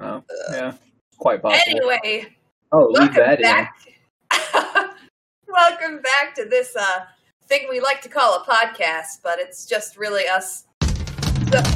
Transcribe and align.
Oh, 0.00 0.22
yeah, 0.50 0.72
quite 1.18 1.42
possible. 1.42 1.76
Anyway, 1.76 2.34
oh, 2.72 2.86
leave 2.86 3.14
welcome 3.14 3.16
that 3.16 3.38
in. 3.38 3.42
back. 3.42 3.74
welcome 5.48 6.00
back 6.00 6.34
to 6.34 6.44
this 6.46 6.74
uh 6.76 7.04
thing 7.46 7.66
we 7.70 7.80
like 7.80 8.00
to 8.02 8.08
call 8.08 8.36
a 8.36 8.44
podcast, 8.44 9.20
but 9.22 9.38
it's 9.38 9.66
just 9.66 9.96
really 9.96 10.26
us. 10.28 10.64
The- 10.80 11.66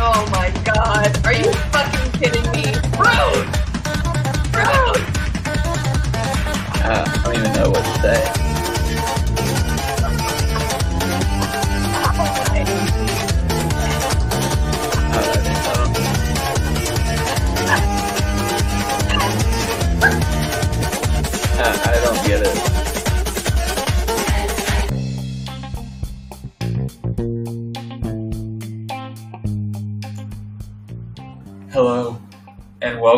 oh 0.00 0.28
my 0.30 0.50
god, 0.64 1.26
are 1.26 1.32
you 1.32 1.52
fucking 1.72 2.12
kidding 2.20 2.42
me? 2.52 2.74
Rude! 2.98 3.46
Rude! 4.54 5.06
Uh, 6.82 7.04
I 7.06 7.20
don't 7.24 7.34
even 7.36 7.52
know 7.54 7.70
what 7.70 7.84
to 7.84 8.02
say. 8.02 8.49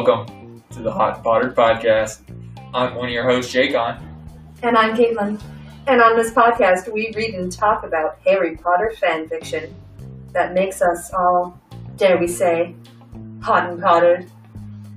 Welcome 0.04 0.60
to 0.68 0.82
the 0.82 0.90
Hot 0.90 1.22
Potter 1.22 1.50
Podcast. 1.50 2.22
I'm 2.74 2.96
one 2.96 3.06
of 3.06 3.12
your 3.12 3.22
hosts, 3.22 3.54
Jacon. 3.54 4.02
And 4.64 4.76
I'm 4.76 4.96
Caitlin. 4.96 5.40
And 5.86 6.02
on 6.02 6.16
this 6.16 6.32
podcast, 6.32 6.92
we 6.92 7.12
read 7.14 7.34
and 7.34 7.52
talk 7.52 7.84
about 7.84 8.18
Harry 8.24 8.56
Potter 8.56 8.92
fan 8.98 9.28
fiction 9.28 9.72
that 10.32 10.54
makes 10.54 10.82
us 10.82 11.12
all, 11.12 11.56
dare 11.96 12.18
we 12.18 12.26
say, 12.26 12.74
hot 13.40 13.70
and 13.70 13.80
pottered. 13.80 14.28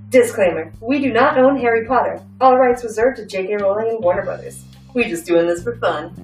Disclaimer 0.10 0.73
We 0.82 0.98
do 0.99 1.13
not 1.13 1.38
own 1.38 1.55
Harry 1.60 1.85
Potter. 1.85 2.20
All 2.41 2.58
rights 2.58 2.84
reserved 2.84 3.18
to 3.18 3.27
J.K. 3.27 3.58
Rowling 3.58 3.90
and 3.90 4.04
Warner 4.04 4.24
Brothers. 4.24 4.63
We're 4.96 5.08
just 5.08 5.27
doing 5.27 5.46
this 5.46 5.62
for 5.62 5.76
fun. 5.76 6.15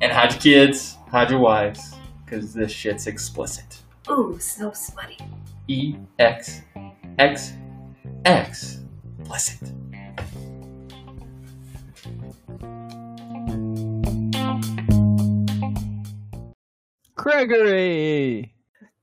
And 0.00 0.12
hide 0.12 0.30
your 0.30 0.40
kids, 0.40 0.96
hide 1.10 1.30
your 1.30 1.40
wives, 1.40 1.96
because 2.24 2.54
this 2.54 2.70
shit's 2.70 3.08
explicit. 3.08 3.80
Ooh, 4.08 4.38
so 4.38 4.70
smutty. 4.70 5.18
E 5.66 5.96
X 6.20 6.62
X 7.20 7.52
X 8.24 8.78
Bless 9.18 9.60
it. 9.60 9.70
Gregory. 17.14 18.54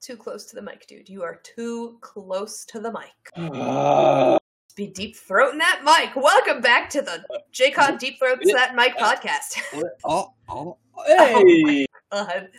Too 0.01 0.17
close 0.17 0.47
to 0.47 0.55
the 0.55 0.63
mic, 0.63 0.88
dude. 0.88 1.07
You 1.07 1.21
are 1.21 1.39
too 1.43 1.99
close 2.01 2.65
to 2.65 2.79
the 2.79 2.91
mic. 2.91 3.53
Uh, 3.53 4.39
Be 4.75 4.88
deep 4.88 5.15
throating 5.15 5.59
that 5.59 5.81
mic. 5.85 6.15
Welcome 6.15 6.59
back 6.59 6.89
to 6.89 7.03
the 7.03 7.23
Jacon 7.53 7.99
Deep 7.99 8.17
Throats 8.17 8.51
That 8.51 8.75
Mic 8.75 8.97
podcast. 8.97 9.59
Oh, 10.03 10.33
oh, 10.49 10.77
hey! 11.05 11.85
God. 12.11 12.50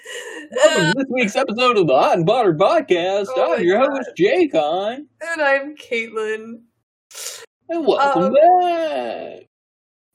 Welcome 0.52 0.84
Uh, 0.84 0.92
to 0.92 0.98
this 0.98 1.06
week's 1.10 1.36
episode 1.36 1.78
of 1.78 1.86
the 1.86 1.94
Hot 1.94 2.16
and 2.18 2.26
Pottered 2.26 2.58
Podcast. 2.58 3.26
Oh 3.34 3.54
I'm 3.56 3.64
your 3.64 3.78
God. 3.78 3.96
host, 3.96 4.10
Jacon, 4.16 5.06
and 5.20 5.42
I'm 5.42 5.74
Caitlin. 5.76 6.60
and 7.70 7.86
welcome 7.86 8.24
Um, 8.24 8.34
back. 8.34 9.46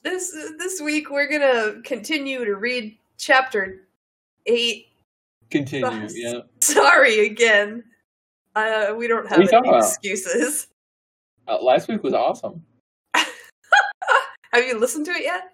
This 0.03 0.31
this 0.59 0.81
week 0.81 1.09
we're 1.09 1.27
gonna 1.29 1.81
continue 1.83 2.45
to 2.45 2.55
read 2.55 2.97
chapter 3.17 3.87
eight. 4.45 4.87
Continue, 5.49 5.85
Bus. 6.01 6.13
yeah. 6.15 6.39
Sorry 6.61 7.25
again. 7.25 7.83
Uh, 8.55 8.93
we 8.95 9.07
don't 9.07 9.27
have 9.27 9.39
What 9.39 9.39
are 9.39 9.43
you 9.43 9.49
talking 9.49 9.71
any 9.73 9.79
excuses. 9.79 10.67
Uh, 11.47 11.57
last 11.61 11.87
week 11.87 12.03
was 12.03 12.13
awesome. 12.13 12.63
Have 13.15 14.63
you 14.65 14.77
listened 14.79 15.05
to 15.07 15.11
it 15.11 15.23
yet? 15.23 15.51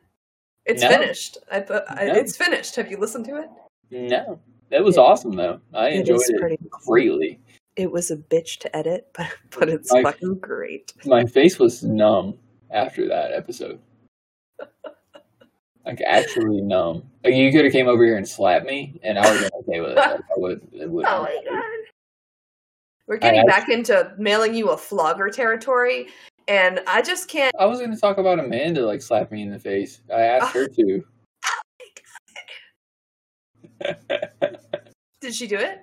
It's 0.66 0.82
No. 0.84 0.90
finished. 0.90 1.38
I, 1.52 1.58
I 1.58 2.06
No. 2.08 2.14
it's 2.16 2.36
finished. 2.36 2.76
Have 2.76 2.92
you 2.92 2.98
listened 2.98 3.24
to 3.26 3.38
it? 3.38 3.50
No, 3.92 4.40
that 4.70 4.84
was 4.84 4.98
It- 4.98 5.02
awesome 5.02 5.32
though. 5.36 5.60
I 5.74 5.90
it 5.90 6.00
enjoyed 6.02 6.22
it 6.28 6.40
pretty- 6.40 6.58
greatly. 6.70 7.40
It 7.76 7.92
was 7.92 8.12
a 8.12 8.18
bitch 8.18 8.58
to 8.60 8.76
edit, 8.76 9.08
but 9.14 9.28
but 9.58 9.70
it's 9.70 9.92
Like- 9.92 10.04
fucking 10.06 10.36
great. 10.40 10.94
My 11.06 11.24
face 11.26 11.58
was 11.60 11.84
numb 11.84 12.38
after 12.72 13.08
that 13.08 13.32
episode. 13.34 13.80
Like 15.86 16.02
actually 16.06 16.62
numb. 16.62 17.10
Like 17.24 17.34
you 17.34 17.52
could 17.52 17.64
have 17.64 17.72
came 17.74 17.88
over 17.88 18.04
here 18.04 18.18
and 18.18 18.28
slapped 18.28 18.66
me, 18.66 19.00
and 19.02 19.18
I 19.18 19.22
would 19.32 19.42
have 19.42 19.50
been 19.52 19.60
okay 19.62 19.80
with 19.80 19.92
it. 19.92 19.96
Like, 19.96 20.20
I 20.20 20.38
would. 20.38 20.68
It 20.72 20.90
would. 20.90 21.06
Oh 21.08 21.24
my 21.24 21.40
god. 21.50 21.64
We're 23.08 23.18
getting 23.18 23.44
back 23.48 23.70
into 23.70 24.14
mailing 24.20 24.54
you 24.54 24.70
a 24.70 24.78
flogger 24.78 25.30
territory, 25.30 26.10
and 26.48 26.80
I 26.86 27.02
just 27.02 27.28
can't. 27.28 27.56
I 27.58 27.66
was 27.66 27.80
going 27.80 27.92
to 27.92 27.98
talk 28.00 28.20
about 28.20 28.38
Amanda 28.40 28.86
like 28.86 29.02
slapping 29.02 29.38
me 29.38 29.44
in 29.44 29.50
the 29.52 29.58
face. 29.58 30.02
I 30.14 30.22
asked 30.24 30.54
her 30.54 30.68
to. 30.68 31.04
Did 35.22 35.36
she 35.36 35.48
do 35.48 35.58
it? 35.58 35.80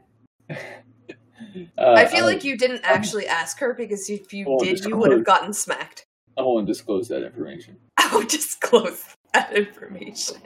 Uh, 1.79 1.93
I 1.93 2.07
feel 2.07 2.25
I- 2.25 2.29
like 2.33 2.45
you 2.45 2.57
didn't 2.57 2.83
actually 2.85 3.27
ask 3.27 3.59
her 3.61 3.75
because 3.75 4.09
if 4.11 4.33
you 4.33 4.59
did, 4.61 4.85
you 4.85 4.97
would 4.97 5.11
have 5.13 5.25
gotten 5.25 5.53
smacked. 5.53 6.05
I 6.39 6.43
won't 6.43 6.67
disclose 6.67 7.09
that 7.09 7.23
information. 7.23 7.77
I 7.97 8.11
won't 8.13 8.29
disclose 8.29 9.03
that 9.33 9.55
information. 9.57 10.37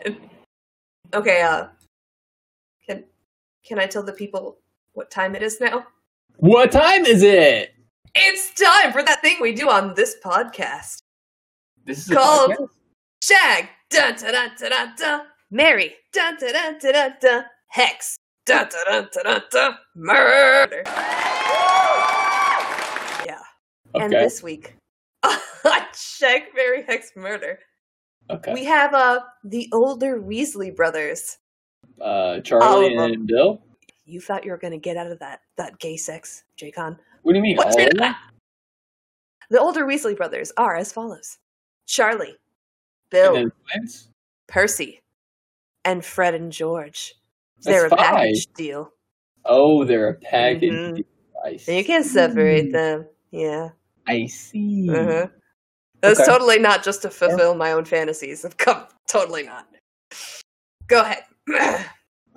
Okay, 1.12 1.42
uh, 1.42 1.66
can 2.86 3.04
can 3.64 3.78
I 3.78 3.86
tell 3.86 4.02
the 4.04 4.12
people 4.12 4.58
what 4.92 5.10
time 5.10 5.34
it 5.34 5.42
is 5.42 5.60
now? 5.60 5.86
What 6.36 6.70
time 6.72 7.04
is 7.06 7.22
it? 7.22 7.74
It's 8.14 8.54
time 8.54 8.92
for 8.92 9.02
that 9.02 9.20
thing 9.20 9.36
we 9.40 9.52
do 9.52 9.68
on 9.68 9.94
this 9.94 10.16
podcast. 10.24 10.98
this 11.84 12.08
is 12.08 12.14
Called- 12.16 12.50
podcast? 12.52 12.68
Shag, 13.22 13.68
dun 13.90 14.14
dun 14.16 14.32
dun 14.32 14.50
dun 14.70 14.94
dun. 14.96 15.20
Mary, 15.50 15.94
dun 16.12 16.36
dun 16.38 16.52
dun 16.52 16.78
dun 16.78 16.92
dun 16.92 17.12
dun. 17.20 17.44
Hex, 17.68 18.16
dun 18.46 18.68
dun 18.68 19.08
dun 19.12 19.24
dun 19.24 19.42
dun. 19.50 19.74
Murder. 19.96 20.82
Yeah. 23.26 23.40
And 23.94 24.14
Okay. 24.14 24.22
this 24.24 24.42
week, 24.42 24.76
Shag, 25.94 26.42
Mary, 26.54 26.82
Hex, 26.86 27.12
Murder, 27.16 27.58
okay. 28.30 28.54
we 28.54 28.64
have 28.64 28.94
uh 28.94 29.20
the 29.44 29.68
older 29.72 30.20
Weasley 30.20 30.74
brothers. 30.74 31.38
uh, 32.00 32.40
Charlie 32.40 32.94
and 32.94 33.26
Bill. 33.26 33.60
You 34.06 34.20
thought 34.20 34.44
you 34.44 34.50
were 34.50 34.58
going 34.58 34.72
to 34.72 34.78
get 34.78 34.96
out 34.96 35.10
of 35.10 35.18
that 35.20 35.40
that 35.56 35.78
gay 35.78 35.96
sex, 35.96 36.44
Jacon. 36.56 36.96
What 37.22 37.32
do 37.32 37.36
you 37.38 37.42
mean? 37.42 37.56
What's 37.56 37.76
all 37.76 37.82
of 37.82 37.90
them? 37.90 37.98
that? 37.98 38.18
The 39.50 39.60
older 39.60 39.84
Weasley 39.84 40.16
brothers 40.16 40.52
are 40.56 40.76
as 40.76 40.92
follows: 40.92 41.38
Charlie, 41.86 42.36
Bill, 43.10 43.36
And? 43.36 43.52
Percy, 44.48 45.00
and 45.84 46.04
Fred 46.04 46.34
and 46.34 46.52
George. 46.52 47.14
That's 47.56 47.66
They're 47.66 47.86
a 47.86 47.90
five. 47.90 47.98
package 47.98 48.46
deal. 48.54 48.92
Oh, 49.44 49.84
they're 49.84 50.08
a 50.08 50.14
package. 50.14 50.72
Mhm. 50.72 50.96
deal. 50.96 51.76
You 51.76 51.84
can't 51.84 52.04
separate 52.06 52.72
them. 52.72 53.06
Yeah. 53.30 53.70
I 54.06 54.26
see. 54.26 54.88
Uh-huh. 54.90 55.26
That's 56.02 56.20
Okay. 56.20 56.30
totally 56.30 56.58
not 56.58 56.82
just 56.82 57.02
to 57.02 57.10
fulfill 57.10 57.54
my 57.54 57.72
own 57.72 57.84
fantasies. 57.84 58.44
Of 58.44 58.56
com- 58.56 58.86
totally 59.08 59.42
not. 59.44 59.66
Go 60.86 61.00
ahead. 61.02 61.24
Uh, 61.48 61.82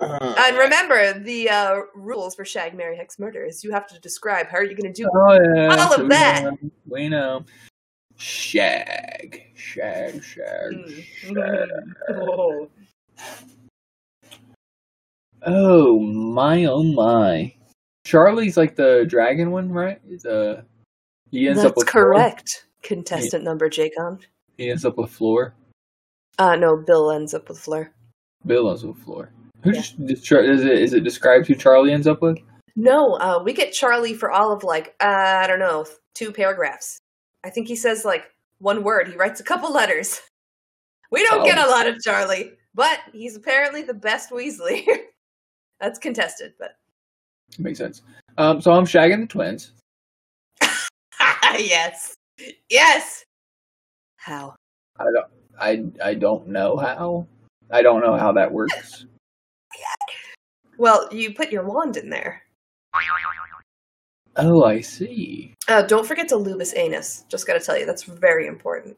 and 0.00 0.56
remember, 0.58 1.18
the 1.18 1.48
uh, 1.50 1.80
rules 1.94 2.34
for 2.34 2.44
Shag, 2.44 2.74
Mary, 2.74 2.96
Hex, 2.96 3.18
Murder 3.18 3.44
is 3.44 3.64
you 3.64 3.72
have 3.72 3.86
to 3.88 3.98
describe 4.00 4.48
how 4.48 4.58
are 4.58 4.64
you 4.64 4.76
going 4.76 4.92
to 4.92 5.02
do 5.02 5.08
Oh 5.14 5.32
yeah, 5.32 5.76
All 5.76 5.94
of 5.94 6.08
that. 6.10 6.44
know, 6.44 6.58
we 6.86 7.08
know. 7.08 7.44
shag, 8.16 9.42
shag, 9.54 10.22
shag, 10.22 10.72
Mm. 10.72 11.02
shag. 11.02 11.68
Oh. 12.10 12.68
Oh 15.46 15.98
my, 16.00 16.64
oh 16.64 16.82
my. 16.82 17.54
Charlie's 18.04 18.56
like 18.56 18.76
the 18.76 19.04
dragon 19.08 19.50
one, 19.50 19.70
right? 19.70 20.00
The 20.22 20.64
he 21.30 21.48
ends 21.48 21.60
up 21.60 21.74
That's 21.74 21.76
with 21.84 21.88
Fleur. 21.90 22.04
correct. 22.04 22.66
Contestant 22.82 23.44
number 23.44 23.68
Jacon. 23.68 24.20
He 24.56 24.70
ends 24.70 24.84
up 24.84 24.96
with 24.96 25.10
Fleur. 25.10 25.54
Uh, 26.38 26.56
no, 26.56 26.76
Bill 26.76 27.10
ends 27.10 27.34
up 27.34 27.48
with 27.48 27.58
Fleur. 27.58 27.90
Bill 28.46 28.68
ends 28.70 28.82
up 28.84 28.90
with 28.90 28.98
Fleur. 29.04 29.30
Who 29.62 29.72
Yeah. 29.72 29.80
is 29.80 30.64
it? 30.64 30.78
Is 30.78 30.92
it 30.92 31.04
described 31.04 31.46
who 31.46 31.54
Charlie 31.54 31.92
ends 31.92 32.06
up 32.06 32.20
with? 32.22 32.38
No, 32.76 33.14
uh, 33.14 33.42
we 33.42 33.52
get 33.52 33.72
Charlie 33.72 34.14
for 34.14 34.30
all 34.30 34.52
of 34.52 34.64
like 34.64 34.94
uh, 35.00 35.40
I 35.42 35.46
don't 35.46 35.58
know, 35.60 35.86
two 36.14 36.32
paragraphs. 36.32 36.98
I 37.44 37.50
think 37.50 37.68
he 37.68 37.76
says 37.76 38.04
like 38.04 38.24
one 38.58 38.82
word. 38.82 39.08
He 39.08 39.16
writes 39.16 39.40
a 39.40 39.44
couple 39.44 39.72
letters. 39.72 40.20
We 41.10 41.22
don't 41.22 41.42
Oh. 41.42 41.44
get 41.44 41.58
a 41.58 41.68
lot 41.70 41.86
of 41.86 42.00
Charlie, 42.02 42.52
but 42.74 43.00
he's 43.12 43.36
apparently 43.36 43.82
the 43.82 43.94
best 43.94 44.30
Weasley. 44.30 44.86
That's 45.80 45.98
contested, 45.98 46.54
but 46.58 46.76
Makes 47.58 47.78
sense. 47.78 48.02
Um, 48.38 48.60
so 48.60 48.72
I'm 48.72 48.84
shagging 48.84 49.20
the 49.20 49.26
twins. 49.26 49.72
yes, 51.58 52.14
yes. 52.68 53.24
How? 54.16 54.54
I 54.98 55.04
don't. 55.04 55.26
I 56.02 56.08
I 56.10 56.14
don't 56.14 56.48
know 56.48 56.76
how. 56.76 57.26
I 57.70 57.82
don't 57.82 58.00
know 58.00 58.16
how 58.16 58.32
that 58.32 58.50
works. 58.50 59.06
Well, 60.76 61.08
you 61.12 61.32
put 61.34 61.52
your 61.52 61.62
wand 61.62 61.96
in 61.96 62.10
there. 62.10 62.42
Oh, 64.36 64.64
I 64.64 64.80
see. 64.80 65.54
Uh, 65.68 65.82
don't 65.82 66.04
forget 66.04 66.26
to 66.28 66.36
lube 66.36 66.58
his 66.58 66.74
anus. 66.76 67.24
Just 67.28 67.46
gotta 67.46 67.60
tell 67.60 67.78
you, 67.78 67.86
that's 67.86 68.02
very 68.02 68.48
important. 68.48 68.96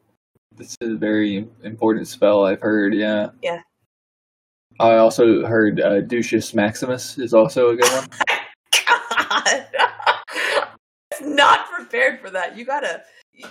This 0.57 0.75
is 0.81 0.91
a 0.93 0.95
very 0.95 1.47
important 1.63 2.07
spell. 2.07 2.45
I've 2.45 2.61
heard. 2.61 2.93
Yeah. 2.93 3.29
Yeah. 3.41 3.61
I 4.79 4.97
also 4.97 5.45
heard 5.45 5.79
uh, 5.81 6.01
Ducius 6.01 6.53
Maximus 6.53 7.17
is 7.17 7.33
also 7.33 7.69
a 7.69 7.75
good 7.75 7.91
one. 7.91 8.07
God, 8.87 9.65
not 11.21 11.67
prepared 11.69 12.19
for 12.19 12.29
that. 12.29 12.55
You 12.57 12.65
gotta, 12.65 13.03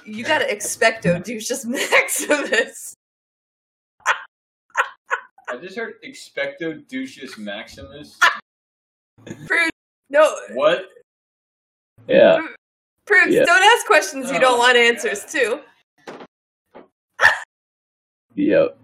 you 0.04 0.24
gotta 0.24 0.44
expecto 0.44 1.22
Ducius 1.24 1.64
Maximus. 1.64 2.94
I 5.48 5.56
just 5.58 5.76
heard 5.76 5.94
Expecto 6.04 6.84
Ducius 6.88 7.38
Maximus. 7.38 8.18
Prude, 9.46 9.70
no, 10.10 10.34
What? 10.54 10.86
Yeah. 12.08 12.40
Prude, 13.06 13.32
Yeah. 13.32 13.44
don't 13.44 13.62
ask 13.62 13.86
questions 13.86 14.30
you 14.32 14.40
don't 14.40 14.54
Oh, 14.56 14.58
want 14.58 14.74
God. 14.74 14.80
answers 14.80 15.24
to. 15.26 15.60
Yep. 18.36 18.78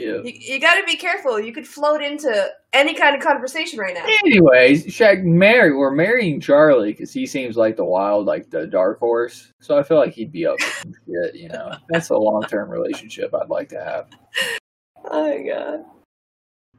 Yep. 0.00 0.24
You, 0.24 0.32
you 0.34 0.60
gotta 0.60 0.84
be 0.84 0.96
careful. 0.96 1.38
You 1.38 1.52
could 1.52 1.66
float 1.66 2.02
into 2.02 2.50
any 2.72 2.94
kind 2.94 3.14
of 3.14 3.22
conversation 3.22 3.78
right 3.78 3.94
now. 3.94 4.04
Anyways, 4.24 4.92
Shag, 4.92 5.24
marry. 5.24 5.74
We're 5.74 5.92
marrying 5.92 6.40
Charlie 6.40 6.92
because 6.92 7.12
he 7.12 7.24
seems 7.24 7.56
like 7.56 7.76
the 7.76 7.84
wild, 7.84 8.26
like 8.26 8.50
the 8.50 8.66
dark 8.66 8.98
horse. 8.98 9.52
So 9.60 9.78
I 9.78 9.84
feel 9.84 9.98
like 9.98 10.12
he'd 10.12 10.32
be 10.32 10.46
up 10.46 10.60
for 10.60 10.82
some 10.82 10.94
shit. 11.06 11.36
You 11.36 11.50
know, 11.50 11.72
that's 11.88 12.10
a 12.10 12.16
long 12.16 12.42
term 12.42 12.68
relationship 12.68 13.32
I'd 13.34 13.48
like 13.48 13.68
to 13.70 13.82
have. 13.82 14.08
Oh 15.04 15.28
my 15.28 15.42
god. 15.48 15.84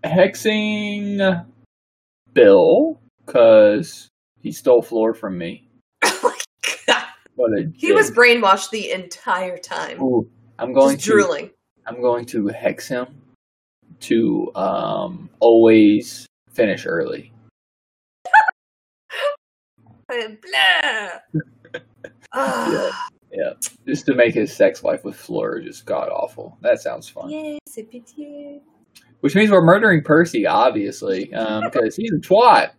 Hexing 0.03 1.45
Bill 2.33 2.99
because 3.25 4.09
he 4.41 4.51
stole 4.51 4.81
Fleur 4.81 5.13
from 5.13 5.37
me. 5.37 5.69
Oh 7.35 7.49
my 7.49 7.61
god. 7.63 7.73
He 7.75 7.91
was 7.93 8.11
brainwashed 8.11 8.69
the 8.69 8.91
entire 8.91 9.57
time. 9.57 9.99
Ooh, 10.01 10.29
I'm 10.59 10.73
going 10.73 10.95
Just 10.97 11.07
to. 11.07 11.11
I'm 11.85 12.01
going 12.01 12.25
to 12.27 12.47
hex 12.47 12.87
him 12.87 13.07
to 14.01 14.51
um 14.55 15.29
always 15.39 16.25
finish 16.51 16.85
early. 16.85 17.31
Uh, 20.11 20.27
Blah. 21.71 21.81
Ah, 22.33 23.07
Just 23.87 24.05
to 24.05 24.13
make 24.13 24.33
his 24.35 24.53
sex 24.55 24.83
life 24.83 25.03
with 25.03 25.15
Fleur 25.15 25.59
just 25.61 25.85
god 25.85 26.09
awful. 26.09 26.55
That 26.61 26.81
sounds 26.81 27.09
fun. 27.09 27.29
yes. 27.31 27.59
Which 29.21 29.33
means 29.35 29.49
we're 29.49 29.63
murdering 29.63 30.03
Percy, 30.03 30.45
obviously, 30.45 31.25
because 31.25 31.95
he's 31.95 32.11
a 32.11 32.17
twat. 32.17 32.71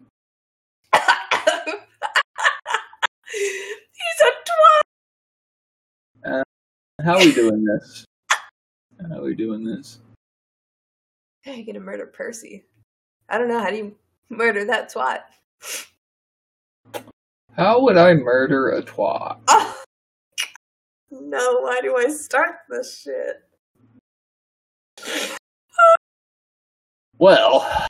He's 3.33 4.21
a 4.21 4.31
twat. 6.29 6.43
How 7.05 7.15
are 7.19 7.25
we 7.25 7.33
doing 7.35 7.65
this? 7.65 8.05
How 9.11 9.19
are 9.19 9.23
we 9.23 9.35
doing 9.35 9.63
this? 9.65 10.01
How 11.45 11.51
are 11.53 11.55
you 11.55 11.67
gonna 11.67 11.81
murder 11.81 12.07
Percy? 12.07 12.65
I 13.29 13.37
don't 13.37 13.49
know. 13.49 13.61
How 13.61 13.71
do 13.71 13.77
you 13.77 13.95
murder 14.31 14.65
that 14.65 14.93
twat? 14.93 15.21
How 17.57 17.83
would 17.83 17.97
I 17.99 18.15
murder 18.15 18.71
a 18.71 18.83
twat? 18.83 19.39
Oh 19.49 19.83
no! 21.11 21.61
Why 21.61 21.81
do 21.83 21.97
I 21.97 22.09
start 22.09 22.57
this 22.71 23.03
shit? 23.03 23.43
Well, 27.19 27.87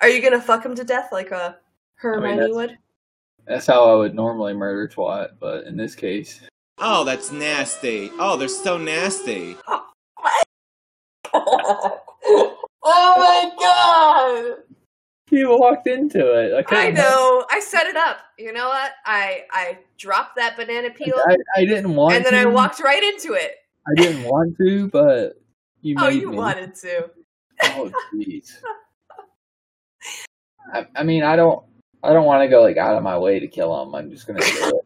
Are 0.00 0.08
you 0.08 0.20
gonna 0.20 0.40
fuck 0.40 0.64
him 0.64 0.74
to 0.74 0.84
death 0.84 1.10
like 1.12 1.30
a 1.30 1.58
Hermione 1.94 2.36
that's- 2.36 2.54
would? 2.54 2.78
that's 3.46 3.66
how 3.66 3.84
I 3.88 3.94
would 3.94 4.14
normally 4.14 4.52
murder 4.52 4.92
twat, 4.92 5.38
but 5.38 5.64
in 5.64 5.76
this 5.76 5.94
case, 5.94 6.40
Oh, 6.78 7.04
that's 7.04 7.32
nasty. 7.32 8.10
Oh, 8.18 8.36
they're 8.36 8.48
so 8.48 8.76
nasty. 8.76 9.56
oh 11.34 12.00
my 12.84 13.50
god! 13.58 14.62
he 15.30 15.44
walked 15.44 15.86
into 15.86 16.32
it. 16.32 16.52
I, 16.54 16.58
I 16.58 16.62
couldn't- 16.62 16.94
know. 16.94 17.44
I 17.50 17.60
set 17.60 17.86
it 17.86 17.96
up. 17.96 18.18
You 18.38 18.52
know 18.52 18.68
what? 18.68 18.92
I 19.04 19.44
I 19.50 19.78
dropped 19.98 20.36
that 20.36 20.56
banana 20.56 20.90
peel 20.90 21.14
I, 21.26 21.36
I 21.56 21.64
didn't 21.64 21.94
want 21.94 22.14
and 22.14 22.24
then 22.24 22.32
to. 22.34 22.40
I 22.40 22.44
walked 22.46 22.80
right 22.80 23.02
into 23.02 23.32
it. 23.34 23.52
I 23.88 23.94
didn't 24.02 24.24
want 24.24 24.56
to, 24.58 24.88
but 24.88 25.40
you 25.80 25.96
Oh, 25.98 26.08
you 26.08 26.30
me. 26.30 26.36
wanted 26.36 26.74
to. 26.76 27.10
Oh, 27.62 27.90
jeez. 28.14 28.50
I, 30.74 30.86
I 30.94 31.02
mean, 31.04 31.22
I 31.22 31.36
don't. 31.36 31.64
I 32.02 32.12
don't 32.12 32.26
want 32.26 32.42
to 32.42 32.48
go 32.48 32.62
like 32.62 32.76
out 32.76 32.96
of 32.96 33.02
my 33.02 33.16
way 33.18 33.40
to 33.40 33.48
kill 33.48 33.82
him. 33.82 33.94
I'm 33.94 34.10
just 34.10 34.26
gonna 34.26 34.40
do 34.40 34.46
it. 34.76 34.85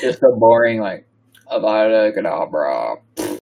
Just 0.00 0.22
a 0.22 0.30
boring 0.36 0.80
like 0.80 1.06
Avada 1.50 2.14
Kedavra. 2.16 3.00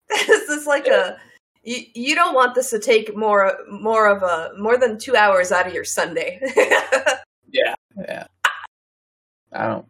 this 0.08 0.48
is 0.48 0.66
like 0.66 0.86
a 0.86 1.18
you, 1.64 1.78
you 1.94 2.14
don't 2.14 2.34
want 2.34 2.54
this 2.54 2.70
to 2.70 2.78
take 2.78 3.16
more 3.16 3.58
more 3.70 4.06
of 4.08 4.22
a 4.22 4.52
more 4.58 4.78
than 4.78 4.98
two 4.98 5.16
hours 5.16 5.52
out 5.52 5.66
of 5.66 5.74
your 5.74 5.84
Sunday. 5.84 6.40
Yeah. 7.50 7.74
Yeah. 8.06 8.26
I 9.54 9.66
don't. 9.66 9.86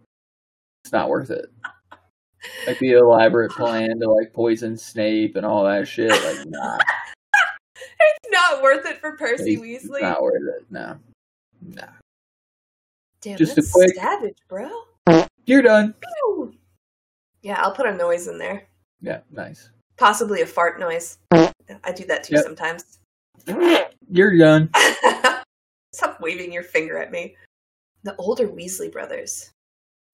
It's 0.85 0.93
not 0.93 1.09
worth 1.09 1.31
it. 1.31 1.47
Like 2.69 2.79
the 2.79 2.93
elaborate 2.93 3.50
plan 3.50 3.99
to 3.99 4.09
like 4.09 4.33
poison 4.33 4.77
Snape 4.77 5.35
and 5.35 5.45
all 5.45 5.65
that 5.65 5.89
shit. 5.89 6.11
Like, 6.11 6.47
nah, 6.47 6.79
it's 7.75 8.31
not 8.31 8.62
worth 8.62 8.87
it 8.87 9.00
for 9.00 9.17
Percy 9.17 9.55
it's 9.55 9.87
Weasley. 9.89 10.03
not 10.03 10.23
worth 10.23 10.41
it. 10.56 10.67
No, 10.71 10.97
nah. 11.75 11.89
Damn, 13.21 13.37
just 13.37 13.53
a 13.53 13.55
that's 13.56 13.73
quick- 13.73 13.95
savage, 13.97 14.39
bro. 14.49 14.71
You're 15.49 15.62
done. 15.62 15.95
Yeah, 17.41 17.59
I'll 17.62 17.73
put 17.73 17.87
a 17.87 17.95
noise 17.95 18.29
in 18.29 18.37
there. 18.37 18.65
Yeah, 19.00 19.21
nice. 19.31 19.71
Possibly 19.97 20.43
a 20.43 20.47
fart 20.47 20.79
noise. 20.79 21.17
I 21.33 21.93
do 21.97 22.05
that 22.05 22.23
too 22.23 22.35
Yep. 22.35 22.45
sometimes. 22.45 22.99
You're 24.11 24.37
done. 24.37 24.69
Stop 25.95 26.21
waving 26.21 26.53
your 26.53 26.65
finger 26.65 26.99
at 26.99 27.11
me. 27.11 27.35
The 28.03 28.15
older 28.17 28.47
Weasley 28.47 28.93
brothers. 28.93 29.50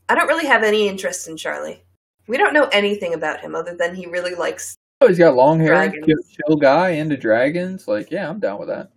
I 0.09 0.15
don't 0.15 0.29
really 0.29 0.47
have 0.47 0.63
any 0.63 0.87
interest 0.87 1.27
in 1.27 1.37
Charlie. 1.37 1.83
We 2.29 2.37
don't 2.37 2.55
know 2.55 2.69
anything 2.71 3.15
about 3.15 3.41
him 3.41 3.57
other 3.57 3.77
than 3.77 3.97
he 3.97 4.07
really 4.07 4.37
likes. 4.37 4.77
Oh, 5.01 5.09
he's 5.09 5.19
got 5.19 5.35
long 5.35 5.59
hair, 5.59 5.91
chill, 5.91 6.17
chill 6.31 6.57
guy, 6.57 6.91
into 6.91 7.17
dragons. 7.17 7.89
Like, 7.89 8.13
yeah, 8.13 8.29
I'm 8.29 8.39
down 8.39 8.61
with 8.61 8.69
that. 8.69 8.93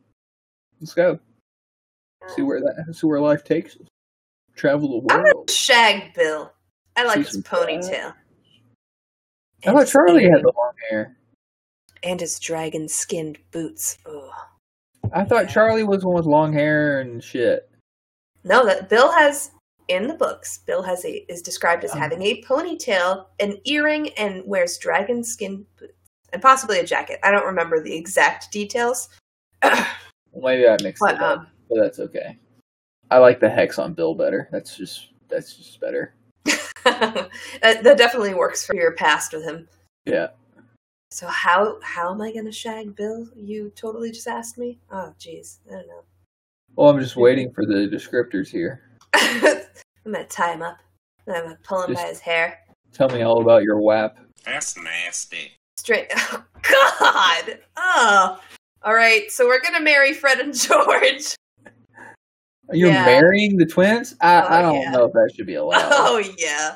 Let's 0.80 0.94
go. 0.94 1.20
See 2.28 2.44
where 2.44 2.62
that. 2.62 2.94
See 2.94 3.08
where 3.08 3.20
life 3.20 3.44
takes 3.44 3.76
us. 3.78 3.88
Travel 4.58 5.02
the 5.02 5.14
I'm 5.14 5.24
world. 5.24 5.50
shag 5.50 6.14
Bill. 6.14 6.52
I 6.96 7.04
like 7.06 7.26
his 7.26 7.38
ponytail. 7.44 8.14
I 9.66 9.72
thought 9.72 9.88
Charlie 9.88 10.24
had 10.30 10.42
the 10.44 10.52
long 10.56 10.74
hair. 10.90 11.16
and 12.04 12.20
his 12.20 12.40
dragon 12.40 12.88
skinned 12.88 13.38
boots. 13.52 13.98
Ugh. 14.06 14.30
I 15.14 15.24
thought 15.24 15.48
Charlie 15.50 15.84
was 15.84 16.04
one 16.04 16.16
with 16.16 16.26
long 16.26 16.52
hair 16.54 17.00
and 17.02 17.24
shit. 17.24 17.70
No, 18.44 18.66
that 18.66 18.90
Bill 18.90 19.12
has 19.12 19.52
in 19.88 20.08
the 20.08 20.14
books. 20.14 20.60
Bill 20.66 20.82
has 20.84 21.06
a 21.06 21.26
is 21.32 21.42
described 21.42 21.84
as 21.84 21.94
having 21.94 22.22
a 22.22 22.42
ponytail, 22.44 23.26
an 23.40 23.58
earring, 23.66 24.10
and 24.18 24.44
wears 24.46 24.78
dragon 24.78 25.24
skin 25.24 25.66
boots, 25.80 25.94
and 26.34 26.42
possibly 26.42 26.80
a 26.80 26.86
jacket. 26.86 27.20
I 27.24 27.32
don't 27.32 27.46
remember 27.46 27.82
the 27.82 27.96
exact 27.96 28.52
details. 28.52 29.10
Maybe 29.64 30.68
I 30.68 30.78
mixed 30.84 31.00
But 31.02 31.16
it 31.16 31.22
up, 31.22 31.40
um, 31.40 31.48
but 31.70 31.80
that's 31.82 32.00
okay. 32.00 32.38
I 33.10 33.18
like 33.20 33.40
the 33.40 33.50
hex 33.50 33.80
on 33.80 33.94
Bill 33.94 34.14
better. 34.16 34.50
That's 34.52 34.76
just 34.76 35.10
that's 35.30 35.56
just 35.56 35.80
better. 35.80 36.14
that, 36.84 37.30
that 37.62 37.98
definitely 37.98 38.34
works 38.34 38.66
for 38.66 38.76
your 38.76 38.94
past 38.94 39.34
with 39.34 39.44
him. 39.44 39.68
Yeah. 40.06 40.28
So 41.12 41.28
how 41.28 41.80
how 41.82 42.12
am 42.12 42.22
I 42.22 42.34
gonna 42.34 42.52
shag 42.52 42.96
Bill? 42.96 43.28
You 43.36 43.72
totally 43.76 44.12
just 44.12 44.28
asked 44.28 44.58
me. 44.58 44.80
Oh, 44.92 45.14
jeez, 45.20 45.60
I 45.70 45.74
don't 45.74 45.88
know. 45.88 46.04
Well, 46.76 46.90
I'm 46.90 47.00
just 47.00 47.16
waiting 47.16 47.52
for 47.52 47.66
the 47.66 47.88
descriptors 47.88 48.50
here. 48.50 48.82
I'm 49.14 49.62
gonna 50.06 50.26
tie 50.26 50.54
him 50.54 50.62
up. 50.62 50.78
I'm 51.28 51.44
gonna 51.44 51.60
pull 51.64 51.84
him 51.84 51.92
Just- 51.92 52.04
by 52.04 52.10
his 52.10 52.20
hair. 52.20 52.60
Tell 52.94 53.10
me 53.10 53.22
all 53.22 53.42
about 53.42 53.64
your 53.64 53.80
WAP. 53.80 54.18
That's 54.46 54.78
nasty. 54.78 55.52
Straight. 55.78 56.12
Oh, 56.70 56.94
God. 57.00 57.60
Oh. 57.78 58.40
All 58.82 58.94
right. 58.94 59.32
So 59.32 59.46
we're 59.48 59.62
gonna 59.62 59.80
marry 59.80 60.14
Fred 60.14 60.40
and 60.40 60.54
George. 60.54 61.36
You're 62.72 62.90
Yeah. 62.90 63.06
marrying 63.06 63.58
the 63.58 63.66
twins? 63.66 64.16
I, 64.22 64.36
oh, 64.36 64.40
I 64.40 64.60
Oh, 64.60 64.62
don't 64.74 64.82
yeah. 64.82 64.92
know 64.92 65.06
if 65.06 65.14
that 65.14 65.32
should 65.36 65.46
be 65.48 65.56
allowed. 65.64 65.90
Oh 65.92 66.18
yeah. 66.38 66.76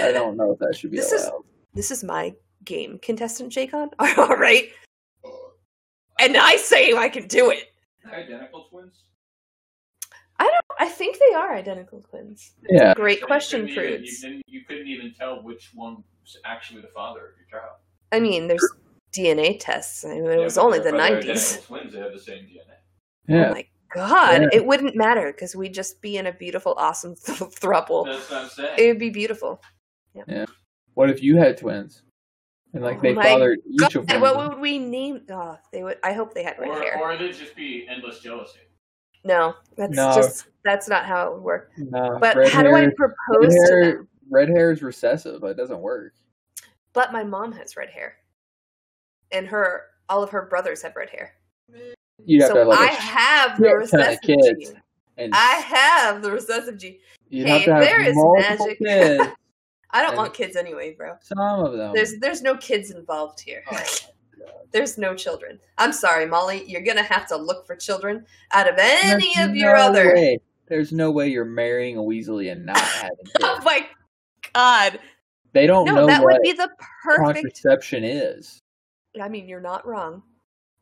I 0.00 0.12
don't 0.12 0.36
know 0.36 0.52
if 0.52 0.58
that 0.58 0.76
should 0.76 0.90
be 0.90 0.96
This 0.98 1.12
is- 1.12 1.22
allowed. 1.24 1.42
This 1.74 1.90
is 1.90 2.02
my 2.02 2.34
game, 2.64 2.98
contestant 3.02 3.52
Jacon. 3.52 3.90
All 3.98 4.36
right. 4.36 4.68
And 6.18 6.36
I 6.36 6.56
say 6.56 6.94
I 6.94 7.08
can 7.10 7.26
do 7.28 7.50
it. 7.50 7.64
Identical 8.10 8.64
twins? 8.70 9.04
I 10.38 10.44
don't. 10.44 10.80
I 10.80 10.88
think 10.88 11.18
they 11.18 11.34
are 11.36 11.54
identical 11.54 12.02
twins. 12.02 12.52
Yeah. 12.68 12.94
Great 12.94 13.20
So 13.20 13.26
question, 13.26 13.66
couldn't 13.68 13.72
even- 13.84 14.00
Prudes. 14.02 14.22
You, 14.22 14.28
didn't- 14.28 14.42
you 14.48 14.60
couldn't 14.66 14.86
even 14.88 15.14
tell 15.18 15.42
which 15.42 15.70
one 15.74 16.02
was 16.22 16.36
actually 16.44 16.80
the 16.82 16.88
father 16.88 17.20
of 17.20 17.32
your 17.38 17.60
child. 17.60 17.76
I 18.12 18.20
mean, 18.20 18.48
there's 18.48 18.66
DNA 19.14 19.56
tests. 19.60 20.04
I 20.04 20.08
mean, 20.14 20.24
it 20.26 20.38
Yeah, 20.38 20.44
was 20.44 20.56
only 20.58 20.78
the 20.78 20.92
nineties. 20.92 21.52
identical 21.58 21.76
Twins, 21.78 21.92
they 21.92 22.00
have 22.00 22.12
the 22.12 22.18
same 22.20 22.44
DNA. 22.44 22.76
Yeah. 23.28 23.48
Oh 23.50 23.54
my 23.54 23.66
God, 23.96 24.42
Yeah. 24.42 24.48
it 24.52 24.64
wouldn't 24.66 24.94
matter 24.94 25.32
because 25.32 25.56
we'd 25.56 25.74
just 25.74 26.00
be 26.00 26.16
in 26.18 26.26
a 26.26 26.32
beautiful, 26.32 26.74
awesome 26.76 27.14
th- 27.24 27.38
thruple. 27.38 28.06
That's 28.06 28.30
what 28.30 28.42
I'm 28.42 28.48
saying. 28.50 28.74
It 28.78 28.86
would 28.88 28.98
be 28.98 29.10
beautiful. 29.10 29.60
Yeah. 30.14 30.46
What 30.94 31.10
if 31.10 31.22
you 31.22 31.36
had 31.36 31.56
twins? 31.58 32.02
And 32.72 32.82
like 32.84 32.98
Oh 32.98 33.00
they 33.00 33.14
my 33.14 33.22
fathered 33.22 33.60
each 33.68 33.94
of 33.94 34.06
God, 34.06 34.14
them. 34.16 34.20
what 34.20 34.36
would 34.36 34.58
we 34.60 34.78
name? 34.78 35.22
Oh, 35.30 35.58
they 35.72 35.82
would. 35.82 35.98
I 36.04 36.12
hope 36.12 36.34
they 36.34 36.42
had 36.42 36.58
red 36.58 36.68
Or, 36.70 36.80
hair. 36.80 36.98
or 37.00 37.12
it'd 37.12 37.34
just 37.34 37.56
be 37.56 37.86
endless 37.88 38.18
jealousy. 38.20 38.58
no, 39.24 39.54
that's 39.76 39.94
No. 39.96 40.12
just 40.14 40.46
that's 40.64 40.88
not 40.88 41.06
how 41.06 41.28
it 41.28 41.34
would 41.34 41.42
work. 41.42 41.70
no, 41.78 42.18
But 42.20 42.36
red 42.36 42.48
how 42.52 42.62
do 42.62 42.74
I 42.74 42.88
propose 42.96 43.54
red 43.54 43.68
to 43.68 43.80
them? 43.96 44.08
red 44.30 44.48
hair 44.48 44.72
is 44.72 44.82
recessive. 44.82 45.42
It 45.44 45.56
doesn't 45.56 45.80
work. 45.80 46.12
But 46.92 47.12
my 47.12 47.24
mom 47.24 47.52
has 47.52 47.76
red 47.76 47.90
hair, 47.90 48.16
and 49.32 49.46
her 49.48 49.84
all 50.08 50.22
of 50.22 50.30
her 50.30 50.42
brothers 50.46 50.82
have 50.82 50.96
red 50.96 51.10
hair. 51.10 51.34
You'd 52.24 52.42
have 52.42 52.48
so 52.48 52.54
to 52.54 52.60
have 52.60 52.68
like 52.68 52.78
I 52.80 52.92
have 52.94 53.58
the 53.58 53.68
recessive 53.76 54.20
kids. 54.22 54.42
gene. 54.70 54.82
and 55.18 55.32
I 55.34 55.54
have 55.56 56.22
the 56.22 56.30
recessive 56.32 56.78
gene. 56.78 56.98
you'd 57.28 57.46
hey, 57.46 57.52
have 57.58 57.64
to 57.64 57.74
have 57.74 57.82
there 57.82 58.02
is 58.02 58.16
magic. 58.16 58.78
kids. 58.84 59.24
I 59.90 60.00
don't 60.02 60.10
And- 60.10 60.18
want 60.18 60.34
kids 60.34 60.56
anyway, 60.56 60.94
bro. 60.96 61.16
Some 61.20 61.38
of 61.38 61.72
them. 61.76 61.92
There's 61.94 62.18
there's 62.18 62.42
no 62.42 62.56
kids 62.56 62.90
involved 62.90 63.40
here. 63.40 63.62
Oh, 63.70 63.82
There's 64.72 64.98
no 64.98 65.14
children. 65.14 65.58
I'm 65.78 65.92
sorry, 65.92 66.26
Molly. 66.26 66.64
You're 66.66 66.82
gonna 66.82 67.02
have 67.02 67.26
to 67.28 67.36
look 67.36 67.66
for 67.66 67.76
children 67.76 68.26
out 68.52 68.68
of 68.68 68.74
any 68.78 69.30
There's 69.34 69.48
of 69.48 69.56
your 69.56 69.76
no 69.76 69.82
other. 69.82 70.14
way. 70.14 70.38
There's 70.66 70.92
no 70.92 71.10
way 71.12 71.28
you're 71.28 71.44
marrying 71.44 71.96
a 71.96 72.00
Weasley 72.02 72.50
and 72.50 72.66
not 72.66 72.76
having 72.78 73.16
Oh 73.42 73.60
my 73.64 73.86
god! 74.52 74.98
They 75.52 75.66
don't 75.66 75.86
No, 75.86 75.94
know 75.94 76.06
that 76.06 76.22
what 76.22 76.34
would 76.34 76.42
be 76.42 76.52
the 76.52 76.68
perfect. 77.02 77.34
contraception 77.36 78.04
is. 78.04 78.60
I 79.20 79.28
mean, 79.28 79.48
you're 79.48 79.60
not 79.60 79.86
wrong. 79.86 80.22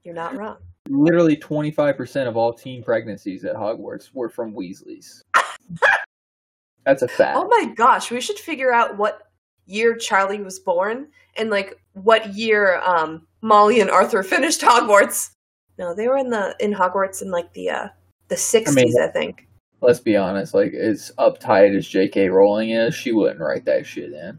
You're 0.02 0.14
not 0.14 0.34
wrong. 0.34 0.56
Literally 0.88 1.36
25% 1.36 2.28
of 2.28 2.36
all 2.36 2.52
teen 2.52 2.82
pregnancies 2.82 3.44
at 3.44 3.56
Hogwarts 3.56 4.10
were 4.12 4.28
from 4.28 4.52
Weasleys. 4.52 5.22
That's 6.84 7.02
a 7.02 7.08
fact. 7.08 7.38
Oh 7.38 7.48
my 7.48 7.72
gosh, 7.74 8.10
we 8.10 8.20
should 8.20 8.38
figure 8.38 8.72
out 8.72 8.98
what 8.98 9.30
year 9.66 9.96
Charlie 9.96 10.42
was 10.42 10.58
born 10.58 11.08
and 11.36 11.48
like 11.48 11.80
what 11.94 12.34
year 12.34 12.80
um 12.82 13.26
Molly 13.40 13.80
and 13.80 13.90
Arthur 13.90 14.22
finished 14.22 14.60
Hogwarts. 14.60 15.30
No, 15.78 15.94
they 15.94 16.06
were 16.06 16.18
in 16.18 16.28
the 16.28 16.54
in 16.60 16.74
Hogwarts 16.74 17.22
in 17.22 17.30
like 17.30 17.52
the 17.54 17.70
uh 17.70 17.88
the 18.28 18.34
60s, 18.34 19.00
I, 19.00 19.08
think. 19.08 19.46
Let's 19.80 20.00
be 20.00 20.16
honest. 20.16 20.54
Like, 20.54 20.72
as 20.72 21.12
uptight 21.18 21.76
as 21.76 21.86
J.K. 21.86 22.28
Rowling 22.28 22.70
is, 22.70 22.94
she 22.94 23.12
wouldn't 23.12 23.40
write 23.40 23.64
that 23.66 23.86
shit 23.86 24.12
in. 24.12 24.38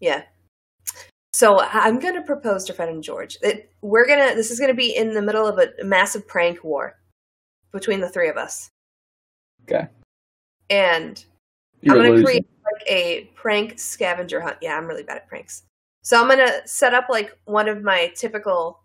Yeah. 0.00 0.22
So 1.40 1.58
I'm 1.58 1.98
gonna 1.98 2.20
propose 2.20 2.66
to 2.66 2.74
Fred 2.74 2.90
and 2.90 3.02
George. 3.02 3.38
It, 3.40 3.72
we're 3.80 4.06
gonna. 4.06 4.34
This 4.34 4.50
is 4.50 4.60
gonna 4.60 4.74
be 4.74 4.94
in 4.94 5.14
the 5.14 5.22
middle 5.22 5.46
of 5.46 5.58
a 5.58 5.72
massive 5.82 6.28
prank 6.28 6.62
war 6.62 7.00
between 7.72 7.98
the 7.98 8.10
three 8.10 8.28
of 8.28 8.36
us. 8.36 8.68
Okay. 9.62 9.88
And 10.68 11.24
You're 11.80 11.96
I'm 11.98 12.10
gonna 12.10 12.22
create 12.22 12.46
like 12.62 12.82
a 12.86 13.30
prank 13.34 13.78
scavenger 13.78 14.42
hunt. 14.42 14.58
Yeah, 14.60 14.76
I'm 14.76 14.86
really 14.86 15.02
bad 15.02 15.16
at 15.16 15.28
pranks. 15.28 15.62
So 16.02 16.20
I'm 16.20 16.28
gonna 16.28 16.60
set 16.66 16.92
up 16.92 17.06
like 17.08 17.34
one 17.46 17.70
of 17.70 17.82
my 17.82 18.12
typical 18.14 18.80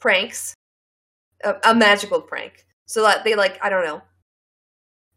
pranks, 0.00 0.54
a, 1.44 1.54
a 1.62 1.72
magical 1.72 2.20
prank, 2.20 2.66
so 2.86 3.00
that 3.04 3.22
they 3.22 3.36
like 3.36 3.60
I 3.62 3.70
don't 3.70 3.84
know, 3.84 4.02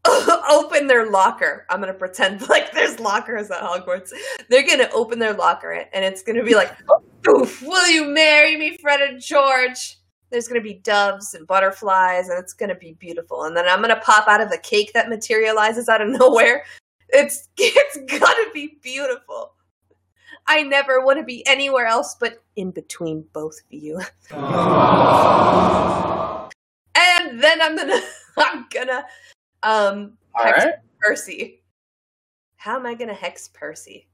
open 0.50 0.88
their 0.88 1.10
locker. 1.10 1.66
I'm 1.70 1.80
gonna 1.80 1.94
pretend 1.94 2.48
like 2.50 2.72
there's 2.72 3.00
lockers 3.00 3.50
at 3.52 3.62
Hogwarts. 3.62 4.12
They're 4.50 4.68
gonna 4.68 4.90
open 4.94 5.20
their 5.20 5.34
locker 5.34 5.72
and 5.72 6.06
it's 6.06 6.22
gonna 6.22 6.44
be 6.44 6.56
like, 6.56 6.76
oh, 6.90 7.42
"Oof, 7.42 7.62
will 7.62 7.88
you 7.90 8.06
marry 8.06 8.56
me, 8.58 8.78
Fred 8.78 9.02
and 9.02 9.22
George?" 9.22 9.98
There's 10.32 10.48
gonna 10.48 10.62
be 10.62 10.76
doves 10.76 11.34
and 11.34 11.48
butterflies, 11.48 12.30
and 12.30 12.40
it's 12.40 12.54
gonna 12.54 12.76
be 12.76 12.94
beautiful. 12.94 13.44
And 13.44 13.56
then 13.56 13.68
I'm 13.68 13.82
gonna 13.82 14.00
pop 14.02 14.28
out 14.28 14.42
of 14.42 14.50
the 14.50 14.58
cake 14.58 14.92
that 14.94 15.10
materializes 15.10 15.90
out 15.90 16.02
of 16.02 16.10
nowhere. 16.20 16.66
It's 17.10 17.50
it's 17.58 17.98
gonna 18.20 18.52
be 18.54 18.78
beautiful. 18.82 19.54
I 20.48 20.62
never 20.62 21.04
want 21.04 21.18
to 21.18 21.24
be 21.24 21.46
anywhere 21.48 21.88
else 21.88 22.16
but 22.20 22.44
in 22.56 22.70
between 22.72 23.26
both 23.34 23.56
of 23.60 23.74
you. 23.74 24.00
And 26.98 27.42
then 27.42 27.62
I'm 27.62 27.76
gonna 27.76 28.02
I'm 28.38 28.66
gonna 28.72 29.06
um 29.66 30.18
All 30.36 30.46
hex 30.46 30.64
right. 30.64 30.76
Percy. 31.02 31.62
How 32.58 32.78
am 32.78 32.86
I 32.86 32.94
gonna 32.94 33.14
hex 33.14 33.50
Percy? 33.50 34.08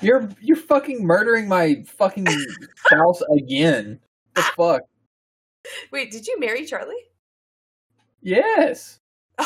You're 0.00 0.28
you're 0.40 0.56
fucking 0.56 1.04
murdering 1.04 1.48
my 1.48 1.84
fucking 1.86 2.26
spouse 2.86 3.22
again. 3.34 4.00
The 4.34 4.42
fuck? 4.42 4.82
Wait, 5.92 6.10
did 6.10 6.26
you 6.26 6.38
marry 6.38 6.66
Charlie? 6.66 6.94
Yes. 8.20 8.98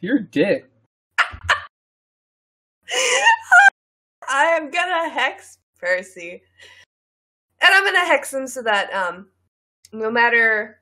You're 0.00 0.20
dick. 0.20 0.70
I 4.28 4.44
am 4.44 4.70
gonna 4.70 5.08
hex 5.08 5.58
Percy. 5.80 6.42
And 7.60 7.74
I'm 7.74 7.84
gonna 7.84 8.06
hex 8.06 8.32
him 8.32 8.46
so 8.46 8.62
that 8.62 8.92
um 8.92 9.26
no 9.92 10.10
matter 10.10 10.78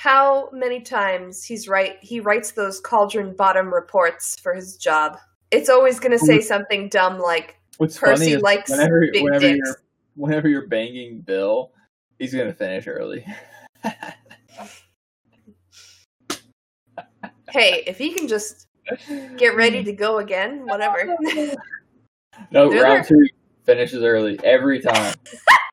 how 0.00 0.48
many 0.50 0.80
times 0.80 1.44
he's 1.44 1.68
right 1.68 1.98
he 2.00 2.20
writes 2.20 2.52
those 2.52 2.80
cauldron 2.80 3.36
bottom 3.36 3.72
reports 3.72 4.40
for 4.40 4.54
his 4.54 4.78
job. 4.78 5.18
It's 5.50 5.68
always 5.68 6.00
gonna 6.00 6.18
say 6.18 6.40
something 6.40 6.88
dumb 6.88 7.18
like 7.18 7.56
What's 7.76 7.98
Percy 7.98 8.38
likes 8.38 8.70
whenever 8.70 9.06
big 9.12 9.22
whenever 9.24 9.40
dicks. 9.40 9.58
you're 9.62 9.76
whenever 10.14 10.48
you're 10.48 10.68
banging 10.68 11.20
Bill, 11.20 11.72
he's 12.18 12.32
gonna 12.32 12.54
finish 12.54 12.86
early. 12.86 13.26
Hey, 17.50 17.82
if 17.88 17.98
he 17.98 18.12
can 18.14 18.28
just 18.28 18.68
get 19.36 19.56
ready 19.56 19.82
to 19.82 19.92
go 19.92 20.18
again, 20.18 20.64
whatever. 20.66 21.16
No, 22.52 22.70
They're 22.70 22.82
round 22.84 23.04
there- 23.04 23.04
two 23.04 23.26
finishes 23.64 24.02
early 24.04 24.38
every 24.44 24.80
time. 24.80 25.14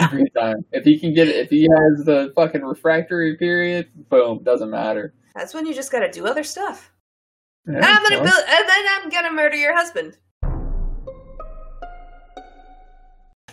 every 0.00 0.30
time. 0.30 0.64
If 0.72 0.84
he 0.84 0.98
can 0.98 1.14
get 1.14 1.28
it, 1.28 1.36
if 1.36 1.50
he 1.50 1.62
has 1.62 2.04
the 2.04 2.32
fucking 2.34 2.62
refractory 2.62 3.36
period, 3.36 3.88
boom, 4.08 4.42
doesn't 4.42 4.70
matter. 4.70 5.14
That's 5.34 5.54
when 5.54 5.66
you 5.66 5.74
just 5.74 5.90
gotta 5.92 6.10
do 6.10 6.26
other 6.26 6.44
stuff. 6.44 6.92
Yeah, 7.66 7.76
And 7.76 7.84
I'm 7.84 8.02
gonna 8.02 8.16
well, 8.22 8.24
build, 8.24 8.44
and 8.48 8.68
then 8.68 8.84
I'm 8.90 9.08
gonna 9.10 9.32
murder 9.32 9.56
your 9.56 9.74
husband. 9.74 10.16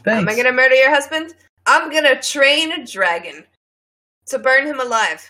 Am 0.08 0.28
I 0.28 0.36
gonna 0.36 0.52
murder 0.52 0.76
your 0.76 0.90
husband? 0.90 1.36
I'm 1.66 1.92
gonna 1.92 2.20
train 2.22 2.72
a 2.72 2.86
dragon 2.86 3.46
to 4.28 4.40
burn 4.40 4.66
him 4.66 4.80
alive. 4.80 5.30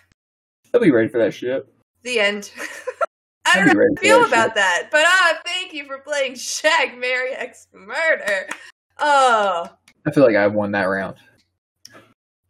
I'll 0.74 0.80
be 0.80 0.92
ready 0.92 1.10
for 1.10 1.18
that 1.20 1.34
shit. 1.34 1.68
The 2.04 2.20
end. 2.20 2.52
I 3.46 3.56
don't 3.58 3.68
know 3.68 3.74
ready 3.74 3.96
how 3.96 4.00
I 4.00 4.02
feel 4.02 4.20
that 4.22 4.28
about 4.28 4.46
shit. 4.48 4.56
that, 4.56 4.88
but 4.92 5.04
ah, 5.06 5.40
thank 5.46 5.74
you 5.74 5.86
for 5.86 5.98
playing 6.00 6.36
Shag, 6.36 6.98
Marry, 6.98 7.34
Hex, 7.34 7.68
Murder. 7.74 8.48
Oh, 9.00 9.68
I 10.06 10.12
feel 10.12 10.24
like 10.24 10.36
I 10.36 10.48
won 10.48 10.72
that 10.72 10.86
round. 10.86 11.16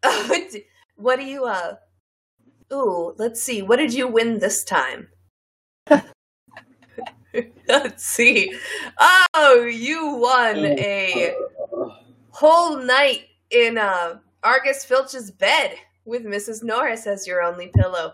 what 0.96 1.20
do 1.20 1.25
you 1.25 1.46
uh? 1.46 1.75
Ooh, 2.74 3.13
let's 3.17 3.41
see. 3.41 3.62
What 3.62 3.77
did 3.77 3.93
you 3.93 4.08
win 4.08 4.39
this 4.39 4.63
time? 4.63 5.10
let's 7.67 8.05
see. 8.05 8.58
Oh, 9.34 9.65
you 9.65 10.15
won 10.15 10.65
a 10.65 11.36
whole 12.29 12.77
night 12.77 13.25
in 13.50 13.77
uh, 13.77 14.20
Argus 14.43 14.86
Filch's 14.86 15.31
bed 15.31 15.75
with 16.05 16.24
Mrs. 16.24 16.63
Norris 16.63 17.05
as 17.08 17.27
your 17.27 17.41
only 17.43 17.67
pillow. 17.75 18.13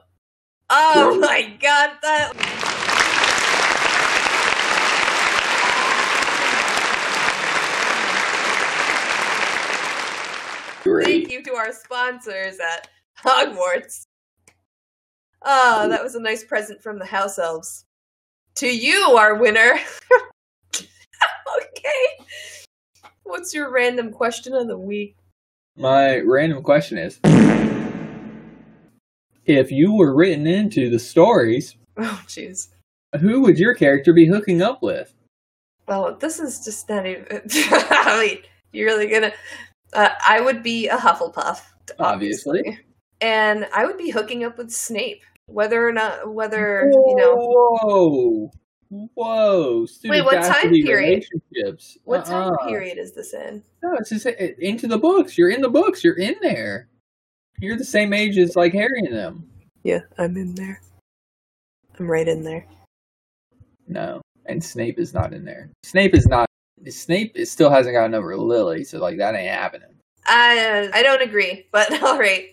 Oh 0.69 1.17
my 1.19 1.55
god, 1.61 1.91
that. 2.01 2.63
Great. 10.87 11.05
Thank 11.05 11.31
you 11.31 11.43
to 11.43 11.53
our 11.55 11.73
sponsors 11.73 12.59
at 12.59 12.87
Hogwarts. 13.23 14.03
Oh, 15.43 15.87
that 15.89 16.03
was 16.03 16.15
a 16.15 16.19
nice 16.19 16.43
present 16.43 16.81
from 16.81 16.97
the 16.99 17.05
house 17.05 17.37
elves. 17.37 17.83
To 18.55 18.67
you, 18.67 19.15
our 19.17 19.35
winner. 19.35 19.79
okay. 20.75 22.25
What's 23.23 23.53
your 23.53 23.71
random 23.71 24.11
question 24.11 24.53
of 24.53 24.67
the 24.67 24.77
week? 24.77 25.15
My 25.75 26.19
random 26.19 26.63
question 26.63 26.97
is 26.97 27.19
if 29.45 29.71
you 29.71 29.93
were 29.93 30.15
written 30.15 30.47
into 30.47 30.89
the 30.89 30.99
stories, 30.99 31.75
Oh, 31.97 32.21
jeez. 32.27 32.69
who 33.19 33.41
would 33.41 33.59
your 33.59 33.75
character 33.75 34.13
be 34.13 34.25
hooking 34.27 34.61
up 34.61 34.81
with? 34.81 35.13
Well, 35.87 36.15
this 36.15 36.39
is 36.39 36.63
just 36.65 36.89
not 36.89 37.05
even. 37.05 37.25
I 37.53 38.25
mean, 38.25 38.39
you're 38.71 38.87
really 38.87 39.07
gonna. 39.07 39.31
Uh, 39.93 40.09
I 40.27 40.41
would 40.41 40.63
be 40.63 40.87
a 40.87 40.97
Hufflepuff, 40.97 41.61
Obviously. 41.99 42.79
and 43.21 43.67
I 43.73 43.85
would 43.85 43.97
be 43.97 44.09
hooking 44.09 44.43
up 44.43 44.57
with 44.57 44.71
Snape, 44.71 45.23
whether 45.47 45.87
or 45.87 45.93
not 45.93 46.33
whether 46.33 46.89
you 46.91 47.15
know 47.15 47.35
Whoa. 47.35 48.51
Whoa. 48.89 49.85
Student 49.85 50.25
what 50.25 50.43
time 50.43 50.71
period? 50.71 51.25
Relationships. 51.53 51.97
what 52.05 52.25
time 52.25 52.53
Uh-uh. 52.53 52.67
period 52.67 52.97
is 52.97 53.13
this 53.13 53.33
in. 53.33 53.61
No, 53.83 53.93
it's 53.99 54.09
just 54.09 54.25
into 54.25 54.87
the 54.87 54.97
books. 54.97 55.37
You're 55.37 55.49
in 55.49 55.61
the 55.61 55.69
books. 55.69 56.03
You're 56.03 56.17
in 56.19 56.35
there. 56.41 56.87
You're 57.59 57.77
the 57.77 57.83
same 57.83 58.13
age 58.13 58.37
as 58.37 58.55
like 58.55 58.73
Harry 58.73 59.01
and 59.05 59.13
them. 59.15 59.49
Yeah, 59.83 59.99
I'm 60.17 60.37
in 60.37 60.55
there. 60.55 60.79
I'm 61.99 62.09
right 62.09 62.27
in 62.27 62.43
there. 62.43 62.65
No, 63.87 64.21
and 64.45 64.63
Snape 64.63 64.99
is 64.99 65.13
not 65.13 65.33
in 65.33 65.43
there. 65.43 65.69
Snape 65.83 66.13
is 66.13 66.27
not. 66.27 66.46
Snape 66.89 67.37
still 67.45 67.69
hasn't 67.69 67.93
gotten 67.95 68.13
over 68.15 68.35
Lily, 68.37 68.83
so 68.83 68.99
like 68.99 69.17
that 69.17 69.35
ain't 69.35 69.49
happening. 69.51 69.89
I 70.25 70.89
I 70.93 71.03
don't 71.03 71.21
agree, 71.21 71.67
but 71.71 72.01
all 72.03 72.19
right. 72.19 72.49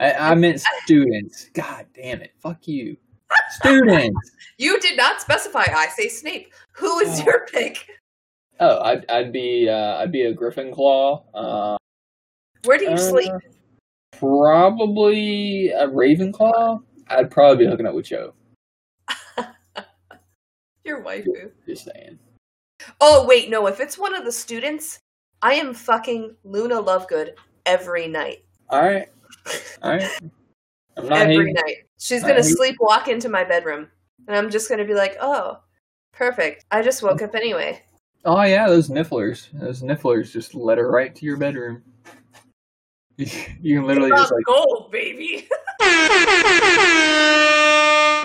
I, 0.00 0.12
I 0.12 0.34
meant 0.34 0.60
students. 0.84 1.50
God 1.54 1.86
damn 1.94 2.22
it! 2.22 2.32
Fuck 2.40 2.66
you, 2.66 2.96
students. 3.50 4.30
You 4.58 4.78
did 4.80 4.96
not 4.96 5.20
specify. 5.20 5.64
I 5.66 5.88
say 5.88 6.08
Snape. 6.08 6.52
Who 6.76 6.98
is 7.00 7.20
Oh. 7.20 7.24
your 7.24 7.46
pick? 7.46 7.88
Oh, 8.60 8.80
I'd, 8.82 9.10
I'd 9.10 9.32
be 9.32 9.68
uh, 9.68 9.96
I'd 9.96 10.12
be 10.12 10.22
a 10.22 10.32
Griffin 10.32 10.72
Claw. 10.72 11.24
Uh, 11.34 11.76
Where 12.64 12.78
do 12.78 12.84
you 12.84 12.90
uh, 12.92 12.96
sleep? 12.96 13.32
Probably 14.12 15.70
a 15.70 15.88
Ravenclaw. 15.88 16.80
I'd 17.08 17.30
probably 17.30 17.64
be 17.64 17.70
hooking 17.70 17.86
up 17.86 17.94
with 17.94 18.06
Joe. 18.06 18.34
Your 20.84 21.02
waifu. 21.04 21.50
Just 21.66 21.86
saying. 21.92 22.18
Oh 23.00 23.26
wait, 23.26 23.50
no. 23.50 23.66
If 23.66 23.80
it's 23.80 23.98
one 23.98 24.14
of 24.14 24.24
the 24.24 24.32
students, 24.32 25.00
I 25.40 25.54
am 25.54 25.74
fucking 25.74 26.34
Luna 26.44 26.82
Lovegood 26.82 27.32
every 27.66 28.08
night. 28.08 28.44
All 28.68 28.82
right, 28.82 29.08
all 29.82 29.92
right. 29.92 30.08
I'm 30.96 31.08
not 31.08 31.22
every 31.22 31.36
hating. 31.36 31.54
night. 31.54 31.76
She's 31.98 32.22
gonna 32.22 32.42
hate- 32.42 32.56
sleepwalk 32.56 33.08
into 33.08 33.28
my 33.28 33.44
bedroom, 33.44 33.88
and 34.28 34.36
I'm 34.36 34.50
just 34.50 34.68
gonna 34.68 34.84
be 34.84 34.94
like, 34.94 35.16
"Oh, 35.20 35.58
perfect. 36.12 36.64
I 36.70 36.82
just 36.82 37.02
woke 37.02 37.22
up 37.22 37.34
anyway." 37.34 37.82
Oh 38.24 38.40
yeah, 38.42 38.68
those 38.68 38.88
nifflers. 38.88 39.48
Those 39.52 39.82
nifflers 39.82 40.30
just 40.30 40.54
let 40.54 40.78
her 40.78 40.90
right 40.90 41.14
to 41.14 41.26
your 41.26 41.36
bedroom. 41.36 41.82
You 43.18 43.76
can 43.78 43.86
literally 43.86 44.10
just 44.10 44.32
like 44.32 44.44
gold, 44.46 44.90
baby. 44.90 45.46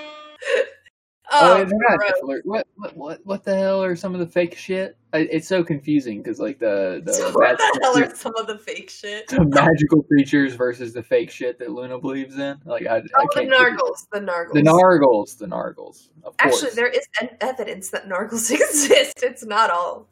Oh, 1.30 1.54
oh, 1.54 1.58
they're 1.58 1.66
not 1.66 1.98
gross. 2.00 2.12
niffler. 2.24 2.40
What, 2.46 2.68
what 2.76 2.96
what 2.98 3.20
what 3.26 3.44
the 3.44 3.54
hell 3.56 3.84
are 3.84 3.96
some 3.98 4.14
of 4.14 4.20
the 4.22 4.28
fake 4.28 4.56
shit? 4.58 4.98
I, 5.14 5.20
it's 5.32 5.48
so 5.48 5.64
confusing 5.64 6.22
because 6.22 6.40
like 6.40 6.58
the 6.60 7.02
the, 7.04 7.12
what 7.34 7.58
the 7.58 7.80
hell 7.82 7.98
are 7.98 8.16
some 8.16 8.36
of 8.38 8.48
the 8.48 8.58
fake 8.58 8.90
shit? 8.90 9.28
the 9.30 9.44
magical 9.44 10.04
creatures 10.04 10.54
versus 10.56 10.94
the 10.94 11.04
fake 11.04 11.30
shit 11.30 11.60
that 11.60 11.72
Luna 11.72 12.00
believes 12.00 12.38
in. 12.38 12.58
Like 12.66 12.88
I, 12.88 12.98
I 12.98 13.02
Oh, 13.18 13.28
the 13.36 13.42
can't. 13.42 13.50
Nargles. 13.52 14.08
The 14.12 14.20
Nargles. 14.22 14.54
The 14.54 14.62
Nargles. 14.62 15.38
The 15.38 15.46
Nargles. 15.48 16.10
Of 16.24 16.38
course. 16.38 16.64
Actually, 16.64 16.76
there 16.76 16.88
is 16.88 17.06
evidence 17.42 17.90
that 17.90 18.08
Nargles 18.08 18.50
exist. 18.52 19.22
It's 19.24 19.46
not 19.46 19.70
all. 19.70 20.08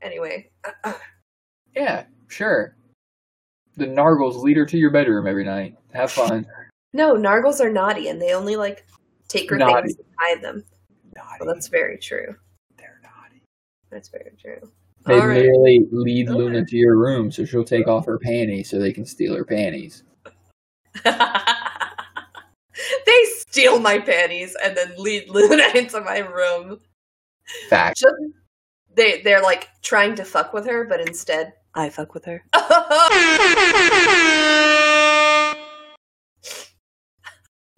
Anyway, 0.00 0.50
uh, 0.64 0.70
uh. 0.84 0.92
Yeah, 1.74 2.04
sure. 2.28 2.76
The 3.76 3.86
Nargles 3.86 4.42
lead 4.42 4.56
her 4.56 4.66
to 4.66 4.78
your 4.78 4.90
bedroom 4.90 5.26
every 5.26 5.44
night. 5.44 5.76
Have 5.92 6.10
fun. 6.12 6.46
no, 6.92 7.14
Nargles 7.16 7.60
are 7.60 7.70
naughty, 7.70 8.08
and 8.08 8.22
they 8.22 8.32
only 8.32 8.56
like 8.56 8.86
take 9.34 9.50
her 9.50 9.58
Naughty. 9.58 9.88
things 9.88 9.98
and 9.98 10.06
hide 10.18 10.42
them. 10.42 10.64
Naughty. 11.16 11.36
Well, 11.40 11.54
that's 11.54 11.68
very 11.68 11.98
true. 11.98 12.34
They're 12.76 13.00
naughty. 13.02 13.42
That's 13.90 14.08
very 14.08 14.32
true. 14.40 14.70
They 15.06 15.20
All 15.20 15.26
right. 15.26 15.42
literally 15.42 15.86
lead 15.90 16.30
All 16.30 16.38
Luna 16.38 16.64
to 16.64 16.76
your 16.76 16.96
room 16.96 17.30
so 17.30 17.44
she'll 17.44 17.64
take 17.64 17.88
off 17.88 18.06
her 18.06 18.18
panties 18.18 18.70
so 18.70 18.78
they 18.78 18.92
can 18.92 19.04
steal 19.04 19.36
her 19.36 19.44
panties. 19.44 20.02
they 21.04 21.12
steal 23.48 23.80
my 23.80 23.98
panties 23.98 24.56
and 24.62 24.76
then 24.76 24.94
lead 24.96 25.28
Luna 25.28 25.64
into 25.74 26.00
my 26.00 26.18
room. 26.18 26.80
Fact. 27.68 27.98
Just, 27.98 28.14
they 28.96 29.20
they're 29.22 29.42
like 29.42 29.68
trying 29.82 30.14
to 30.14 30.24
fuck 30.24 30.54
with 30.54 30.66
her, 30.66 30.84
but 30.84 31.00
instead 31.00 31.52
I 31.74 31.90
fuck 31.90 32.14
with 32.14 32.24
her. 32.24 32.44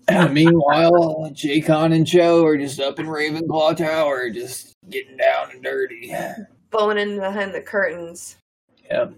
Meanwhile, 0.09 1.31
Jacon 1.33 1.93
and 1.95 2.07
Joe 2.07 2.45
are 2.45 2.57
just 2.57 2.81
up 2.81 2.99
in 2.99 3.07
Ravenclaw 3.07 3.77
Tower, 3.77 4.31
just 4.31 4.75
getting 4.89 5.17
down 5.17 5.51
and 5.51 5.63
dirty. 5.63 6.15
Boning 6.71 7.19
behind 7.19 7.55
the 7.55 7.61
curtains. 7.61 8.37
Yep. 8.91 9.15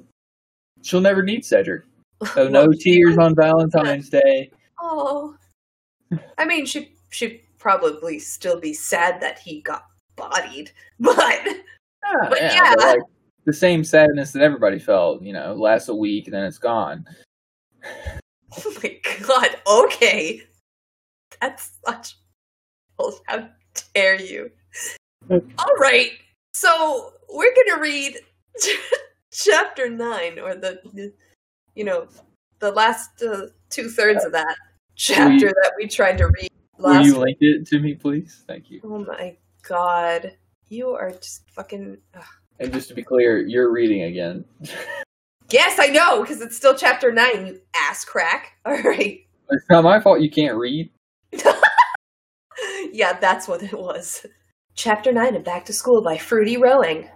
She'll 0.83 1.01
never 1.01 1.23
need 1.23 1.45
Cedric. 1.45 1.83
So 2.35 2.49
no 2.49 2.69
tears 2.73 3.19
on 3.19 3.35
Valentine's 3.35 4.09
Day. 4.09 4.51
Oh, 4.81 5.37
I 6.39 6.45
mean, 6.47 6.65
she 6.65 6.95
she'd 7.11 7.41
probably 7.59 8.19
still 8.19 8.59
be 8.59 8.73
sad 8.73 9.21
that 9.21 9.39
he 9.39 9.61
got 9.61 9.85
bodied, 10.17 10.71
but 11.01 11.47
Ah, 12.05 12.27
But 12.29 12.39
yeah, 12.41 12.55
yeah. 12.55 12.75
but, 12.77 12.85
like, 12.87 13.01
the 13.45 13.53
same 13.53 13.85
sadness 13.85 14.33
that 14.33 14.43
everybody 14.43 14.79
felt, 14.79 15.23
you 15.23 15.33
know, 15.33 15.55
lasts 15.55 15.89
a 15.89 15.95
week 15.95 16.27
and 16.27 16.35
then 16.35 16.45
it's 16.45 16.59
gone. 16.59 17.07
oh 17.85 18.75
my 18.83 18.97
god, 19.27 19.57
okay, 19.67 20.43
that's 21.41 21.73
such. 21.87 22.17
How 23.27 23.49
dare 23.95 24.21
you? 24.21 24.51
All 25.31 25.75
right, 25.79 26.11
so 26.55 27.13
we're 27.33 27.55
gonna 27.55 27.81
read 27.81 28.17
chapter 29.33 29.89
nine, 29.89 30.39
or 30.39 30.55
the, 30.55 31.13
you 31.75 31.85
know, 31.85 32.09
the 32.61 32.73
last 32.73 33.23
uh, 33.23 33.47
two 33.71 33.89
thirds 33.89 34.25
of 34.25 34.33
that 34.33 34.57
chapter 34.97 35.47
you- 35.47 35.55
that 35.63 35.73
we 35.77 35.87
tried 35.87 36.19
to 36.19 36.27
read 36.27 36.51
Will 36.79 36.91
last. 36.91 37.07
you 37.07 37.19
link 37.19 37.37
it 37.41 37.67
to 37.69 37.79
me, 37.81 37.95
please? 37.95 38.43
Thank 38.47 38.71
you. 38.71 38.81
Oh 38.85 39.05
my 39.05 39.37
god, 39.63 40.37
you 40.69 40.91
are 40.91 41.11
just 41.11 41.49
fucking. 41.51 41.99
ugh. 42.17 42.25
And 42.61 42.73
just 42.73 42.89
to 42.89 42.95
be 42.95 43.03
clear, 43.05 43.39
you're 43.47 43.71
reading 43.73 44.03
again. 44.03 44.45
Yes, 45.51 45.79
I 45.79 45.87
know, 45.87 46.21
because 46.21 46.43
it's 46.43 46.59
still 46.59 46.75
chapter 46.75 47.11
nine, 47.11 47.47
you 47.47 47.61
ass 47.75 48.05
crack. 48.05 48.53
All 48.67 48.83
right. 48.83 49.21
It's 49.49 49.65
not 49.71 49.83
my 49.83 49.99
fault 49.99 50.21
you 50.21 50.31
can't 50.31 50.59
read. 50.59 50.91
yeah, 52.93 53.19
that's 53.21 53.49
what 53.49 53.63
it 53.63 53.79
was. 53.79 54.27
Chapter 54.75 55.13
nine 55.13 55.35
of 55.35 55.45
Back 55.45 55.65
to 55.67 55.73
School 55.73 56.03
by 56.03 56.17
fruityrowing. 56.17 57.09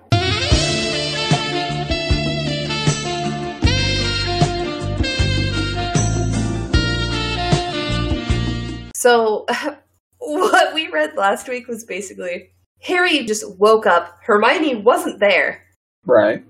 So, 8.95 9.47
what 10.19 10.75
we 10.75 10.89
read 10.89 11.17
last 11.17 11.49
week 11.49 11.67
was 11.67 11.85
basically 11.85 12.51
Harry 12.83 13.25
just 13.25 13.59
woke 13.59 13.87
up. 13.87 14.19
Hermione 14.23 14.77
wasn't 14.77 15.19
there. 15.19 15.63
Right. 16.05 16.45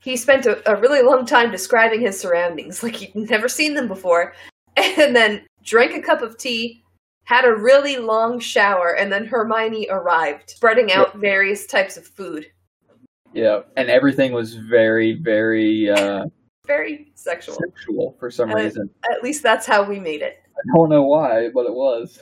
he 0.00 0.16
spent 0.16 0.46
a, 0.46 0.70
a 0.70 0.80
really 0.80 1.02
long 1.02 1.24
time 1.24 1.50
describing 1.50 2.00
his 2.00 2.18
surroundings 2.18 2.82
like 2.82 2.96
he'd 2.96 3.14
never 3.14 3.48
seen 3.48 3.74
them 3.74 3.86
before 3.88 4.34
and 4.76 5.14
then 5.14 5.44
drank 5.62 5.94
a 5.94 6.02
cup 6.02 6.22
of 6.22 6.36
tea 6.38 6.82
had 7.28 7.44
a 7.44 7.54
really 7.54 7.98
long 7.98 8.40
shower 8.40 8.96
and 8.96 9.12
then 9.12 9.26
hermione 9.26 9.86
arrived 9.90 10.48
spreading 10.50 10.90
out 10.92 11.14
various 11.16 11.66
types 11.66 11.96
of 11.98 12.06
food 12.06 12.46
Yeah. 13.34 13.60
And 13.76 13.90
everything 13.90 14.32
was 14.32 14.54
very, 14.54 15.12
very 15.20 15.90
uh, 15.90 16.24
very 16.66 17.12
sexual 17.14 17.56
sexual 17.56 18.16
for 18.18 18.30
some 18.30 18.50
Uh, 18.50 18.54
reason. 18.56 18.88
at 19.12 19.22
least 19.22 19.42
that's 19.42 19.66
how 19.66 19.82
we 19.82 20.00
made 20.00 20.22
it 20.22 20.40
I 20.56 20.62
don't 20.76 20.88
know 20.88 21.02
why, 21.04 21.50
but 21.54 21.66
it 21.66 21.74
was. 21.74 22.18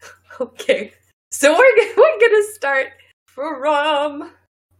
okay 0.40 0.92
so 1.30 1.52
we're, 1.56 1.76
g- 1.76 1.92
we're 1.96 2.20
gonna 2.20 2.42
start 2.54 2.88
from 3.26 4.30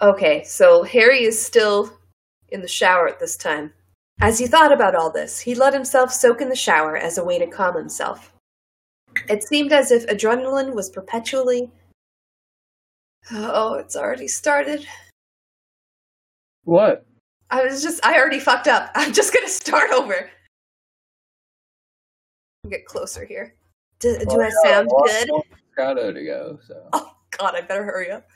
okay 0.01 0.43
so 0.45 0.83
harry 0.83 1.23
is 1.25 1.41
still 1.41 1.91
in 2.51 2.61
the 2.63 2.69
shower 2.69 3.09
at 3.09 3.19
this 3.21 3.37
time 3.37 3.73
as 4.21 4.39
he 4.39 4.47
thought 4.47 4.73
about 4.73 4.95
all 4.95 5.11
this 5.11 5.41
he 5.41 5.55
let 5.55 5.75
himself 5.75 6.13
soak 6.13 6.41
in 6.41 6.49
the 6.49 6.57
shower 6.57 6.97
as 6.97 7.19
a 7.19 7.25
way 7.25 7.39
to 7.39 7.47
calm 7.47 7.75
himself 7.77 8.32
it 9.29 9.43
seemed 9.43 9.73
as 9.73 9.91
if 9.91 10.07
adrenaline 10.07 10.75
was 10.75 10.91
perpetually 10.91 11.71
oh 13.33 13.75
it's 13.75 13.97
already 13.97 14.29
started 14.29 14.87
What? 16.65 17.07
i 17.51 17.65
was 17.65 17.83
just 17.83 18.05
i 18.05 18.19
already 18.19 18.41
fucked 18.41 18.69
up 18.69 18.91
i'm 18.95 19.13
just 19.13 19.33
gonna 19.33 19.49
start 19.49 19.91
over 19.93 20.31
get 22.71 22.87
closer 22.87 23.25
here 23.25 23.55
do, 24.01 24.19
do 24.19 24.41
i 24.41 24.51
sound 24.65 24.89
good 25.05 25.29
Shadow 25.77 26.13
to 26.13 26.25
go, 26.25 26.59
so. 26.67 26.89
Oh, 26.93 27.15
God, 27.39 27.55
I 27.55 27.63
better 27.63 27.85
hurry 27.85 28.11
up. 28.11 28.29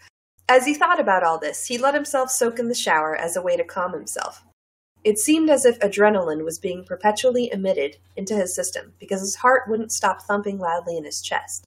As 0.49 0.65
he 0.65 0.75
thought 0.75 1.01
about 1.01 1.23
all 1.23 1.39
this, 1.39 1.67
he 1.67 1.77
let 1.77 1.95
himself 1.95 2.31
soak 2.31 2.59
in 2.59 2.69
the 2.69 2.75
shower 2.75 3.17
as 3.17 3.37
a 3.37 3.43
way 3.43 3.57
to 3.57 3.65
calm 3.65 3.93
himself. 3.93 4.43
It 5.07 5.21
seemed 5.21 5.51
as 5.51 5.65
if 5.65 5.79
adrenaline 5.79 6.43
was 6.43 6.59
being 6.59 6.85
perpetually 6.85 7.49
emitted 7.53 7.97
into 8.17 8.35
his 8.35 8.53
system 8.53 8.93
because 8.99 9.21
his 9.21 9.37
heart 9.37 9.69
wouldn't 9.69 9.93
stop 9.93 10.21
thumping 10.21 10.59
loudly 10.59 10.97
in 10.97 11.05
his 11.05 11.23
chest. 11.23 11.65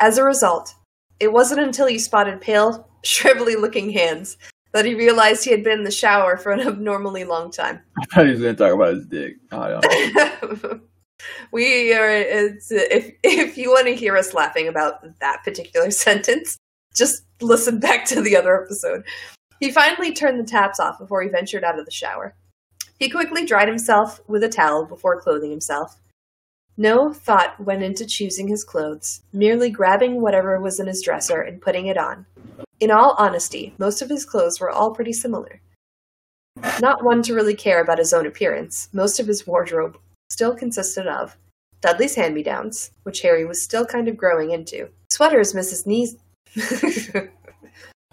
As 0.00 0.18
a 0.18 0.24
result, 0.24 0.74
it 1.20 1.32
wasn't 1.32 1.60
until 1.60 1.86
he 1.86 2.00
spotted 2.00 2.40
pale, 2.40 2.90
shrivelly 3.04 3.54
looking 3.54 3.90
hands 3.90 4.36
that 4.72 4.84
he 4.84 4.96
realized 4.96 5.44
he 5.44 5.52
had 5.52 5.62
been 5.62 5.78
in 5.78 5.84
the 5.84 5.92
shower 5.92 6.36
for 6.36 6.50
an 6.50 6.58
abnormally 6.58 7.22
long 7.22 7.52
time. 7.52 7.82
I 8.00 8.04
thought 8.06 8.24
he 8.24 8.32
was 8.32 8.40
going 8.40 8.56
to 8.56 8.64
talk 8.64 8.74
about 8.74 8.94
his 8.94 9.06
dick. 9.06 9.36
I 9.52 9.68
don't 9.68 10.60
know. 10.64 10.80
we 11.52 11.94
are 11.94 12.10
it's, 12.10 12.72
if 12.72 13.12
if 13.22 13.56
you 13.56 13.70
want 13.70 13.86
to 13.86 13.94
hear 13.94 14.16
us 14.16 14.34
laughing 14.34 14.66
about 14.66 15.02
that 15.20 15.44
particular 15.44 15.90
sentence 15.90 16.58
just 16.94 17.22
listen 17.40 17.78
back 17.78 18.04
to 18.04 18.20
the 18.20 18.36
other 18.36 18.62
episode 18.62 19.02
he 19.60 19.70
finally 19.70 20.12
turned 20.12 20.38
the 20.38 20.44
taps 20.44 20.78
off 20.78 20.98
before 20.98 21.22
he 21.22 21.28
ventured 21.28 21.64
out 21.64 21.78
of 21.78 21.86
the 21.86 21.90
shower 21.90 22.34
He 22.98 23.10
quickly 23.10 23.44
dried 23.44 23.68
himself 23.68 24.20
with 24.26 24.42
a 24.42 24.48
towel 24.48 24.86
before 24.86 25.20
clothing 25.20 25.50
himself. 25.50 26.00
No 26.78 27.12
thought 27.12 27.58
went 27.60 27.82
into 27.82 28.06
choosing 28.06 28.48
his 28.48 28.64
clothes, 28.64 29.22
merely 29.32 29.70
grabbing 29.70 30.20
whatever 30.20 30.60
was 30.60 30.78
in 30.78 30.86
his 30.86 31.02
dresser 31.02 31.40
and 31.40 31.60
putting 31.60 31.86
it 31.86 31.96
on. 31.96 32.26
In 32.80 32.90
all 32.90 33.14
honesty, 33.18 33.74
most 33.78 34.02
of 34.02 34.10
his 34.10 34.26
clothes 34.26 34.60
were 34.60 34.70
all 34.70 34.94
pretty 34.94 35.12
similar. 35.12 35.60
Not 36.80 37.04
one 37.04 37.22
to 37.22 37.34
really 37.34 37.54
care 37.54 37.82
about 37.82 37.98
his 37.98 38.12
own 38.12 38.26
appearance, 38.26 38.88
most 38.92 39.20
of 39.20 39.26
his 39.26 39.46
wardrobe 39.46 39.98
still 40.30 40.54
consisted 40.54 41.06
of 41.06 41.36
Dudley's 41.80 42.14
hand 42.14 42.34
me 42.34 42.42
downs, 42.42 42.90
which 43.04 43.22
Harry 43.22 43.44
was 43.44 43.62
still 43.62 43.86
kind 43.86 44.08
of 44.08 44.16
growing 44.16 44.50
into, 44.50 44.88
sweaters 45.10 45.52
Mrs. 45.52 45.86
Nees. 45.86 46.16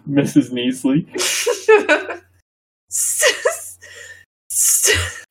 Mrs. 0.08 0.52
Neasley. 0.52 1.08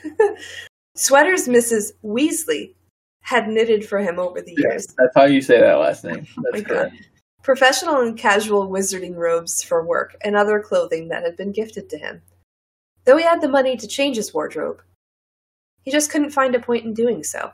Sweaters 0.94 1.48
Mrs. 1.48 1.92
Weasley 2.04 2.74
had 3.20 3.48
knitted 3.48 3.86
for 3.86 3.98
him 3.98 4.18
over 4.18 4.40
the 4.40 4.54
years. 4.56 4.86
That's 4.98 5.14
how 5.14 5.24
you 5.24 5.40
say 5.40 5.60
that 5.60 5.74
last 5.74 6.04
name. 6.04 6.26
That's 6.52 6.64
God. 6.64 6.76
correct. 6.76 6.96
Professional 7.42 8.00
and 8.02 8.16
casual 8.16 8.68
wizarding 8.68 9.16
robes 9.16 9.62
for 9.62 9.84
work 9.84 10.16
and 10.22 10.36
other 10.36 10.60
clothing 10.60 11.08
that 11.08 11.24
had 11.24 11.36
been 11.36 11.52
gifted 11.52 11.88
to 11.90 11.98
him. 11.98 12.22
Though 13.04 13.16
he 13.16 13.24
had 13.24 13.40
the 13.40 13.48
money 13.48 13.76
to 13.76 13.88
change 13.88 14.16
his 14.16 14.32
wardrobe, 14.32 14.80
he 15.82 15.90
just 15.90 16.10
couldn't 16.10 16.30
find 16.30 16.54
a 16.54 16.60
point 16.60 16.84
in 16.84 16.94
doing 16.94 17.24
so. 17.24 17.50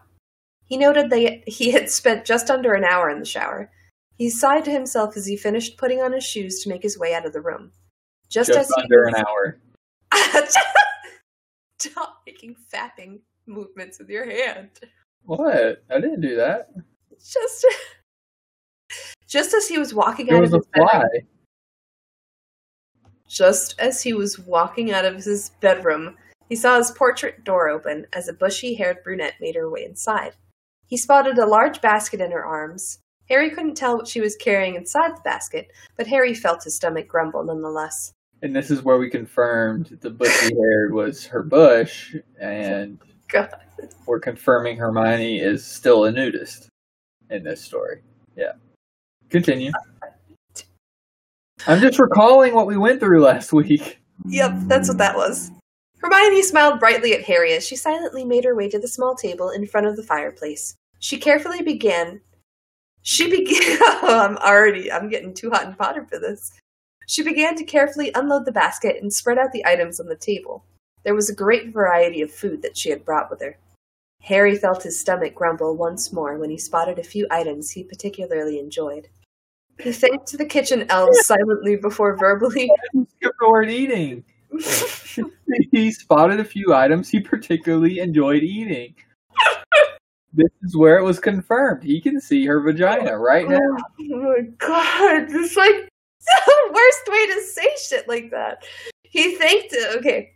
He 0.67 0.77
noted 0.77 1.09
that 1.11 1.49
he 1.49 1.71
had 1.71 1.89
spent 1.89 2.27
just 2.27 2.51
under 2.51 2.75
an 2.75 2.85
hour 2.85 3.09
in 3.09 3.19
the 3.19 3.25
shower. 3.25 3.71
He 4.17 4.29
sighed 4.29 4.65
to 4.67 4.71
himself 4.71 5.17
as 5.17 5.27
he 5.27 5.37
finished 5.37 5.79
putting 5.79 6.03
on 6.03 6.13
his 6.13 6.25
shoes 6.25 6.63
to 6.63 6.69
make 6.69 6.83
his 6.83 6.99
way 6.99 7.15
out 7.15 7.25
of 7.25 7.33
the 7.33 7.41
room. 7.41 7.73
Just, 8.29 8.49
Just 8.49 8.59
as 8.59 8.75
he 8.75 8.83
under 8.83 9.05
an 9.05 9.15
hour. 9.15 9.59
Stop 11.81 12.23
making 12.27 12.57
fapping 12.73 13.21
movements 13.47 13.99
with 13.99 14.09
your 14.09 14.29
hand. 14.29 14.71
What? 15.25 15.85
I 15.91 16.01
didn't 16.01 16.21
do 16.21 16.37
that. 16.37 16.71
Just, 17.19 17.67
just 19.29 19.55
as 19.55 19.69
he 19.69 19.79
was 19.79 19.95
walking 19.95 20.31
out 20.31 20.41
was 20.41 20.53
of 20.53 20.61
his 20.61 20.67
bedroom, 20.73 21.29
just 23.29 23.79
as 23.79 24.03
he 24.03 24.15
was 24.15 24.39
walking 24.39 24.93
out 24.93 25.05
of 25.05 25.23
his 25.23 25.51
bedroom, 25.61 26.17
he 26.49 26.57
saw 26.57 26.79
his 26.79 26.91
portrait 26.91 27.45
door 27.45 27.69
open 27.69 28.07
as 28.15 28.29
a 28.29 28.33
bushy-haired 28.33 29.05
brunette 29.05 29.35
made 29.41 29.55
her 29.55 29.71
way 29.71 29.85
inside. 29.85 30.35
He 30.87 30.97
spotted 30.97 31.39
a 31.39 31.47
large 31.47 31.83
basket 31.83 32.21
in 32.21 32.31
her 32.31 32.45
arms. 32.45 32.99
Harry 33.29 33.51
couldn't 33.51 33.75
tell 33.75 33.97
what 33.97 34.09
she 34.09 34.23
was 34.23 34.37
carrying 34.37 34.75
inside 34.75 35.15
the 35.15 35.21
basket, 35.23 35.71
but 35.97 36.07
Harry 36.07 36.33
felt 36.33 36.65
his 36.65 36.77
stomach 36.77 37.07
grumble 37.07 37.45
nonetheless. 37.45 38.13
And 38.43 38.55
this 38.55 38.71
is 38.71 38.83
where 38.83 38.99
we 38.99 39.11
confirmed 39.11 39.99
the 40.01 40.11
bushy 40.11 40.55
haired 40.55 40.93
was 40.93 41.27
her 41.27 41.43
bush, 41.43 42.15
and 42.41 42.99
God. 43.29 43.51
we're 44.07 44.21
confirming 44.21 44.77
Hermione 44.77 45.41
is 45.41 45.67
still 45.67 46.05
a 46.05 46.13
nudist 46.13 46.69
in 47.31 47.43
this 47.43 47.61
story. 47.61 48.01
Yeah. 48.37 48.53
Continue. 49.29 49.73
I'm 51.67 51.81
just 51.81 51.99
recalling 51.99 52.55
what 52.55 52.67
we 52.67 52.77
went 52.77 53.01
through 53.01 53.23
last 53.23 53.53
week. 53.53 53.99
Yep, 54.27 54.53
that's 54.67 54.89
what 54.89 54.99
that 54.99 55.17
was. 55.17 55.51
Hermione 55.99 56.43
smiled 56.43 56.79
brightly 56.79 57.13
at 57.15 57.25
Harry 57.25 57.53
as 57.55 57.67
she 57.67 57.75
silently 57.75 58.25
made 58.25 58.45
her 58.45 58.55
way 58.55 58.69
to 58.69 58.79
the 58.79 58.89
small 58.89 59.15
table 59.15 59.51
in 59.51 59.67
front 59.67 59.87
of 59.87 59.97
the 59.97 60.03
fireplace. 60.03 60.77
She 61.01 61.19
carefully 61.19 61.63
began. 61.63 62.21
She 63.03 63.29
began. 63.29 63.79
oh, 63.83 64.21
I'm 64.29 64.37
already. 64.39 64.91
I'm 64.93 65.09
getting 65.09 65.35
too 65.35 65.51
hot 65.51 65.67
and 65.67 65.77
bothered 65.77 66.09
for 66.09 66.19
this. 66.19 66.53
She 67.09 67.23
began 67.23 67.57
to 67.57 67.65
carefully 67.65 68.13
unload 68.15 68.45
the 68.45 68.53
basket 68.53 68.99
and 69.01 69.11
spread 69.11 69.39
out 69.39 69.53
the 69.53 69.65
items 69.65 69.99
on 69.99 70.09
the 70.09 70.15
table. 70.15 70.67
There 71.05 71.15
was 71.15 71.31
a 71.31 71.35
great 71.35 71.73
variety 71.73 72.21
of 72.21 72.31
food 72.31 72.61
that 72.61 72.77
she 72.77 72.91
had 72.91 73.03
brought 73.03 73.31
with 73.31 73.41
her. 73.41 73.57
Harry 74.21 74.55
felt 74.57 74.83
his 74.83 75.01
stomach 75.01 75.35
grumble 75.35 75.75
once 75.75 76.13
more 76.13 76.37
when 76.37 76.51
he 76.51 76.59
spotted 76.59 76.99
a 76.99 77.03
few 77.03 77.27
items 77.31 77.71
he 77.71 77.83
particularly 77.83 78.59
enjoyed. 78.59 79.09
He 79.81 79.91
thanked 79.91 80.37
the 80.37 80.45
kitchen 80.45 80.85
elves 80.91 81.21
silently 81.27 81.77
before 81.77 82.15
verbally 82.15 82.71
word 83.41 83.71
eating. 83.71 84.23
he 85.73 85.91
spotted 85.91 86.41
a 86.41 86.45
few 86.45 86.75
items 86.75 87.09
he 87.09 87.21
particularly 87.21 88.01
enjoyed 88.01 88.43
eating. 88.43 88.95
this 90.35 90.51
is 90.63 90.77
where 90.77 90.99
it 90.99 91.05
was 91.05 91.19
confirmed. 91.19 91.85
He 91.85 92.03
can 92.03 92.21
see 92.21 92.45
her 92.45 92.61
vagina 92.61 93.17
right 93.17 93.49
now. 93.49 93.57
Oh 93.59 94.35
my 94.37 94.41
god, 94.59 95.29
it's 95.31 95.57
like 95.57 95.89
the 96.47 96.73
worst 96.73 97.09
way 97.09 97.27
to 97.27 97.43
say 97.43 97.69
shit 97.89 98.09
like 98.09 98.31
that. 98.31 98.63
He 99.03 99.37
thanked 99.37 99.75
okay. 99.97 100.33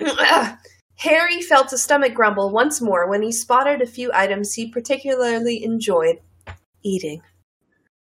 Harry 0.96 1.42
felt 1.42 1.72
a 1.72 1.78
stomach 1.78 2.14
grumble 2.14 2.50
once 2.50 2.80
more 2.80 3.08
when 3.08 3.22
he 3.22 3.30
spotted 3.30 3.82
a 3.82 3.86
few 3.86 4.10
items 4.14 4.54
he 4.54 4.70
particularly 4.70 5.62
enjoyed 5.62 6.20
eating. 6.82 7.22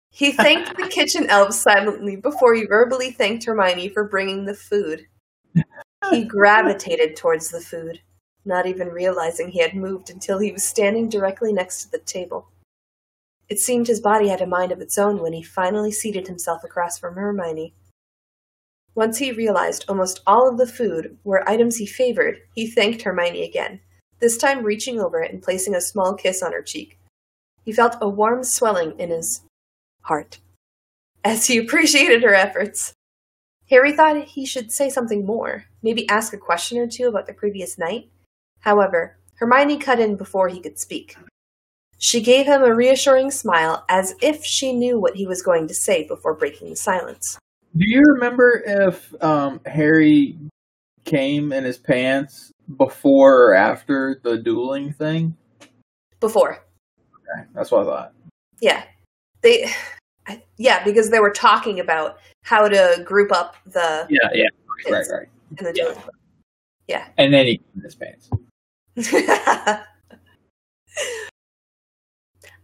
He 0.09 0.31
thanked 0.31 0.77
the 0.77 0.87
kitchen 0.89 1.29
elves 1.29 1.59
silently 1.59 2.15
before 2.15 2.53
he 2.53 2.65
verbally 2.65 3.11
thanked 3.11 3.45
Hermione 3.45 3.89
for 3.89 4.05
bringing 4.05 4.45
the 4.45 4.53
food. 4.53 5.07
He 6.09 6.23
gravitated 6.27 7.17
towards 7.17 7.49
the 7.49 7.59
food, 7.59 7.99
not 8.45 8.65
even 8.65 8.87
realizing 8.87 9.49
he 9.49 9.61
had 9.61 9.75
moved 9.75 10.09
until 10.09 10.39
he 10.39 10.53
was 10.53 10.63
standing 10.63 11.09
directly 11.09 11.51
next 11.51 11.83
to 11.83 11.91
the 11.91 11.99
table. 11.99 12.47
It 13.47 13.59
seemed 13.59 13.87
his 13.87 13.99
body 13.99 14.27
had 14.27 14.41
a 14.41 14.47
mind 14.47 14.71
of 14.71 14.81
its 14.81 14.97
own 14.97 15.21
when 15.21 15.33
he 15.33 15.43
finally 15.43 15.91
seated 15.91 16.27
himself 16.27 16.63
across 16.63 16.97
from 16.97 17.15
Hermione. 17.15 17.73
Once 18.95 19.17
he 19.17 19.31
realized 19.31 19.85
almost 19.87 20.21
all 20.25 20.49
of 20.49 20.57
the 20.57 20.65
food 20.65 21.17
were 21.23 21.47
items 21.47 21.77
he 21.77 21.85
favored, 21.85 22.39
he 22.55 22.65
thanked 22.65 23.01
Hermione 23.01 23.43
again, 23.43 23.81
this 24.19 24.37
time 24.37 24.63
reaching 24.63 24.99
over 24.99 25.19
and 25.19 25.43
placing 25.43 25.75
a 25.75 25.81
small 25.81 26.15
kiss 26.15 26.41
on 26.41 26.53
her 26.53 26.61
cheek. 26.61 26.97
He 27.63 27.73
felt 27.73 27.97
a 28.01 28.07
warm 28.07 28.43
swelling 28.43 28.97
in 28.99 29.09
his 29.09 29.41
heart 30.03 30.39
as 31.23 31.47
he 31.47 31.57
appreciated 31.59 32.23
her 32.23 32.33
efforts. 32.33 32.93
Harry 33.69 33.91
thought 33.91 34.23
he 34.23 34.45
should 34.45 34.71
say 34.71 34.89
something 34.89 35.25
more, 35.25 35.65
maybe 35.81 36.07
ask 36.07 36.33
a 36.33 36.37
question 36.37 36.77
or 36.77 36.87
two 36.87 37.07
about 37.07 37.25
the 37.25 37.33
previous 37.33 37.77
night. 37.77 38.09
However, 38.61 39.17
Hermione 39.35 39.77
cut 39.77 39.99
in 39.99 40.15
before 40.15 40.49
he 40.49 40.61
could 40.61 40.79
speak. 40.79 41.17
She 41.97 42.21
gave 42.21 42.45
him 42.45 42.63
a 42.63 42.73
reassuring 42.73 43.31
smile 43.31 43.85
as 43.89 44.13
if 44.21 44.43
she 44.43 44.73
knew 44.73 44.99
what 44.99 45.15
he 45.15 45.25
was 45.25 45.41
going 45.41 45.67
to 45.67 45.73
say 45.73 46.07
before 46.07 46.33
breaking 46.33 46.69
the 46.69 46.75
silence. 46.75 47.37
Do 47.75 47.85
you 47.87 48.01
remember 48.01 48.63
if 48.65 49.13
um, 49.23 49.59
Harry 49.65 50.37
came 51.03 51.51
in 51.51 51.63
his 51.63 51.77
pants 51.77 52.51
before 52.77 53.49
or 53.49 53.55
after 53.55 54.19
the 54.23 54.37
dueling 54.37 54.93
thing? 54.93 55.35
Before. 56.19 56.63
Okay, 56.99 57.47
that's 57.53 57.71
what 57.71 57.81
I 57.81 57.85
thought. 57.85 58.13
Yeah. 58.61 58.83
They 59.41 59.69
I- 60.27 60.41
yeah, 60.57 60.83
because 60.83 61.09
they 61.11 61.19
were 61.19 61.31
talking 61.31 61.79
about 61.79 62.17
how 62.43 62.67
to 62.67 63.01
group 63.05 63.31
up 63.31 63.55
the 63.65 64.07
Yeah, 64.09 64.29
yeah. 64.33 64.45
Right, 64.91 65.05
right. 65.11 65.27
in 65.59 65.65
the 65.65 65.73
Yeah. 65.75 65.83
dueling. 65.85 66.03
And 67.17 67.33
then 67.33 67.45
he 67.45 67.57
came 67.57 67.67
in 67.75 67.81
his 67.83 67.95
pants. 67.95 68.29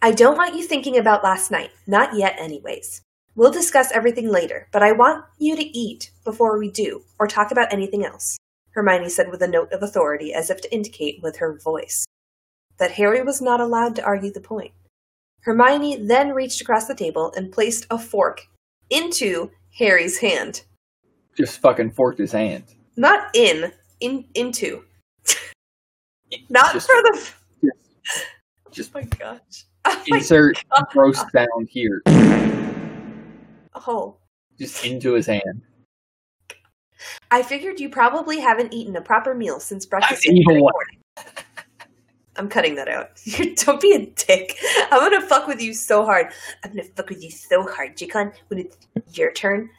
I 0.03 0.11
don't 0.11 0.35
want 0.35 0.55
you 0.55 0.63
thinking 0.63 0.97
about 0.97 1.23
last 1.23 1.51
night. 1.51 1.69
Not 1.85 2.15
yet, 2.15 2.35
anyways. 2.39 3.03
We'll 3.35 3.51
discuss 3.51 3.91
everything 3.91 4.29
later, 4.29 4.67
but 4.71 4.81
I 4.81 4.93
want 4.93 5.23
you 5.37 5.55
to 5.55 5.77
eat 5.77 6.09
before 6.25 6.57
we 6.57 6.71
do, 6.71 7.03
or 7.19 7.27
talk 7.27 7.51
about 7.51 7.71
anything 7.71 8.03
else, 8.03 8.35
Hermione 8.71 9.09
said 9.09 9.29
with 9.29 9.43
a 9.43 9.47
note 9.47 9.71
of 9.71 9.83
authority 9.83 10.33
as 10.33 10.49
if 10.49 10.59
to 10.61 10.73
indicate 10.73 11.21
with 11.21 11.37
her 11.37 11.59
voice 11.63 12.05
that 12.79 12.93
Harry 12.93 13.21
was 13.21 13.41
not 13.41 13.61
allowed 13.61 13.95
to 13.95 14.03
argue 14.03 14.33
the 14.33 14.41
point. 14.41 14.71
Hermione 15.41 16.07
then 16.07 16.31
reached 16.31 16.61
across 16.61 16.87
the 16.87 16.95
table 16.95 17.31
and 17.35 17.51
placed 17.51 17.85
a 17.91 17.99
fork 17.99 18.47
into 18.89 19.51
Harry's 19.77 20.17
hand. 20.17 20.63
Just 21.37 21.59
fucking 21.59 21.91
forked 21.91 22.17
his 22.17 22.31
hand. 22.31 22.63
Not 22.97 23.29
in, 23.35 23.71
in 23.99 24.25
into. 24.33 24.83
Not 26.49 26.73
Just- 26.73 26.89
for 26.89 27.01
the. 27.03 27.29
Just 28.71 28.91
Oh 28.95 28.99
my 28.99 29.03
gosh. 29.03 29.65
Oh 29.85 30.03
insert 30.07 30.63
gross 30.91 31.23
sound 31.31 31.69
here. 31.69 32.01
oh. 33.75 34.17
Just 34.59 34.85
into 34.85 35.13
his 35.13 35.25
hand. 35.25 35.61
I 37.31 37.41
figured 37.41 37.79
you 37.79 37.89
probably 37.89 38.39
haven't 38.39 38.73
eaten 38.73 38.95
a 38.95 39.01
proper 39.01 39.33
meal 39.33 39.59
since 39.59 39.85
breakfast. 39.85 40.25
I'm 40.27 40.35
evil. 40.35 40.53
yesterday 40.53 40.61
morning. 40.61 40.99
I'm 42.37 42.47
cutting 42.47 42.75
that 42.75 42.87
out. 42.87 43.21
Don't 43.65 43.81
be 43.81 43.93
a 43.93 44.05
dick. 44.05 44.57
I'm 44.91 44.99
gonna 44.99 45.25
fuck 45.25 45.47
with 45.47 45.61
you 45.61 45.73
so 45.73 46.05
hard. 46.05 46.27
I'm 46.63 46.71
gonna 46.71 46.83
fuck 46.83 47.09
with 47.09 47.23
you 47.23 47.31
so 47.31 47.63
hard, 47.63 47.97
Jikon. 47.97 48.33
When 48.47 48.59
it's 48.59 49.17
your 49.17 49.31
turn 49.33 49.69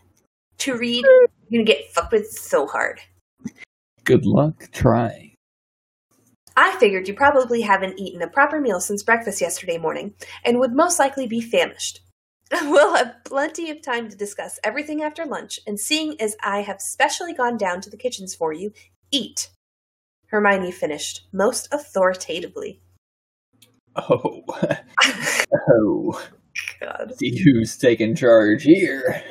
to 0.58 0.76
read, 0.76 1.04
you're 1.48 1.62
gonna 1.62 1.64
get 1.64 1.90
fucked 1.92 2.12
with 2.12 2.30
so 2.30 2.66
hard. 2.66 3.00
Good 4.04 4.26
luck 4.26 4.68
trying. 4.72 5.31
I 6.56 6.76
figured 6.78 7.08
you 7.08 7.14
probably 7.14 7.62
haven't 7.62 7.98
eaten 7.98 8.22
a 8.22 8.28
proper 8.28 8.60
meal 8.60 8.80
since 8.80 9.02
breakfast 9.02 9.40
yesterday 9.40 9.78
morning 9.78 10.14
and 10.44 10.58
would 10.58 10.72
most 10.72 10.98
likely 10.98 11.26
be 11.26 11.40
famished. 11.40 12.00
We'll 12.62 12.94
have 12.96 13.24
plenty 13.24 13.70
of 13.70 13.80
time 13.80 14.10
to 14.10 14.16
discuss 14.16 14.58
everything 14.62 15.02
after 15.02 15.24
lunch, 15.24 15.58
and 15.66 15.80
seeing 15.80 16.20
as 16.20 16.36
I 16.42 16.60
have 16.60 16.82
specially 16.82 17.32
gone 17.32 17.56
down 17.56 17.80
to 17.80 17.88
the 17.88 17.96
kitchens 17.96 18.34
for 18.34 18.52
you, 18.52 18.72
eat. 19.10 19.48
Hermione 20.26 20.70
finished, 20.70 21.26
most 21.32 21.68
authoritatively. 21.72 22.82
Oh. 23.96 24.42
oh. 25.70 26.22
God. 26.80 27.14
See 27.16 27.38
who's 27.42 27.76
taking 27.76 28.14
charge 28.14 28.64
here. 28.64 29.22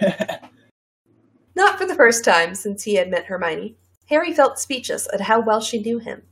Not 1.56 1.78
for 1.78 1.86
the 1.86 1.96
first 1.96 2.24
time 2.24 2.56
since 2.56 2.84
he 2.84 2.96
had 2.96 3.10
met 3.10 3.26
Hermione. 3.26 3.78
Harry 4.08 4.34
felt 4.34 4.58
speechless 4.58 5.08
at 5.14 5.22
how 5.22 5.40
well 5.40 5.62
she 5.62 5.80
knew 5.80 6.00
him. 6.00 6.24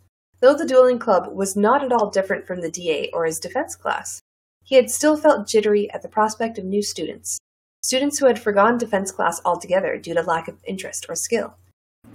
Though 0.41 0.55
the 0.55 0.65
dueling 0.65 0.99
club 0.99 1.33
was 1.33 1.55
not 1.55 1.83
at 1.83 1.91
all 1.91 2.09
different 2.09 2.47
from 2.47 2.61
the 2.61 2.71
DA 2.71 3.09
or 3.11 3.25
his 3.25 3.39
defense 3.39 3.75
class, 3.75 4.21
he 4.63 4.75
had 4.75 4.89
still 4.89 5.17
felt 5.17 5.47
jittery 5.47 5.91
at 5.91 6.01
the 6.01 6.07
prospect 6.07 6.57
of 6.57 6.65
new 6.65 6.81
students, 6.81 7.39
students 7.81 8.19
who 8.19 8.27
had 8.27 8.39
forgone 8.39 8.77
defense 8.77 9.11
class 9.11 9.41
altogether 9.43 9.97
due 9.97 10.13
to 10.13 10.21
lack 10.21 10.47
of 10.47 10.63
interest 10.65 11.05
or 11.09 11.15
skill. 11.15 11.55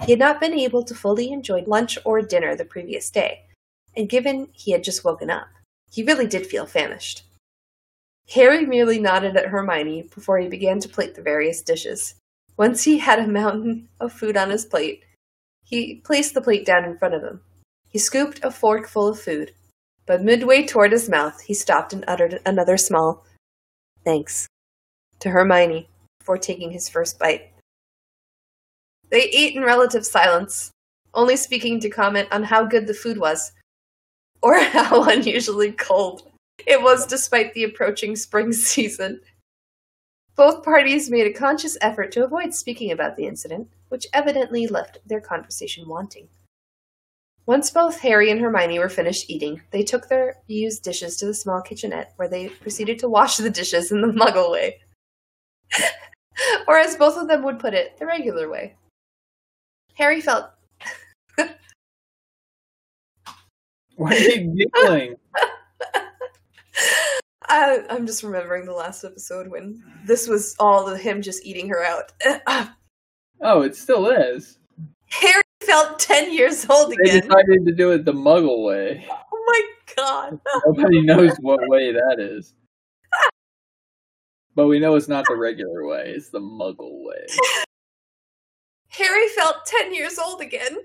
He 0.02 0.12
had 0.12 0.18
not 0.18 0.40
been 0.40 0.54
able 0.54 0.82
to 0.84 0.94
fully 0.94 1.32
enjoy 1.32 1.64
lunch 1.66 1.98
or 2.04 2.22
dinner 2.22 2.56
the 2.56 2.64
previous 2.64 3.10
day, 3.10 3.42
and 3.96 4.08
given 4.08 4.48
he 4.52 4.72
had 4.72 4.84
just 4.84 5.04
woken 5.04 5.30
up, 5.30 5.48
he 5.90 6.02
really 6.02 6.26
did 6.26 6.46
feel 6.46 6.66
famished. 6.66 7.24
Harry 8.34 8.64
merely 8.64 8.98
nodded 8.98 9.36
at 9.36 9.48
Hermione 9.48 10.08
before 10.14 10.38
he 10.38 10.48
began 10.48 10.80
to 10.80 10.88
plate 10.88 11.14
the 11.14 11.22
various 11.22 11.60
dishes. 11.60 12.14
Once 12.56 12.84
he 12.84 12.98
had 12.98 13.18
a 13.18 13.28
mountain 13.28 13.88
of 14.00 14.12
food 14.12 14.36
on 14.36 14.50
his 14.50 14.64
plate, 14.64 15.04
he 15.62 15.96
placed 16.04 16.34
the 16.34 16.40
plate 16.40 16.64
down 16.64 16.84
in 16.84 16.96
front 16.96 17.14
of 17.14 17.22
him. 17.22 17.40
He 17.94 18.00
scooped 18.00 18.40
a 18.42 18.50
fork 18.50 18.88
full 18.88 19.06
of 19.06 19.20
food, 19.20 19.54
but 20.04 20.20
midway 20.20 20.66
toward 20.66 20.90
his 20.90 21.08
mouth, 21.08 21.42
he 21.42 21.54
stopped 21.54 21.92
and 21.92 22.04
uttered 22.08 22.40
another 22.44 22.76
small 22.76 23.24
thanks 24.04 24.48
to 25.20 25.30
Hermione 25.30 25.88
before 26.18 26.36
taking 26.36 26.72
his 26.72 26.88
first 26.88 27.20
bite. 27.20 27.52
They 29.10 29.28
ate 29.28 29.54
in 29.54 29.62
relative 29.62 30.04
silence, 30.04 30.72
only 31.14 31.36
speaking 31.36 31.78
to 31.78 31.88
comment 31.88 32.26
on 32.32 32.42
how 32.42 32.64
good 32.64 32.88
the 32.88 32.94
food 32.94 33.16
was, 33.16 33.52
or 34.42 34.58
how 34.60 35.04
unusually 35.04 35.70
cold 35.70 36.28
it 36.66 36.82
was 36.82 37.06
despite 37.06 37.54
the 37.54 37.62
approaching 37.62 38.16
spring 38.16 38.52
season. 38.72 39.20
Both 40.34 40.64
parties 40.64 41.12
made 41.12 41.28
a 41.28 41.32
conscious 41.32 41.78
effort 41.80 42.10
to 42.10 42.24
avoid 42.24 42.54
speaking 42.54 42.90
about 42.90 43.14
the 43.16 43.28
incident, 43.28 43.68
which 43.88 44.08
evidently 44.12 44.66
left 44.66 44.98
their 45.06 45.20
conversation 45.20 45.86
wanting. 45.86 46.26
Once 47.46 47.70
both 47.70 48.00
Harry 48.00 48.30
and 48.30 48.40
Hermione 48.40 48.78
were 48.78 48.88
finished 48.88 49.28
eating, 49.28 49.60
they 49.70 49.82
took 49.82 50.08
their 50.08 50.36
used 50.46 50.82
dishes 50.82 51.16
to 51.18 51.26
the 51.26 51.34
small 51.34 51.60
kitchenette, 51.60 52.14
where 52.16 52.28
they 52.28 52.48
proceeded 52.48 52.98
to 53.00 53.08
wash 53.08 53.36
the 53.36 53.50
dishes 53.50 53.92
in 53.92 54.00
the 54.00 54.08
muggle 54.08 54.50
way. 54.50 54.80
or, 56.68 56.78
as 56.78 56.96
both 56.96 57.18
of 57.18 57.28
them 57.28 57.42
would 57.42 57.58
put 57.58 57.74
it, 57.74 57.98
the 57.98 58.06
regular 58.06 58.48
way. 58.48 58.76
Harry 59.94 60.22
felt. 60.22 60.46
Why 63.96 64.14
are 64.14 64.18
you 64.18 64.68
giggling? 64.74 65.16
I, 67.46 67.84
I'm 67.90 68.06
just 68.06 68.22
remembering 68.22 68.64
the 68.64 68.72
last 68.72 69.04
episode 69.04 69.48
when 69.48 69.84
this 70.06 70.26
was 70.26 70.56
all 70.58 70.88
of 70.88 70.98
him 70.98 71.20
just 71.20 71.44
eating 71.44 71.68
her 71.68 71.84
out. 71.84 72.10
Oh, 73.42 73.60
it 73.60 73.76
still 73.76 74.08
is. 74.08 74.58
Harry 75.10 75.43
felt 75.66 75.98
10 75.98 76.32
years 76.32 76.66
old 76.68 76.90
They 76.90 77.10
again. 77.10 77.20
decided 77.22 77.64
to 77.66 77.72
do 77.74 77.92
it 77.92 78.04
the 78.04 78.12
muggle 78.12 78.64
way. 78.64 79.06
Oh 79.10 79.44
my 79.46 79.62
god. 79.96 80.40
Nobody 80.66 81.02
knows 81.02 81.36
what 81.40 81.60
way 81.68 81.92
that 81.92 82.16
is. 82.18 82.54
But 84.56 84.68
we 84.68 84.78
know 84.78 84.94
it's 84.94 85.08
not 85.08 85.24
the 85.28 85.36
regular 85.36 85.84
way, 85.86 86.12
it's 86.16 86.28
the 86.28 86.38
muggle 86.40 87.02
way. 87.04 87.26
Harry 88.88 89.28
felt 89.30 89.66
10 89.66 89.92
years 89.92 90.18
old 90.18 90.40
again. 90.40 90.76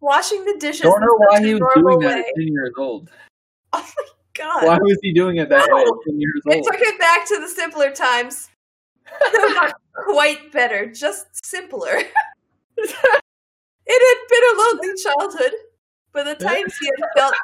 Washing 0.00 0.44
the 0.44 0.56
dishes 0.60 0.82
Don't 0.82 1.00
know 1.00 1.16
why 1.28 1.40
he 1.40 1.54
was 1.54 1.60
normal 1.60 1.98
doing 1.98 2.08
that 2.08 2.14
way. 2.16 2.20
at 2.20 2.34
10 2.36 2.46
years 2.48 2.72
old. 2.78 3.10
Oh 3.72 3.80
my 3.96 4.04
god. 4.34 4.64
Why 4.66 4.78
was 4.78 4.98
he 5.02 5.12
doing 5.12 5.38
it 5.38 5.48
that 5.48 5.68
way 5.72 5.80
at 5.82 5.88
10 6.06 6.20
years 6.20 6.42
old? 6.46 6.56
It 6.56 6.64
took 6.64 6.80
it 6.80 6.98
back 7.00 7.26
to 7.28 7.40
the 7.40 7.48
simpler 7.48 7.90
times. 7.90 8.50
Not 9.34 9.74
quite 10.06 10.52
better, 10.52 10.86
just 10.92 11.44
simpler. 11.44 11.98
it 13.86 14.00
had 14.08 14.20
been 14.30 14.44
a 14.50 14.58
lonely 14.62 14.94
childhood, 15.02 15.52
but 16.12 16.24
the 16.24 16.44
times 16.44 16.76
he 16.78 16.86
had 16.86 17.10
felt 17.16 17.34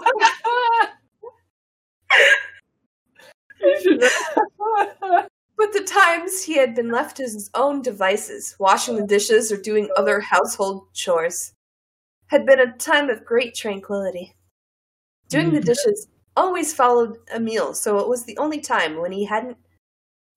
but 5.56 5.72
the 5.72 5.84
times 5.84 6.42
he 6.42 6.56
had 6.56 6.74
been 6.74 6.90
left 6.90 7.16
to 7.16 7.22
his 7.22 7.50
own 7.54 7.82
devices, 7.82 8.56
washing 8.58 8.96
the 8.96 9.06
dishes 9.06 9.52
or 9.52 9.56
doing 9.56 9.88
other 9.96 10.20
household 10.20 10.92
chores, 10.94 11.52
had 12.28 12.46
been 12.46 12.60
a 12.60 12.76
time 12.76 13.10
of 13.10 13.24
great 13.24 13.54
tranquility. 13.54 14.34
Doing 15.28 15.52
the 15.52 15.60
Mm. 15.60 15.66
dishes 15.66 16.08
always 16.36 16.72
followed 16.72 17.18
a 17.32 17.40
meal, 17.40 17.74
so 17.74 17.98
it 17.98 18.08
was 18.08 18.24
the 18.24 18.38
only 18.38 18.60
time 18.60 18.96
when 18.98 19.12
he 19.12 19.24
hadn't 19.24 19.58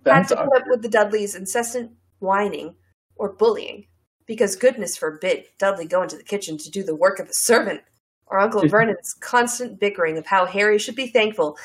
had 0.05 0.27
to 0.27 0.35
put 0.35 0.55
up 0.57 0.63
with 0.67 0.81
the 0.81 0.89
Dudleys' 0.89 1.35
incessant 1.35 1.91
whining 2.19 2.75
or 3.15 3.29
bullying, 3.33 3.87
because 4.25 4.55
goodness 4.55 4.97
forbid 4.97 5.45
Dudley 5.57 5.85
go 5.85 6.01
into 6.01 6.17
the 6.17 6.23
kitchen 6.23 6.57
to 6.57 6.71
do 6.71 6.83
the 6.83 6.95
work 6.95 7.19
of 7.19 7.27
a 7.27 7.33
servant, 7.33 7.81
or 8.27 8.39
Uncle 8.39 8.67
Vernon's 8.67 9.13
constant 9.19 9.79
bickering 9.79 10.17
of 10.17 10.25
how 10.25 10.45
Harry 10.45 10.79
should 10.79 10.95
be 10.95 11.07
thankful. 11.07 11.57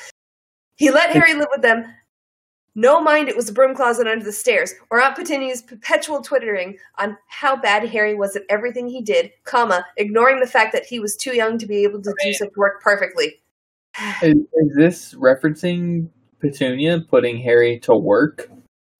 He 0.75 0.91
let 0.91 1.11
Harry 1.11 1.33
live 1.33 1.47
with 1.51 1.61
them. 1.61 1.85
No 2.75 3.01
mind 3.01 3.27
it 3.27 3.35
was 3.35 3.47
the 3.47 3.51
broom 3.51 3.75
closet 3.75 4.07
under 4.07 4.23
the 4.23 4.31
stairs, 4.31 4.73
or 4.89 5.01
Aunt 5.01 5.15
Petunia's 5.15 5.61
perpetual 5.61 6.21
twittering 6.21 6.77
on 6.97 7.17
how 7.27 7.55
bad 7.55 7.87
Harry 7.89 8.15
was 8.15 8.35
at 8.35 8.43
everything 8.49 8.87
he 8.87 9.01
did, 9.01 9.31
comma, 9.43 9.85
ignoring 9.97 10.39
the 10.39 10.47
fact 10.47 10.71
that 10.73 10.85
he 10.85 10.99
was 10.99 11.17
too 11.17 11.35
young 11.35 11.57
to 11.57 11.65
be 11.65 11.83
able 11.83 12.01
to 12.01 12.13
do 12.23 12.33
such 12.33 12.55
work 12.55 12.81
perfectly. 12.81 13.41
Is, 14.21 14.35
is 14.35 14.75
this 14.75 15.13
referencing 15.15 16.07
Petunia 16.39 17.01
putting 17.01 17.37
Harry 17.37 17.79
to 17.79 17.95
work? 17.95 18.49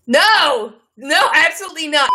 No! 0.07 0.73
No, 0.97 1.29
absolutely 1.33 1.87
not. 1.87 2.09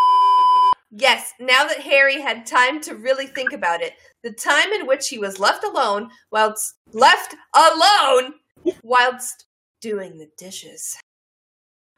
Yes, 0.96 1.33
now 1.40 1.66
that 1.66 1.80
Harry 1.80 2.20
had 2.20 2.46
time 2.46 2.80
to 2.83 2.94
really 2.94 3.26
think 3.26 3.52
about 3.52 3.83
it, 3.83 3.94
the 4.22 4.30
time 4.30 4.72
in 4.72 4.87
which 4.87 5.09
he 5.09 5.18
was 5.18 5.40
left 5.40 5.64
alone, 5.64 6.09
whilst 6.30 6.76
left 6.92 7.35
alone, 7.52 8.35
whilst 8.85 9.46
doing 9.80 10.18
the 10.18 10.28
dishes, 10.38 10.96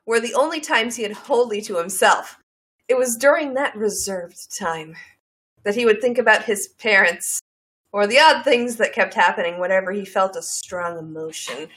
were 0.06 0.18
the 0.18 0.32
only 0.32 0.60
times 0.60 0.96
he 0.96 1.02
had 1.02 1.12
wholly 1.12 1.60
to 1.60 1.76
himself. 1.76 2.38
It 2.88 2.96
was 2.96 3.18
during 3.18 3.52
that 3.52 3.76
reserved 3.76 4.58
time 4.58 4.96
that 5.64 5.74
he 5.74 5.84
would 5.84 6.00
think 6.00 6.16
about 6.16 6.44
his 6.44 6.68
parents, 6.68 7.38
or 7.92 8.06
the 8.06 8.18
odd 8.18 8.44
things 8.44 8.76
that 8.76 8.94
kept 8.94 9.12
happening 9.12 9.60
whenever 9.60 9.92
he 9.92 10.06
felt 10.06 10.36
a 10.36 10.42
strong 10.42 10.98
emotion. 10.98 11.68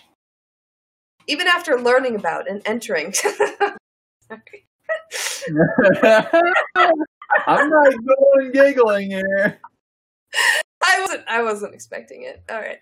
Even 1.27 1.47
after 1.47 1.81
learning 1.81 2.15
about 2.15 2.49
and 2.49 2.61
entering. 2.65 3.13
I'm 7.47 7.69
not 7.69 7.93
going 7.93 8.51
giggling 8.51 9.11
here. 9.11 9.59
I 10.83 10.99
wasn't 11.01 11.23
I 11.27 11.43
wasn't 11.43 11.73
expecting 11.73 12.23
it. 12.23 12.43
All 12.49 12.59
right. 12.59 12.79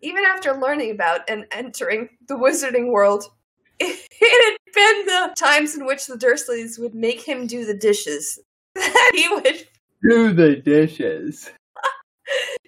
Even 0.00 0.24
after 0.24 0.52
learning 0.52 0.90
about 0.90 1.28
and 1.28 1.46
entering 1.52 2.08
the 2.26 2.34
wizarding 2.34 2.90
world, 2.90 3.24
it, 3.80 4.00
had 4.20 4.56
been 4.74 5.06
the 5.06 5.34
times 5.36 5.76
in 5.76 5.86
which 5.86 6.06
the 6.06 6.16
Dursleys 6.16 6.78
would 6.78 6.94
make 6.94 7.20
him 7.20 7.46
do 7.46 7.64
the 7.64 7.74
dishes 7.74 8.38
that 8.74 9.12
he 9.14 9.28
would. 9.28 9.66
Do 10.02 10.32
the 10.32 10.56
dishes. 10.56 11.50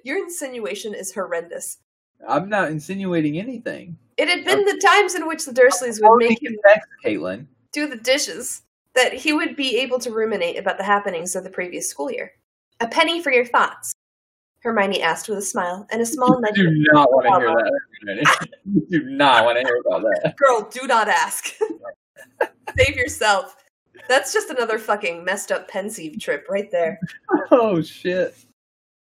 Your 0.04 0.18
insinuation 0.18 0.94
is 0.94 1.12
horrendous. 1.12 1.78
I'm 2.28 2.48
not 2.48 2.70
insinuating 2.70 3.38
anything. 3.38 3.98
It 4.16 4.28
had 4.28 4.44
been 4.44 4.64
the 4.64 4.80
times 4.84 5.14
in 5.14 5.26
which 5.26 5.44
the 5.44 5.52
Dursleys 5.52 6.00
would 6.00 6.18
make 6.18 6.42
him 6.42 6.56
Caitlin. 7.04 7.46
do 7.72 7.88
the 7.88 7.96
dishes 7.96 8.62
that 8.94 9.12
he 9.12 9.32
would 9.32 9.56
be 9.56 9.78
able 9.78 9.98
to 10.00 10.10
ruminate 10.10 10.58
about 10.58 10.78
the 10.78 10.84
happenings 10.84 11.34
of 11.34 11.44
the 11.44 11.50
previous 11.50 11.88
school 11.88 12.10
year. 12.10 12.32
A 12.80 12.88
penny 12.88 13.22
for 13.22 13.32
your 13.32 13.44
thoughts, 13.44 13.92
Hermione 14.60 15.02
asked 15.02 15.28
with 15.28 15.38
a 15.38 15.42
smile 15.42 15.86
and 15.90 16.00
a 16.00 16.06
small 16.06 16.40
nudge. 16.40 16.54
do 16.54 16.68
not 16.92 17.12
want 17.12 17.26
to 17.26 17.40
hear 17.40 18.16
that. 18.16 18.48
You 18.64 18.86
do 18.90 19.04
not 19.10 19.44
want 19.44 19.58
to 19.58 19.64
hear 19.64 19.80
about 19.86 20.02
that. 20.02 20.36
Girl, 20.36 20.68
do 20.70 20.86
not 20.86 21.08
ask. 21.08 21.52
Save 22.78 22.96
yourself. 22.96 23.56
That's 24.08 24.32
just 24.32 24.50
another 24.50 24.78
fucking 24.78 25.24
messed 25.24 25.52
up 25.52 25.68
pensieve 25.68 26.18
trip 26.18 26.46
right 26.48 26.70
there. 26.70 26.98
Oh 27.50 27.82
shit. 27.82 28.34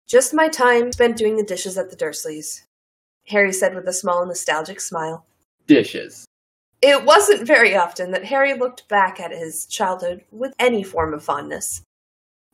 Just 0.08 0.34
my 0.34 0.48
time 0.48 0.92
spent 0.92 1.18
doing 1.18 1.36
the 1.38 1.44
dishes 1.44 1.78
at 1.78 1.90
the 1.90 1.98
Dursleys, 1.98 2.64
Harry 3.28 3.52
said 3.52 3.74
with 3.76 3.88
a 3.88 3.94
small 3.94 4.26
nostalgic 4.26 4.80
smile. 4.80 5.26
Dishes. 5.66 6.27
It 6.82 7.06
wasn't 7.06 7.48
very 7.48 7.76
often 7.76 8.12
that 8.12 8.26
Harry 8.26 8.54
looked 8.54 8.88
back 8.88 9.20
at 9.20 9.32
his 9.32 9.66
childhood 9.66 10.24
with 10.32 10.54
any 10.60 10.84
form 10.84 11.14
of 11.14 11.24
fondness. 11.24 11.82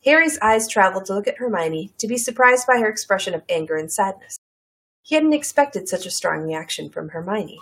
Harry's 0.05 0.39
eyes 0.41 0.67
traveled 0.67 1.05
to 1.05 1.13
look 1.13 1.27
at 1.27 1.37
Hermione, 1.37 1.93
to 1.97 2.07
be 2.07 2.17
surprised 2.17 2.65
by 2.65 2.77
her 2.79 2.87
expression 2.87 3.33
of 3.33 3.43
anger 3.49 3.75
and 3.75 3.91
sadness. 3.91 4.37
He 5.01 5.15
hadn't 5.15 5.33
expected 5.33 5.89
such 5.89 6.05
a 6.05 6.11
strong 6.11 6.43
reaction 6.43 6.89
from 6.89 7.09
Hermione. 7.09 7.59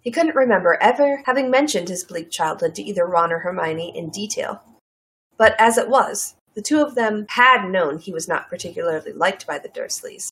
He 0.00 0.12
couldn't 0.12 0.36
remember 0.36 0.78
ever 0.80 1.22
having 1.26 1.50
mentioned 1.50 1.88
his 1.88 2.04
bleak 2.04 2.30
childhood 2.30 2.76
to 2.76 2.82
either 2.82 3.04
Ron 3.04 3.32
or 3.32 3.40
Hermione 3.40 3.96
in 3.96 4.10
detail. 4.10 4.62
But 5.36 5.56
as 5.58 5.76
it 5.76 5.88
was, 5.88 6.36
the 6.54 6.62
two 6.62 6.80
of 6.80 6.94
them 6.94 7.26
had 7.30 7.68
known 7.68 7.98
he 7.98 8.12
was 8.12 8.28
not 8.28 8.48
particularly 8.48 9.12
liked 9.12 9.46
by 9.46 9.58
the 9.58 9.68
Dursleys, 9.68 10.30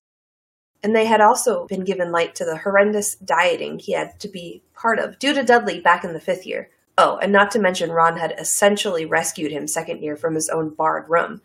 And 0.85 0.95
they 0.95 1.07
had 1.07 1.23
also 1.23 1.67
been 1.67 1.83
given 1.83 2.13
light 2.13 2.35
to 2.37 2.45
the 2.45 2.59
horrendous 2.59 3.17
dieting 3.17 3.79
he 3.79 3.93
had 3.93 4.21
to 4.21 4.29
be 4.29 4.63
part 4.75 4.99
of 4.99 5.19
due 5.19 5.33
to 5.33 5.43
Dudley 5.43 5.81
back 5.81 6.05
in 6.05 6.13
the 6.13 6.21
fifth 6.21 6.47
year. 6.47 6.69
Oh, 6.99 7.17
and 7.17 7.33
not 7.33 7.51
to 7.53 7.59
mention 7.59 7.91
Ron 7.91 8.17
had 8.17 8.35
essentially 8.39 9.07
rescued 9.07 9.51
him 9.51 9.67
second 9.67 10.03
year 10.03 10.15
from 10.15 10.35
his 10.35 10.51
own 10.51 10.75
barred 10.75 11.09
room. 11.09 11.41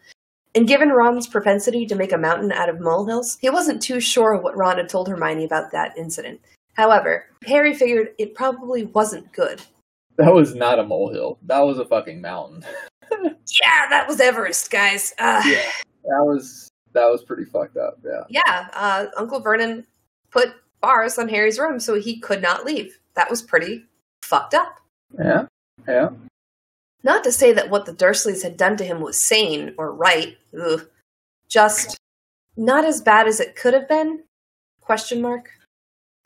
And 0.53 0.67
given 0.67 0.89
Ron's 0.89 1.25
propensity 1.25 1.85
to 1.85 1.95
make 1.95 2.11
a 2.11 2.17
mountain 2.17 2.51
out 2.51 2.69
of 2.69 2.81
molehills, 2.81 3.37
he 3.39 3.49
wasn't 3.49 3.81
too 3.81 3.99
sure 3.99 4.39
what 4.39 4.57
Ron 4.57 4.77
had 4.77 4.89
told 4.89 5.07
Hermione 5.07 5.45
about 5.45 5.71
that 5.71 5.97
incident. 5.97 6.41
However, 6.73 7.25
Harry 7.45 7.73
figured 7.73 8.09
it 8.17 8.35
probably 8.35 8.85
wasn't 8.85 9.31
good. 9.31 9.61
That 10.17 10.33
was 10.33 10.53
not 10.53 10.79
a 10.79 10.83
molehill. 10.83 11.39
That 11.43 11.59
was 11.61 11.79
a 11.79 11.85
fucking 11.85 12.21
mountain. 12.21 12.63
Yeah, 13.65 13.89
that 13.89 14.07
was 14.07 14.19
Everest, 14.19 14.69
guys. 14.69 15.15
Uh, 15.17 15.41
Yeah. 15.43 15.63
That 16.03 16.23
was 16.23 16.68
that 16.93 17.09
was 17.09 17.23
pretty 17.23 17.45
fucked 17.45 17.77
up. 17.77 17.99
Yeah. 18.03 18.23
yeah, 18.29 18.67
uh, 18.73 19.05
Uncle 19.17 19.39
Vernon 19.39 19.85
put 20.31 20.49
bars 20.81 21.17
on 21.17 21.29
Harry's 21.29 21.59
room 21.59 21.79
so 21.79 21.95
he 21.95 22.19
could 22.19 22.41
not 22.41 22.65
leave. 22.65 22.99
That 23.15 23.29
was 23.29 23.41
pretty 23.41 23.85
fucked 24.21 24.53
up. 24.53 24.79
Yeah. 25.17 25.45
Yeah. 25.87 26.09
Not 27.03 27.23
to 27.23 27.31
say 27.31 27.53
that 27.53 27.69
what 27.69 27.85
the 27.85 27.93
Dursleys 27.93 28.43
had 28.43 28.57
done 28.57 28.77
to 28.77 28.83
him 28.83 29.01
was 29.01 29.25
sane 29.25 29.73
or 29.77 29.93
right. 29.93 30.37
Ugh. 30.59 30.87
Just 31.47 31.97
not 32.57 32.85
as 32.85 33.01
bad 33.01 33.27
as 33.27 33.39
it 33.39 33.55
could 33.55 33.73
have 33.73 33.87
been? 33.87 34.23
Question 34.81 35.21
mark. 35.21 35.49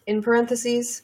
In 0.05 0.21
parentheses. 0.21 1.03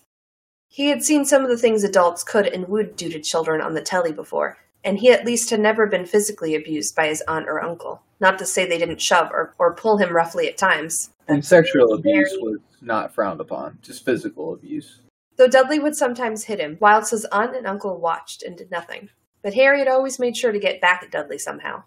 He 0.67 0.89
had 0.89 1.03
seen 1.03 1.25
some 1.25 1.43
of 1.43 1.49
the 1.49 1.57
things 1.57 1.83
adults 1.83 2.23
could 2.23 2.47
and 2.47 2.67
would 2.67 2.95
do 2.95 3.09
to 3.09 3.19
children 3.19 3.61
on 3.61 3.73
the 3.73 3.81
telly 3.81 4.11
before, 4.11 4.57
and 4.83 4.99
he 4.99 5.11
at 5.11 5.25
least 5.25 5.49
had 5.49 5.59
never 5.59 5.87
been 5.87 6.05
physically 6.05 6.55
abused 6.55 6.95
by 6.95 7.07
his 7.07 7.21
aunt 7.27 7.47
or 7.47 7.61
uncle. 7.61 8.01
Not 8.19 8.37
to 8.39 8.45
say 8.45 8.65
they 8.65 8.77
didn't 8.77 9.01
shove 9.01 9.29
or, 9.31 9.53
or 9.57 9.75
pull 9.75 9.97
him 9.97 10.15
roughly 10.15 10.47
at 10.47 10.57
times. 10.57 11.11
And 11.27 11.43
sexual 11.45 11.93
abuse 11.93 12.35
was 12.39 12.59
not 12.81 13.13
frowned 13.13 13.41
upon, 13.41 13.79
just 13.81 14.05
physical 14.05 14.53
abuse. 14.53 15.01
though 15.37 15.47
Dudley 15.47 15.79
would 15.79 15.95
sometimes 15.95 16.45
hit 16.45 16.59
him, 16.59 16.77
whilst 16.81 17.11
his 17.11 17.25
aunt 17.25 17.55
and 17.55 17.65
uncle 17.65 17.97
watched 17.97 18.43
and 18.43 18.57
did 18.57 18.71
nothing. 18.71 19.09
But 19.41 19.53
Harry 19.53 19.79
had 19.79 19.87
always 19.87 20.19
made 20.19 20.35
sure 20.35 20.51
to 20.51 20.59
get 20.59 20.81
back 20.81 21.01
at 21.01 21.11
Dudley 21.11 21.37
somehow. 21.37 21.83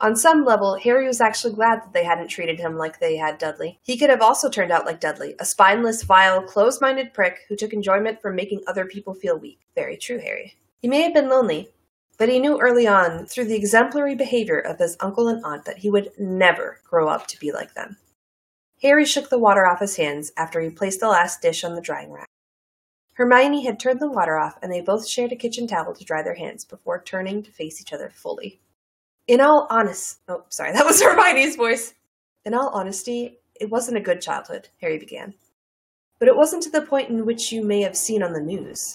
On 0.00 0.16
some 0.16 0.44
level, 0.44 0.76
Harry 0.76 1.06
was 1.06 1.20
actually 1.20 1.54
glad 1.54 1.82
that 1.82 1.92
they 1.92 2.02
hadn't 2.02 2.28
treated 2.28 2.58
him 2.58 2.76
like 2.76 2.98
they 2.98 3.16
had 3.16 3.38
Dudley. 3.38 3.78
He 3.82 3.96
could 3.96 4.10
have 4.10 4.22
also 4.22 4.48
turned 4.48 4.72
out 4.72 4.86
like 4.86 5.00
Dudley, 5.00 5.34
a 5.38 5.44
spineless, 5.44 6.02
vile, 6.02 6.42
close 6.42 6.80
minded 6.80 7.14
prick 7.14 7.40
who 7.48 7.54
took 7.54 7.72
enjoyment 7.72 8.20
from 8.20 8.34
making 8.34 8.62
other 8.66 8.84
people 8.84 9.14
feel 9.14 9.38
weak. 9.38 9.60
Very 9.76 9.96
true, 9.96 10.18
Harry. 10.18 10.54
He 10.80 10.88
may 10.88 11.02
have 11.02 11.14
been 11.14 11.28
lonely, 11.28 11.70
but 12.18 12.28
he 12.28 12.38
knew 12.38 12.60
early 12.60 12.86
on, 12.86 13.26
through 13.26 13.46
the 13.46 13.56
exemplary 13.56 14.14
behavior 14.14 14.58
of 14.58 14.78
his 14.78 14.96
uncle 15.00 15.28
and 15.28 15.44
aunt, 15.44 15.64
that 15.64 15.78
he 15.78 15.90
would 15.90 16.10
never 16.18 16.80
grow 16.84 17.08
up 17.08 17.26
to 17.28 17.38
be 17.38 17.52
like 17.52 17.74
them. 17.74 17.96
Harry 18.82 19.04
shook 19.04 19.30
the 19.30 19.38
water 19.38 19.66
off 19.66 19.80
his 19.80 19.96
hands 19.96 20.32
after 20.36 20.60
he 20.60 20.68
placed 20.68 21.00
the 21.00 21.08
last 21.08 21.40
dish 21.40 21.62
on 21.64 21.74
the 21.74 21.80
drying 21.80 22.10
rack. 22.10 22.28
Hermione 23.14 23.64
had 23.64 23.78
turned 23.78 24.00
the 24.00 24.10
water 24.10 24.38
off, 24.38 24.58
and 24.62 24.72
they 24.72 24.80
both 24.80 25.06
shared 25.06 25.32
a 25.32 25.36
kitchen 25.36 25.66
towel 25.66 25.94
to 25.94 26.04
dry 26.04 26.22
their 26.22 26.34
hands 26.34 26.64
before 26.64 27.02
turning 27.02 27.42
to 27.42 27.50
face 27.50 27.80
each 27.80 27.92
other 27.92 28.10
fully. 28.10 28.60
In 29.28 29.40
all 29.40 29.66
honest, 29.70 30.20
oh, 30.28 30.44
sorry, 30.48 30.72
that 30.72 30.86
was 30.86 31.02
Hermione's 31.02 31.56
voice. 31.56 31.94
In 32.44 32.54
all 32.54 32.70
honesty, 32.70 33.38
it 33.60 33.70
wasn't 33.70 33.98
a 33.98 34.00
good 34.00 34.20
childhood, 34.20 34.68
Harry 34.80 34.98
began. 34.98 35.34
But 36.18 36.28
it 36.28 36.36
wasn't 36.36 36.62
to 36.64 36.70
the 36.70 36.82
point 36.82 37.10
in 37.10 37.26
which 37.26 37.52
you 37.52 37.62
may 37.62 37.82
have 37.82 37.96
seen 37.96 38.22
on 38.22 38.32
the 38.32 38.40
news. 38.40 38.94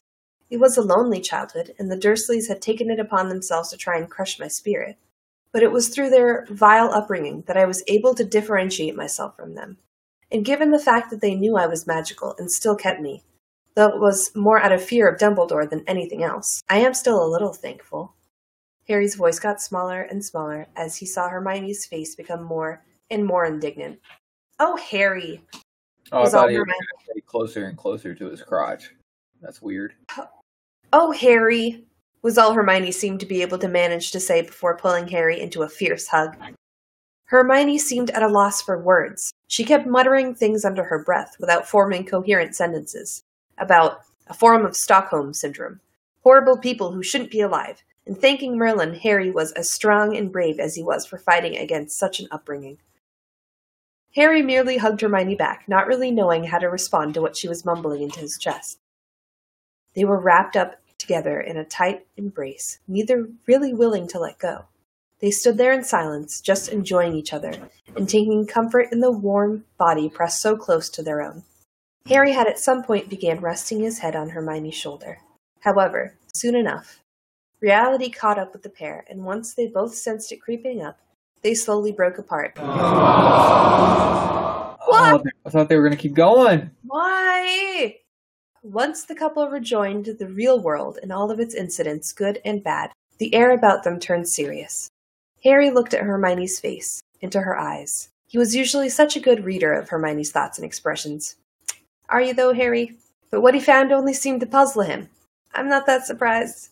It 0.50 0.60
was 0.60 0.78
a 0.78 0.82
lonely 0.82 1.20
childhood, 1.20 1.74
and 1.78 1.92
the 1.92 1.98
Dursleys 1.98 2.48
had 2.48 2.62
taken 2.62 2.90
it 2.90 3.00
upon 3.00 3.28
themselves 3.30 3.70
to 3.70 3.78
try 3.78 3.98
and 3.98 4.10
crush 4.10 4.40
my 4.40 4.48
spirit. 4.48 4.98
But 5.52 5.64
it 5.64 5.72
was 5.72 5.90
through 5.90 6.10
their 6.10 6.46
vile 6.50 6.92
upbringing 6.92 7.44
that 7.48 7.58
I 7.58 7.66
was 7.66 7.84
able 7.88 8.14
to 8.16 8.24
differentiate 8.24 8.96
myself 8.96 9.36
from 9.36 9.56
them. 9.56 9.78
And 10.32 10.46
given 10.46 10.72
the 10.72 10.80
fact 10.80 11.10
that 11.10 11.22
they 11.22 11.36
knew 11.36 11.56
I 11.56 11.68
was 11.68 11.88
magical 11.88 12.36
and 12.38 12.52
still 12.52 12.76
kept 12.76 13.02
me, 13.02 13.24
though 13.76 13.88
it 13.88 14.00
was 14.00 14.32
more 14.36 14.60
out 14.60 14.72
of 14.72 14.84
fear 14.84 15.08
of 15.08 15.20
Dumbledore 15.20 15.70
than 15.70 15.84
anything 15.88 16.24
else, 16.24 16.62
I 16.70 16.80
am 16.80 16.94
still 16.94 17.24
a 17.24 17.28
little 17.32 17.54
thankful. 17.54 18.14
Harry's 18.88 19.16
voice 19.16 19.40
got 19.40 19.62
smaller 19.62 20.02
and 20.02 20.24
smaller 20.24 20.68
as 20.76 20.98
he 20.98 21.06
saw 21.06 21.28
Hermione's 21.30 21.86
face 21.86 22.16
become 22.16 22.44
more 22.44 22.84
and 23.10 23.26
more 23.26 23.46
indignant. 23.46 24.00
Oh, 24.60 24.78
Harry! 24.78 25.44
Oh, 26.12 26.24
I 26.24 26.30
thought 26.30 26.50
he 26.50 26.58
was 26.58 26.66
Hermione- 26.68 26.88
gonna 27.08 27.22
closer 27.26 27.66
and 27.66 27.78
closer 27.78 28.16
to 28.16 28.30
his 28.30 28.42
crotch. 28.42 28.94
That's 29.42 29.62
weird. 29.62 29.94
Oh, 30.94 31.12
Harry! 31.12 31.84
was 32.22 32.38
all 32.38 32.54
Hermione 32.54 32.92
seemed 32.92 33.20
to 33.20 33.26
be 33.26 33.42
able 33.42 33.58
to 33.60 33.68
manage 33.68 34.12
to 34.12 34.20
say 34.20 34.42
before 34.42 34.78
pulling 34.78 35.10
Harry 35.10 35.40
into 35.40 35.62
a 35.62 35.70
fierce 35.70 36.08
hug. 36.08 36.36
Hermione 37.26 37.78
seemed 37.78 38.10
at 38.12 38.24
a 38.24 38.30
loss 38.30 38.62
for 38.62 38.82
words. 38.82 39.34
She 39.48 39.66
kept 39.66 39.86
muttering 39.86 40.34
things 40.34 40.64
under 40.64 40.86
her 40.86 41.04
breath 41.04 41.36
without 41.40 41.68
forming 41.68 42.06
coherent 42.06 42.56
sentences 42.56 43.24
about 43.58 44.00
a 44.28 44.34
form 44.34 44.66
of 44.66 44.76
Stockholm 44.76 45.34
syndrome, 45.34 45.82
horrible 46.24 46.58
people 46.58 46.94
who 46.94 47.04
shouldn't 47.04 47.32
be 47.32 47.42
alive, 47.42 47.84
and 48.06 48.18
thanking 48.18 48.58
Merlin 48.58 48.94
Harry 48.94 49.30
was 49.30 49.52
as 49.54 49.72
strong 49.72 50.16
and 50.16 50.32
brave 50.32 50.58
as 50.58 50.76
he 50.76 50.84
was 50.84 51.06
for 51.06 51.18
fighting 51.18 51.58
against 51.58 51.98
such 51.98 52.22
an 52.22 52.28
upbringing. 52.32 52.78
Harry 54.16 54.42
merely 54.42 54.78
hugged 54.78 55.02
Hermione 55.02 55.36
back, 55.36 55.66
not 55.68 55.86
really 55.86 56.12
knowing 56.12 56.46
how 56.46 56.60
to 56.60 56.70
respond 56.70 57.14
to 57.14 57.22
what 57.22 57.36
she 57.36 57.50
was 57.50 57.66
mumbling 57.66 58.02
into 58.02 58.22
his 58.22 58.38
chest. 58.38 58.80
They 59.98 60.06
were 60.06 60.20
wrapped 60.20 60.56
up 60.56 60.76
together 61.00 61.42
in 61.42 61.58
a 61.58 61.66
tight 61.66 62.06
embrace, 62.18 62.78
neither 62.88 63.30
really 63.48 63.74
willing 63.74 64.08
to 64.10 64.20
let 64.20 64.38
go. 64.38 64.66
They 65.22 65.32
stood 65.32 65.58
there 65.58 65.72
in 65.72 65.84
silence, 65.84 66.40
just 66.40 66.70
enjoying 66.70 67.16
each 67.16 67.34
other, 67.34 67.52
and 67.96 68.08
taking 68.08 68.46
comfort 68.46 68.90
in 68.92 69.00
the 69.00 69.10
warm 69.10 69.66
body 69.80 70.08
pressed 70.08 70.40
so 70.40 70.56
close 70.56 70.88
to 70.92 71.02
their 71.02 71.24
own. 71.24 71.46
Harry 72.06 72.34
had 72.34 72.46
at 72.46 72.60
some 72.60 72.84
point 72.84 73.10
began 73.10 73.40
resting 73.40 73.80
his 73.80 73.98
head 73.98 74.16
on 74.16 74.30
Hermione's 74.30 74.76
shoulder. 74.76 75.18
However, 75.62 76.14
soon 76.32 76.56
enough, 76.56 77.02
reality 77.60 78.12
caught 78.12 78.38
up 78.38 78.54
with 78.54 78.62
the 78.62 78.70
pair, 78.70 79.04
and 79.10 79.26
once 79.26 79.56
they 79.56 79.66
both 79.66 79.96
sensed 79.96 80.32
it 80.32 80.44
creeping 80.44 80.80
up, 80.80 81.00
they 81.42 81.56
slowly 81.56 81.92
broke 81.92 82.20
apart. 82.20 82.54
Oh, 82.60 82.68
I 85.44 85.50
thought 85.50 85.70
they 85.70 85.76
were 85.76 85.82
gonna 85.84 85.96
keep 85.96 86.14
going. 86.14 86.70
Why? 86.84 87.96
Once 88.74 89.06
the 89.06 89.16
couple 89.16 89.48
rejoined 89.48 90.06
the 90.20 90.28
real 90.28 90.60
world 90.60 91.00
and 91.02 91.10
all 91.10 91.32
of 91.32 91.40
its 91.40 91.56
incidents, 91.56 92.12
good 92.12 92.42
and 92.44 92.66
bad, 92.66 92.92
the 93.18 93.34
air 93.34 93.52
about 93.52 93.84
them 93.84 93.98
turned 93.98 94.28
serious. 94.28 94.90
Harry 95.46 95.70
looked 95.70 95.94
at 95.94 96.04
Hermione's 96.04 96.60
face, 96.60 97.02
into 97.22 97.40
her 97.40 97.58
eyes. 97.58 98.10
He 98.28 98.38
was 98.38 98.58
usually 98.58 98.90
such 98.90 99.16
a 99.16 99.22
good 99.22 99.46
reader 99.46 99.72
of 99.72 99.88
Hermione's 99.88 100.32
thoughts 100.32 100.58
and 100.58 100.66
expressions. 100.66 101.38
Are 102.10 102.22
you, 102.22 102.34
though, 102.34 102.52
Harry? 102.52 102.98
But 103.32 103.40
what 103.40 103.54
he 103.54 103.62
found 103.62 103.94
only 103.94 104.14
seemed 104.14 104.42
to 104.42 104.46
puzzle 104.46 104.82
him. 104.82 105.08
I'm 105.54 105.70
not 105.70 105.86
that 105.86 106.06
surprised. 106.06 106.72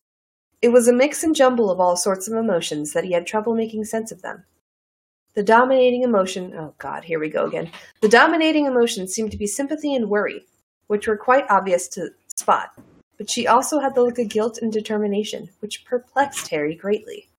It 0.61 0.73
was 0.73 0.89
a 0.89 0.93
mix 0.93 1.23
and 1.23 1.33
jumble 1.33 1.71
of 1.71 1.79
all 1.79 1.95
sorts 1.95 2.27
of 2.27 2.33
emotions 2.33 2.91
that 2.91 3.05
he 3.05 3.13
had 3.13 3.25
trouble 3.25 3.55
making 3.55 3.85
sense 3.85 4.11
of 4.11 4.21
them. 4.21 4.43
The 5.33 5.43
dominating 5.43 6.03
emotion, 6.03 6.53
oh 6.57 6.73
god, 6.77 7.05
here 7.05 7.21
we 7.21 7.29
go 7.29 7.45
again. 7.45 7.71
The 8.01 8.09
dominating 8.09 8.65
emotion 8.65 9.07
seemed 9.07 9.31
to 9.31 9.37
be 9.37 9.47
sympathy 9.47 9.95
and 9.95 10.09
worry, 10.09 10.45
which 10.87 11.07
were 11.07 11.17
quite 11.17 11.45
obvious 11.49 11.87
to 11.89 12.09
Spot, 12.35 12.69
but 13.17 13.29
she 13.29 13.47
also 13.47 13.79
had 13.79 13.95
the 13.95 14.03
look 14.03 14.19
of 14.19 14.27
guilt 14.27 14.59
and 14.61 14.73
determination, 14.73 15.49
which 15.59 15.85
perplexed 15.85 16.49
Harry 16.49 16.75
greatly. 16.75 17.29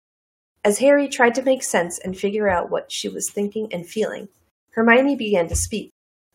As 0.64 0.78
Harry 0.78 1.06
tried 1.06 1.34
to 1.34 1.42
make 1.42 1.62
sense 1.62 1.98
and 1.98 2.16
figure 2.16 2.48
out 2.48 2.70
what 2.70 2.90
she 2.90 3.08
was 3.08 3.30
thinking 3.30 3.72
and 3.72 3.86
feeling, 3.86 4.28
Hermione 4.70 5.16
began 5.16 5.48
to 5.48 5.54
speak. 5.54 5.90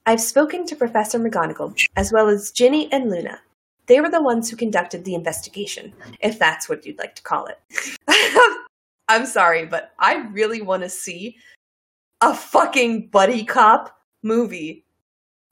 I've 0.06 0.21
spoken 0.21 0.65
to 0.67 0.76
Professor 0.76 1.19
McGonagall, 1.19 1.76
as 1.95 2.12
well 2.12 2.30
as 2.30 2.52
Ginny 2.52 2.91
and 2.91 3.10
Luna. 3.10 3.39
They 3.88 4.00
were 4.00 4.10
the 4.10 4.21
ones 4.21 4.50
who 4.50 4.56
conducted 4.56 5.04
the 5.04 5.15
investigation, 5.15 5.93
if 6.21 6.39
that's 6.39 6.69
what 6.69 6.86
you'd 6.86 7.00
like 7.00 7.15
to 7.15 7.24
call 7.24 7.47
it. 7.47 7.60
I'm 9.08 9.26
sorry, 9.26 9.65
but 9.65 9.91
I 10.00 10.28
really 10.32 10.62
want 10.62 10.84
to 10.84 10.89
see 10.89 11.38
a 12.21 12.34
fucking 12.34 13.08
buddy 13.08 13.44
cop 13.44 14.00
movie 14.23 14.85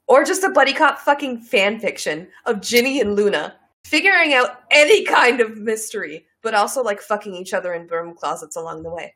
or 0.09 0.25
just 0.25 0.43
a 0.43 0.49
buddy 0.49 0.73
cop 0.73 0.99
fucking 0.99 1.39
fan 1.39 1.79
fiction 1.79 2.27
of 2.45 2.59
Ginny 2.59 2.99
and 2.99 3.15
Luna 3.15 3.55
figuring 3.85 4.33
out 4.33 4.63
any 4.71 5.05
kind 5.05 5.39
of 5.39 5.57
mystery, 5.57 6.25
but 6.41 6.53
also 6.53 6.83
like 6.83 6.99
fucking 6.99 7.35
each 7.35 7.53
other 7.53 7.73
in 7.73 7.87
broom 7.87 8.13
closets 8.15 8.57
along 8.57 8.83
the 8.83 8.89
way. 8.89 9.15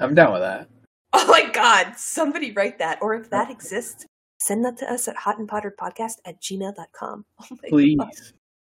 I'm 0.00 0.14
down 0.14 0.32
with 0.32 0.42
that. 0.42 0.68
Oh 1.12 1.26
my 1.28 1.48
god, 1.50 1.94
somebody 1.96 2.52
write 2.52 2.78
that. 2.78 2.98
Or 3.02 3.14
if 3.14 3.28
that 3.30 3.50
exists, 3.50 4.06
send 4.40 4.64
that 4.64 4.78
to 4.78 4.90
us 4.90 5.06
at 5.08 5.16
hotandpotteredpodcast 5.16 6.14
at 6.24 6.40
gmail.com. 6.40 7.24
Oh 7.40 7.46
my 7.62 7.68
Please. 7.68 7.98
god. 7.98 8.10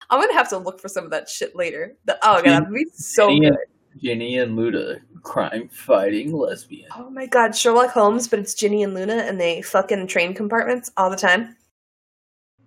I'm 0.09 0.19
gonna 0.19 0.33
have 0.33 0.49
to 0.49 0.57
look 0.57 0.81
for 0.81 0.89
some 0.89 1.05
of 1.05 1.11
that 1.11 1.29
shit 1.29 1.55
later. 1.55 1.95
The, 2.05 2.17
oh 2.23 2.41
god, 2.41 2.45
that 2.45 2.69
would 2.69 2.75
be 2.75 2.85
so 2.93 3.27
good. 3.27 3.55
Ginny 3.97 4.37
and 4.37 4.55
Luna, 4.55 4.99
crime 5.21 5.69
fighting 5.69 6.33
lesbian. 6.33 6.89
Oh 6.95 7.09
my 7.09 7.25
god, 7.25 7.55
Sherlock 7.55 7.91
Holmes, 7.91 8.27
but 8.27 8.39
it's 8.39 8.53
Ginny 8.53 8.83
and 8.83 8.93
Luna 8.93 9.15
and 9.15 9.39
they 9.39 9.61
fuck 9.61 9.91
in 9.91 10.07
train 10.07 10.33
compartments 10.33 10.91
all 10.97 11.09
the 11.09 11.15
time. 11.15 11.55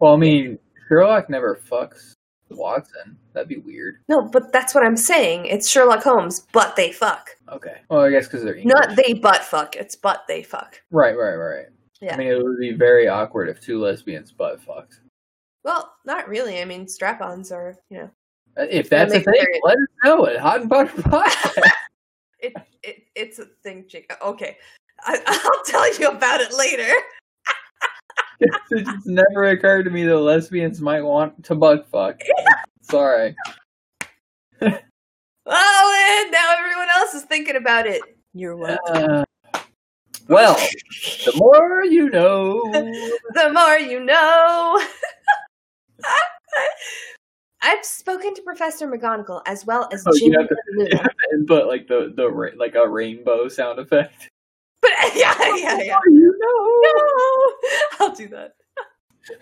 Well, 0.01 0.15
I 0.15 0.17
mean, 0.17 0.59
Sherlock 0.89 1.31
never 1.31 1.57
fucks 1.57 2.13
Watson. 2.51 3.17
That'd 3.33 3.49
be 3.49 3.57
weird. 3.57 3.97
No, 4.09 4.29
but 4.29 4.53
that's 4.53 4.75
what 4.75 4.85
I'm 4.85 4.97
saying. 4.97 5.47
It's 5.47 5.69
Sherlock 5.69 6.03
Holmes, 6.03 6.47
but 6.53 6.77
they 6.77 6.93
fuck. 6.93 7.31
Okay. 7.51 7.81
Well, 7.89 8.03
I 8.03 8.11
guess 8.11 8.27
because 8.27 8.45
they're 8.45 8.57
English. 8.57 8.75
Not 8.75 8.97
they 8.97 9.15
butt 9.15 9.43
fuck, 9.43 9.77
it's 9.77 9.97
but 9.97 10.23
they 10.29 10.43
fuck. 10.43 10.81
Right, 10.91 11.17
right, 11.17 11.35
right. 11.35 11.67
Yeah. 12.01 12.15
I 12.15 12.19
mean, 12.19 12.29
it 12.29 12.43
would 12.43 12.59
be 12.59 12.73
very 12.73 13.09
awkward 13.09 13.49
if 13.49 13.61
two 13.61 13.81
lesbians 13.81 14.31
butt 14.31 14.61
fucked. 14.61 15.01
Well, 15.65 15.95
not 16.05 16.29
really. 16.29 16.61
I 16.61 16.65
mean, 16.67 16.87
strap-ons 16.87 17.51
are, 17.51 17.77
you 17.89 17.99
know, 17.99 18.11
If 18.57 18.89
that's 18.89 19.13
a 19.13 19.21
thing, 19.21 19.25
very- 19.25 19.61
let 19.65 19.77
us 19.77 19.89
know 20.05 20.27
at 20.27 20.39
Hot 20.39 20.61
and 20.61 20.69
Butter 20.69 21.03
Podcast. 21.03 21.59
it, 22.41 22.53
it 22.83 23.03
it's 23.15 23.39
a 23.39 23.47
thing, 23.63 23.87
chick. 23.89 24.17
Okay, 24.23 24.57
I, 25.01 25.21
I'll 25.27 25.65
tell 25.65 25.99
you 25.99 26.09
about 26.09 26.41
it 26.41 26.53
later. 26.57 26.93
it 28.41 28.51
just 28.71 29.07
never 29.07 29.45
occurred 29.51 29.85
to 29.85 29.91
me 29.91 30.05
that 30.05 30.19
lesbians 30.19 30.81
might 30.81 31.03
want 31.03 31.45
to 31.45 31.55
butt 31.55 31.89
fuck. 31.89 32.21
Sorry. 32.83 33.35
Oh, 35.47 36.23
and 36.23 36.33
now 36.33 36.55
everyone 36.59 36.89
else 36.97 37.15
is 37.15 37.23
thinking 37.25 37.57
about 37.57 37.87
it. 37.87 38.01
You're 38.33 38.57
welcome. 38.57 39.11
Uh, 39.11 39.25
well, 40.29 40.55
the 40.55 41.33
more 41.37 41.85
you 41.85 42.09
know. 42.09 42.63
the 42.73 43.53
more 43.53 43.79
you 43.79 44.03
know. 44.05 44.83
I've 47.65 47.85
spoken 47.85 48.35
to 48.35 48.43
Professor 48.43 48.87
McGonagall 48.87 49.41
as 49.47 49.65
well 49.65 49.89
as 49.91 50.05
Oh, 50.07 50.13
you 50.17 50.31
Ginny 50.33 50.49
have 50.93 51.11
Input 51.33 51.67
like 51.67 51.89
the 51.89 52.13
the 52.15 52.31
ra- 52.31 52.51
like 52.57 52.75
a 52.75 52.87
rainbow 52.87 53.49
sound 53.49 53.79
effect. 53.79 54.29
But 54.83 54.91
yeah, 55.15 55.35
yeah, 55.39 55.41
oh, 55.41 55.57
yeah. 55.57 55.77
More 55.87 56.01
you 56.11 56.39
know. 56.39 56.81
No, 56.85 56.93
I'll 58.07 58.15
do 58.15 58.29
that. 58.29 58.57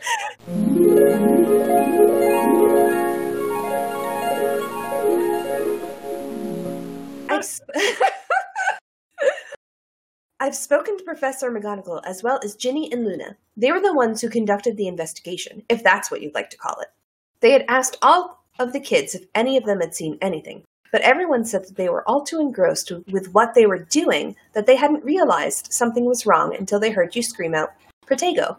I've, 7.29 7.43
sp- 7.43 7.75
I've 10.39 10.55
spoken 10.55 10.97
to 10.99 11.05
Professor 11.05 11.51
McGonagall 11.51 12.03
as 12.05 12.23
well 12.23 12.39
as 12.45 12.55
Ginny 12.55 12.93
and 12.93 13.05
Luna. 13.05 13.37
They 13.57 13.73
were 13.73 13.81
the 13.81 13.95
ones 13.95 14.21
who 14.21 14.29
conducted 14.29 14.77
the 14.77 14.87
investigation, 14.87 15.65
if 15.69 15.83
that's 15.83 16.09
what 16.11 16.23
you'd 16.23 16.35
like 16.35 16.51
to 16.51 16.59
call 16.59 16.79
it. 16.81 16.89
They 17.43 17.51
had 17.51 17.65
asked 17.69 17.99
all 18.01 18.45
of 18.59 18.73
the 18.73 18.81
kids 18.81 19.15
if 19.15 19.25
any 19.35 19.57
of 19.57 19.65
them 19.65 19.81
had 19.81 19.95
seen 19.95 20.17
anything, 20.23 20.63
but 20.93 21.03
everyone 21.03 21.45
said 21.45 21.65
that 21.65 21.77
they 21.77 21.89
were 21.89 22.09
all 22.09 22.23
too 22.23 22.41
engrossed 22.41 22.93
with 23.11 23.35
what 23.35 23.55
they 23.55 23.67
were 23.67 23.79
doing 23.79 24.37
that 24.55 24.67
they 24.67 24.77
hadn't 24.77 25.05
realized 25.05 25.73
something 25.73 26.05
was 26.05 26.25
wrong 26.25 26.55
until 26.55 26.79
they 26.79 26.91
heard 26.91 27.17
you 27.17 27.23
scream 27.23 27.55
out, 27.55 27.73
Protego, 28.07 28.59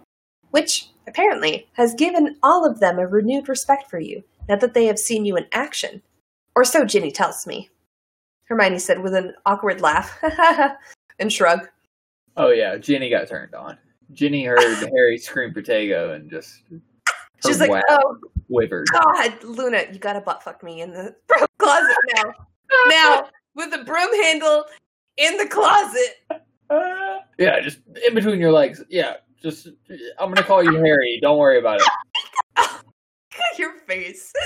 which, 0.52 0.90
apparently, 1.08 1.70
has 1.74 1.96
given 1.96 2.36
all 2.44 2.70
of 2.70 2.82
them 2.82 3.00
a 3.00 3.08
renewed 3.08 3.48
respect 3.48 3.90
for 3.90 4.00
you 4.00 4.24
now 4.50 4.58
that 4.58 4.74
they 4.74 4.86
have 4.86 5.00
seen 5.00 5.26
you 5.26 5.38
in 5.38 5.48
action. 5.54 6.02
Or 6.56 6.66
so 6.66 6.84
Ginny 6.84 7.12
tells 7.12 7.48
me. 7.48 7.70
Hermione 8.46 8.80
said 8.80 9.02
with 9.02 9.14
an 9.14 9.34
awkward 9.46 9.80
laugh 9.80 10.22
and 11.20 11.32
shrug. 11.32 11.70
Oh 12.36 12.50
yeah, 12.50 12.78
Ginny 12.78 13.10
got 13.10 13.30
turned 13.30 13.56
on. 13.56 13.78
Ginny 14.12 14.44
heard 14.44 14.60
Harry 14.94 15.18
scream 15.18 15.54
Protego 15.54 16.14
and 16.14 16.30
just 16.30 16.62
She's 17.46 17.60
like, 17.60 17.70
wag 17.70 17.84
oh, 17.90 18.18
quivered. 18.48 18.88
God, 18.92 19.44
Luna, 19.44 19.84
you 19.92 20.00
gotta 20.00 20.22
butt 20.22 20.44
fuck 20.44 20.64
me 20.64 20.82
in 20.82 20.92
the 20.92 21.16
broom 21.28 21.46
closet 21.60 21.96
now. 22.16 22.34
now, 22.88 23.30
with 23.56 23.72
the 23.72 23.84
broom 23.84 24.24
handle 24.24 24.66
in 25.18 25.38
the 25.38 25.48
closet. 25.48 26.22
Yeah, 27.38 27.60
just 27.62 27.80
in 28.08 28.16
between 28.16 28.40
your 28.40 28.52
legs. 28.52 28.84
Yeah, 28.90 29.16
just 29.42 29.68
I'm 30.18 30.32
gonna 30.32 30.44
call 30.44 30.64
you 30.64 30.76
Harry. 30.76 31.20
Don't 31.22 31.38
worry 31.38 31.60
about 31.60 31.82
it. 31.82 31.88
Your 33.58 33.80
face. 33.88 34.32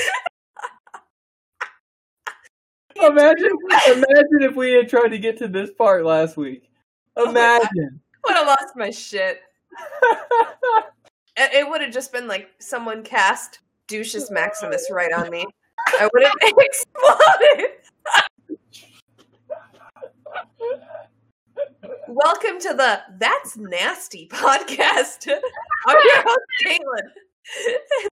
Imagine, 3.00 3.52
imagine 3.86 4.42
if 4.42 4.56
we 4.56 4.72
had 4.72 4.90
tried 4.90 5.10
to 5.10 5.20
get 5.20 5.38
to 5.38 5.48
this 5.48 5.70
part 5.70 6.04
last 6.04 6.36
week. 6.36 6.72
Oh 7.16 7.30
imagine. 7.30 8.02
Would 8.26 8.36
have 8.36 8.48
lost 8.48 8.76
my 8.76 8.90
shit. 8.90 9.42
It, 11.38 11.54
it 11.54 11.70
would 11.70 11.82
have 11.82 11.94
just 11.94 12.12
been 12.12 12.28
like 12.28 12.50
someone 12.58 13.04
cast 13.04 13.60
Douches 13.88 14.30
Maximus 14.32 14.90
right 14.92 15.12
on 15.14 15.30
me. 15.30 15.46
I 16.00 16.10
would 16.14 16.24
have 16.24 16.34
exploded. 16.58 17.70
Welcome 22.08 22.60
to 22.62 22.74
the 22.74 23.02
That's 23.20 23.58
Nasty 23.58 24.28
podcast. 24.30 25.28
I'm 25.88 25.98
your 26.04 26.24
host, 26.24 26.40
Caitlin. 26.66 27.10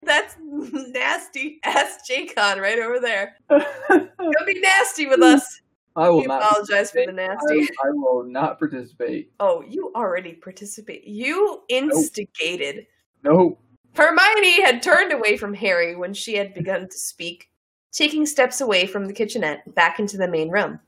That's 0.03 0.35
nasty 0.39 1.59
ass 1.63 1.99
Jacon 2.09 2.61
right 2.61 2.79
over 2.79 2.99
there. 3.01 3.35
Don't 3.49 4.45
be 4.47 4.59
nasty 4.61 5.07
with 5.07 5.21
us. 5.21 5.61
I 5.97 6.09
will 6.09 6.21
We 6.21 6.25
not. 6.25 6.41
apologize 6.41 6.91
for 6.91 7.05
the 7.05 7.11
nasty. 7.11 7.61
I, 7.63 7.87
I 7.87 7.91
will 7.91 8.23
not 8.23 8.59
participate. 8.59 9.31
Oh, 9.41 9.61
you 9.67 9.91
already 9.95 10.33
participate. 10.33 11.05
You 11.05 11.63
instigated. 11.67 12.85
No. 13.23 13.57
Hermione 13.95 14.61
had 14.61 14.83
turned 14.83 15.13
away 15.13 15.37
from 15.37 15.53
Harry 15.53 15.95
when 15.95 16.13
she 16.13 16.35
had 16.35 16.53
begun 16.53 16.89
to 16.89 16.97
speak, 16.97 17.49
taking 17.93 18.25
steps 18.25 18.59
away 18.59 18.87
from 18.87 19.05
the 19.05 19.13
kitchenette 19.13 19.73
back 19.73 19.99
into 19.99 20.17
the 20.17 20.27
main 20.27 20.49
room. 20.49 20.81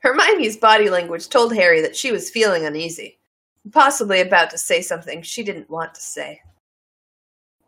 Hermione's 0.00 0.56
body 0.56 0.90
language 0.90 1.28
told 1.28 1.54
Harry 1.54 1.80
that 1.80 1.96
she 1.96 2.10
was 2.10 2.30
feeling 2.30 2.66
uneasy, 2.66 3.18
possibly 3.72 4.20
about 4.20 4.50
to 4.50 4.58
say 4.58 4.82
something 4.82 5.22
she 5.22 5.44
didn't 5.44 5.70
want 5.70 5.94
to 5.94 6.00
say. 6.00 6.40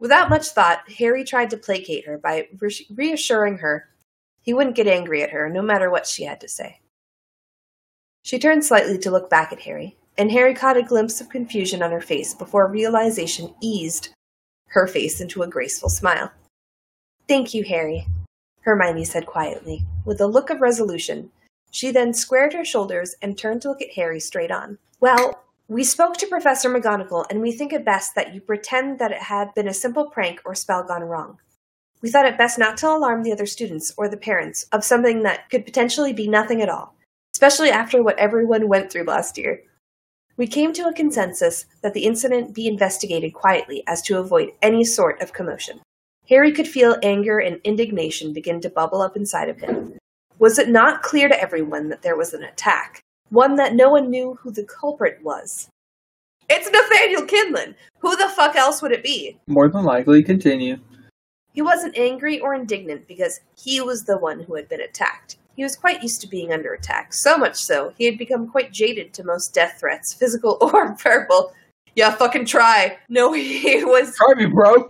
Without 0.01 0.29
much 0.29 0.49
thought, 0.49 0.91
Harry 0.99 1.23
tried 1.25 1.51
to 1.51 1.57
placate 1.57 2.05
her 2.05 2.19
by 2.19 2.49
re- 2.61 2.87
reassuring 2.91 3.59
her 3.59 3.89
he 4.43 4.53
wouldn't 4.53 4.77
get 4.77 4.87
angry 4.87 5.23
at 5.23 5.31
her 5.31 5.49
no 5.49 5.63
matter 5.63 5.91
what 5.91 6.07
she 6.07 6.25
had 6.25 6.41
to 6.41 6.49
say. 6.49 6.81
She 8.23 8.39
turned 8.39 8.65
slightly 8.65 8.99
to 8.99 9.11
look 9.11 9.31
back 9.31 9.53
at 9.53 9.61
Harry, 9.61 9.97
and 10.19 10.31
Harry 10.31 10.55
caught 10.55 10.77
a 10.77 10.83
glimpse 10.83 11.21
of 11.21 11.29
confusion 11.29 11.83
on 11.83 11.93
her 11.93 12.01
face 12.01 12.35
before 12.35 12.67
realization 12.67 13.55
eased 13.61 14.11
her 14.69 14.87
face 14.87 15.21
into 15.21 15.43
a 15.43 15.49
graceful 15.49 15.89
smile. 15.89 16.33
Thank 17.29 17.55
you, 17.55 17.65
Harry, 17.65 18.07
Hermione 18.61 19.05
said 19.05 19.27
quietly, 19.27 19.85
with 20.05 20.21
a 20.21 20.27
look 20.27 20.51
of 20.51 20.61
resolution. 20.61 21.31
She 21.71 21.91
then 21.91 22.15
squared 22.15 22.53
her 22.53 22.65
shoulders 22.65 23.15
and 23.21 23.37
turned 23.37 23.63
to 23.63 23.69
look 23.69 23.83
at 23.83 23.93
Harry 23.95 24.21
straight 24.21 24.51
on. 24.51 24.79
Well, 25.01 25.43
we 25.69 25.83
spoke 25.83 26.17
to 26.19 26.27
Professor 26.27 26.71
McGonagall, 26.71 27.27
and 27.29 27.41
we 27.41 27.51
think 27.51 27.73
it 27.73 27.85
best 27.85 28.15
that 28.15 28.33
you 28.33 28.41
pretend 28.41 28.99
that 29.01 29.11
it 29.11 29.23
had 29.23 29.55
been 29.55 29.67
a 29.67 29.75
simple 29.75 30.09
prank 30.09 30.41
or 30.45 30.55
spell 30.55 30.85
gone 30.85 31.03
wrong. 31.03 31.39
We 32.03 32.11
thought 32.11 32.27
it 32.27 32.39
best 32.39 32.59
not 32.59 32.77
to 32.79 32.89
alarm 32.89 33.25
the 33.25 33.33
other 33.33 33.47
students 33.47 33.93
or 33.97 34.09
the 34.09 34.17
parents 34.17 34.65
of 34.71 34.85
something 34.85 35.25
that 35.25 35.51
could 35.51 35.65
potentially 35.65 36.13
be 36.13 36.29
nothing 36.29 36.63
at 36.63 36.69
all, 36.69 36.95
especially 37.35 37.71
after 37.71 38.03
what 38.03 38.19
everyone 38.19 38.69
went 38.69 38.93
through 38.93 39.05
last 39.05 39.37
year. 39.37 39.63
We 40.39 40.47
came 40.47 40.75
to 40.75 40.87
a 40.87 40.93
consensus 40.93 41.65
that 41.81 41.95
the 41.95 42.05
incident 42.05 42.55
be 42.55 42.67
investigated 42.67 43.33
quietly 43.33 43.83
as 43.87 44.03
to 44.03 44.19
avoid 44.19 44.53
any 44.61 44.85
sort 44.85 45.23
of 45.23 45.33
commotion. 45.33 45.81
Harry 46.29 46.53
could 46.53 46.69
feel 46.69 46.97
anger 47.03 47.39
and 47.39 47.61
indignation 47.65 48.35
begin 48.35 48.61
to 48.61 48.69
bubble 48.69 49.01
up 49.01 49.17
inside 49.17 49.49
of 49.49 49.61
him. 49.61 49.95
Was 50.39 50.59
it 50.59 50.69
not 50.69 51.03
clear 51.03 51.29
to 51.29 51.41
everyone 51.41 51.89
that 51.89 52.03
there 52.03 52.17
was 52.17 52.35
an 52.35 52.43
attack? 52.43 53.01
One 53.31 53.57
that 53.57 53.75
no 53.75 53.89
one 53.89 54.11
knew 54.11 54.35
who 54.43 54.51
the 54.51 54.65
culprit 54.65 55.21
was. 55.23 55.69
It's 56.51 56.71
Nathaniel 56.71 57.23
Kinlan! 57.23 57.75
Who 58.01 58.15
the 58.15 58.29
fuck 58.29 58.57
else 58.57 58.83
would 58.83 58.93
it 58.93 59.03
be? 59.03 59.39
More 59.47 59.69
than 59.69 59.85
likely, 59.85 60.23
continue. 60.23 60.79
He 61.55 61.63
wasn't 61.63 61.97
angry 61.97 62.39
or 62.39 62.55
indignant 62.55 63.09
because 63.09 63.41
he 63.57 63.81
was 63.81 64.05
the 64.05 64.19
one 64.19 64.41
who 64.41 64.55
had 64.55 64.69
been 64.69 64.83
attacked. 64.83 65.39
He 65.57 65.63
was 65.63 65.75
quite 65.75 66.03
used 66.03 66.21
to 66.21 66.29
being 66.29 66.53
under 66.53 66.75
attack, 66.75 67.13
so 67.15 67.37
much 67.37 67.57
so 67.57 67.93
he 67.97 68.05
had 68.05 68.19
become 68.19 68.49
quite 68.49 68.73
jaded 68.73 69.13
to 69.15 69.25
most 69.25 69.55
death 69.55 69.79
threats, 69.81 70.13
physical 70.21 70.59
or 70.61 70.95
verbal. 71.03 71.53
Yeah, 71.95 72.11
fucking 72.15 72.45
try. 72.45 72.99
No, 73.09 73.33
he 73.35 73.85
was. 73.85 74.15
Try 74.17 74.35
me, 74.35 74.47
bro. 74.47 74.89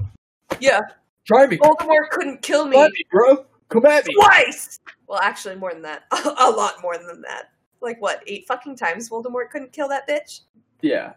Yeah, 0.61 0.81
Try 1.27 1.47
me. 1.47 1.59
Voldemort 1.59 2.11
couldn't 2.11 2.43
kill 2.43 2.65
Come 2.65 2.75
at 2.75 2.93
me 2.93 2.99
me, 2.99 3.05
bro. 3.11 3.45
Come 3.69 3.85
at 3.87 4.07
me. 4.07 4.15
twice! 4.15 4.79
Well, 5.09 5.19
actually, 5.21 5.57
more 5.57 5.73
than 5.73 5.83
that. 5.83 6.05
A 6.13 6.51
lot 6.51 6.81
more 6.83 6.97
than 6.97 7.21
that. 7.23 7.51
Like, 7.81 8.01
what, 8.01 8.23
eight 8.27 8.47
fucking 8.47 8.77
times 8.77 9.11
Voldemort 9.11 9.51
couldn't 9.51 9.73
kill 9.73 9.89
that 9.89 10.09
bitch? 10.09 10.43
Yeah. 10.83 11.15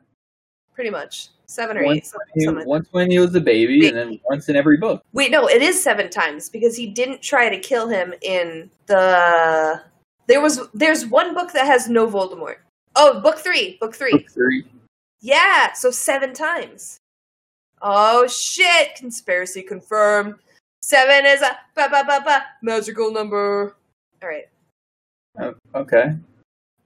Pretty 0.74 0.89
much. 0.89 1.30
Seven 1.50 1.78
or 1.78 1.82
eight. 1.82 1.88
Once, 1.88 2.14
he, 2.36 2.47
once 2.47 2.88
when 2.91 3.10
he 3.10 3.18
was 3.18 3.34
a 3.34 3.41
baby, 3.41 3.88
and 3.88 3.97
then 3.97 4.20
once 4.26 4.50
in 4.50 4.56
every 4.56 4.78
book. 4.78 5.02
Wait, 5.14 5.32
no, 5.32 5.47
it 5.47 5.64
is 5.64 5.82
seven 5.82 6.08
times 6.08 6.47
because 6.47 6.78
he 6.78 6.86
didn't 6.86 7.24
try 7.24 7.50
to 7.50 7.58
kill 7.58 7.89
him 7.89 8.14
in 8.22 8.70
the. 8.86 9.82
There 10.28 10.41
was 10.41 10.70
there's 10.76 11.08
one 11.08 11.34
book 11.34 11.52
that 11.54 11.66
has 11.66 11.89
no 11.89 12.08
Voldemort. 12.08 12.58
Oh, 12.95 13.20
book 13.20 13.39
three, 13.39 13.78
book 13.82 13.95
three. 13.95 14.12
Book 14.12 14.30
three. 14.32 14.64
Yeah, 15.22 15.74
so 15.74 15.89
seven 15.89 16.34
times. 16.34 17.00
Oh 17.82 18.28
shit! 18.28 18.93
Conspiracy 18.95 19.64
confirmed. 19.64 20.36
Seven 20.84 21.26
is 21.26 21.41
a 21.41 21.58
ba 21.74 21.88
ba 21.89 22.04
ba 22.06 22.22
ba 22.24 22.43
magical 22.62 23.12
number. 23.12 23.76
All 24.22 24.30
right, 24.30 24.45
Oh, 25.39 25.56
okay. 25.74 26.14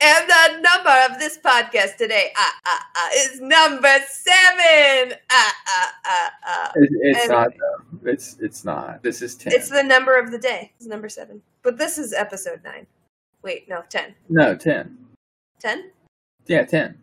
And 0.03 0.29
the 0.29 0.61
number 0.61 0.95
of 1.13 1.19
this 1.19 1.37
podcast 1.37 1.95
today 1.97 2.31
ah 2.35 2.53
ah 2.65 2.85
ah 2.95 3.09
is 3.15 3.39
number 3.41 3.95
seven. 4.09 5.17
Ah 5.31 5.53
ah 5.67 5.93
ah 6.05 6.31
ah. 6.45 6.71
It, 6.75 6.89
it's 7.01 7.19
Anyway. 7.19 7.33
not 7.35 7.51
though. 7.57 8.09
It's 8.11 8.37
it's 8.41 8.65
not. 8.65 9.01
This 9.03 9.21
is 9.21 9.35
ten. 9.35 9.53
It's 9.53 9.69
the 9.69 9.83
number 9.83 10.17
of 10.17 10.31
the 10.31 10.37
day. 10.37 10.71
It's 10.77 10.85
number 10.87 11.09
seven. 11.09 11.41
But 11.61 11.77
this 11.77 11.97
is 11.97 12.11
episode 12.13 12.61
nine. 12.63 12.85
Wait, 13.43 13.67
no, 13.69 13.83
ten. 13.89 14.15
no 14.29 14.55
ten. 14.55 14.97
Ten? 15.59 15.91
Yeah, 16.47 16.65
ten. 16.65 16.97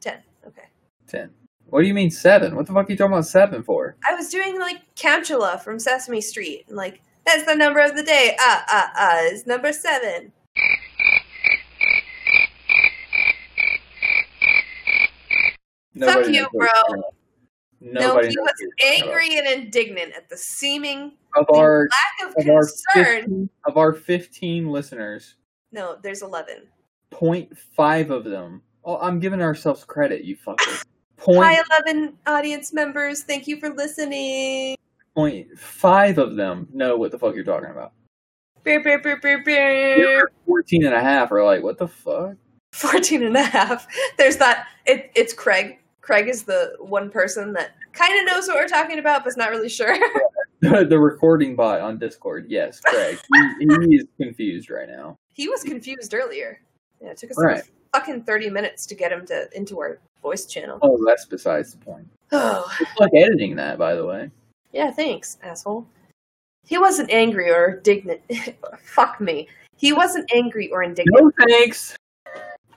Ten. 0.00 0.18
Okay. 0.46 0.68
Ten. 1.06 1.30
What 1.70 1.82
do 1.82 1.86
you 1.86 1.94
mean 1.94 2.10
seven? 2.10 2.56
What 2.56 2.66
the 2.66 2.72
fuck 2.72 2.88
are 2.88 2.92
you 2.92 2.96
talking 2.96 3.12
about 3.12 3.26
seven 3.26 3.62
for? 3.62 3.96
I 4.08 4.14
was 4.14 4.30
doing 4.30 4.58
like 4.58 4.78
Countula 4.96 5.60
from 5.60 5.78
Sesame 5.78 6.22
Street, 6.22 6.64
and 6.68 6.76
like 6.76 7.02
that's 7.26 7.44
the 7.44 7.54
number 7.54 7.80
of 7.80 7.94
the 7.96 8.02
day. 8.02 8.34
Ah 8.40 8.64
ah 8.68 8.92
ah 8.96 9.18
is 9.24 9.46
number 9.46 9.72
seven. 9.74 10.32
Nobody 16.06 16.34
you, 16.36 16.48
bro. 16.52 16.68
about. 16.88 17.04
No, 17.80 18.00
Nobody 18.00 18.28
he 18.28 18.36
was 18.38 18.44
what 18.46 18.54
you're 18.60 18.70
talking 18.78 19.02
about. 19.02 19.14
angry 19.16 19.38
and 19.38 19.46
indignant 19.64 20.12
at 20.16 20.28
the 20.28 20.36
seeming 20.36 21.12
Of 21.36 21.46
our 21.54 21.88
lack 22.20 22.28
of 22.30 22.34
of 22.44 22.48
our 22.50 22.60
concern. 22.62 23.20
15, 23.22 23.50
of 23.66 23.76
our 23.76 23.92
fifteen 23.92 24.68
listeners, 24.68 25.36
No, 25.70 25.96
there's 26.02 26.22
eleven. 26.22 26.66
0.5 27.12 28.10
of 28.10 28.24
them. 28.24 28.62
Oh, 28.84 28.96
I'm 28.98 29.18
giving 29.20 29.40
ourselves 29.42 29.84
credit, 29.84 30.24
you 30.24 30.36
fuckers. 30.36 30.84
Hi, 31.20 31.24
Point 31.24 31.58
eleven 31.70 32.18
audience 32.26 32.72
members. 32.72 33.22
Thank 33.24 33.46
you 33.48 33.58
for 33.58 33.70
listening. 33.70 34.76
point 35.14 35.46
five 35.58 36.18
of 36.18 36.36
them 36.36 36.68
know 36.72 36.96
what 36.96 37.10
the 37.12 37.18
fuck 37.18 37.34
you're 37.34 37.44
talking 37.44 37.70
about. 37.70 37.92
Beer, 38.64 38.82
beer, 38.82 38.98
beer, 38.98 39.18
The 39.22 39.42
beer. 39.44 40.30
14 40.46 40.84
and 40.86 40.94
a 40.94 41.00
half 41.00 41.30
are 41.32 41.42
like, 41.44 41.62
what 41.62 41.78
the 41.78 41.88
fuck? 41.88 42.34
14 42.72 43.22
and 43.24 43.36
a 43.36 43.42
half. 43.42 43.86
There's 44.18 44.36
that. 44.38 44.66
It, 44.84 45.10
it's 45.14 45.32
Craig. 45.32 45.78
Craig 46.08 46.26
is 46.26 46.44
the 46.44 46.74
one 46.80 47.10
person 47.10 47.52
that 47.52 47.72
kind 47.92 48.18
of 48.18 48.24
knows 48.24 48.48
what 48.48 48.56
we're 48.56 48.66
talking 48.66 48.98
about, 48.98 49.24
but's 49.24 49.36
not 49.36 49.50
really 49.50 49.68
sure. 49.68 49.94
The, 50.60 50.98
recording 50.98 51.54
bot 51.54 51.80
on 51.82 51.98
Discord, 51.98 52.46
yes, 52.48 52.80
Craig. 52.80 53.16
he, 53.60 53.66
he 53.66 53.96
is 53.96 54.06
confused 54.20 54.70
right 54.70 54.88
now. 54.88 55.16
he 55.34 55.48
was 55.48 55.62
confused 55.62 56.12
earlier. 56.14 56.60
Yeah, 57.00 57.10
it 57.10 57.18
took 57.18 57.30
us 57.30 57.36
Right. 57.38 57.62
fucking 57.94 58.22
30 58.24 58.50
minutes 58.50 58.84
to 58.86 58.96
get 58.96 59.12
him 59.12 59.24
to 59.26 59.48
into 59.54 59.78
our 59.78 59.98
voice 60.20 60.46
channel. 60.46 60.78
Oh, 60.82 60.98
that's 61.06 61.26
besides 61.26 61.72
the 61.72 61.78
point. 61.84 62.08
Oh, 62.32 62.66
It's 62.80 62.98
like 62.98 63.12
editing 63.14 63.54
that, 63.56 63.78
by 63.78 63.94
the 63.94 64.04
way. 64.04 64.30
yeah, 64.72 64.90
thanks, 64.90 65.36
asshole. 65.44 65.86
He 66.66 66.76
wasn't 66.78 67.10
angry 67.12 67.50
or 67.50 67.74
indignant. 67.76 68.22
Fuck 68.82 69.20
me. 69.20 69.46
He 69.76 69.92
wasn't 69.92 70.28
angry 70.34 70.70
or 70.70 70.82
indignant. 70.82 71.34
No 71.38 71.46
thanks. 71.46 71.94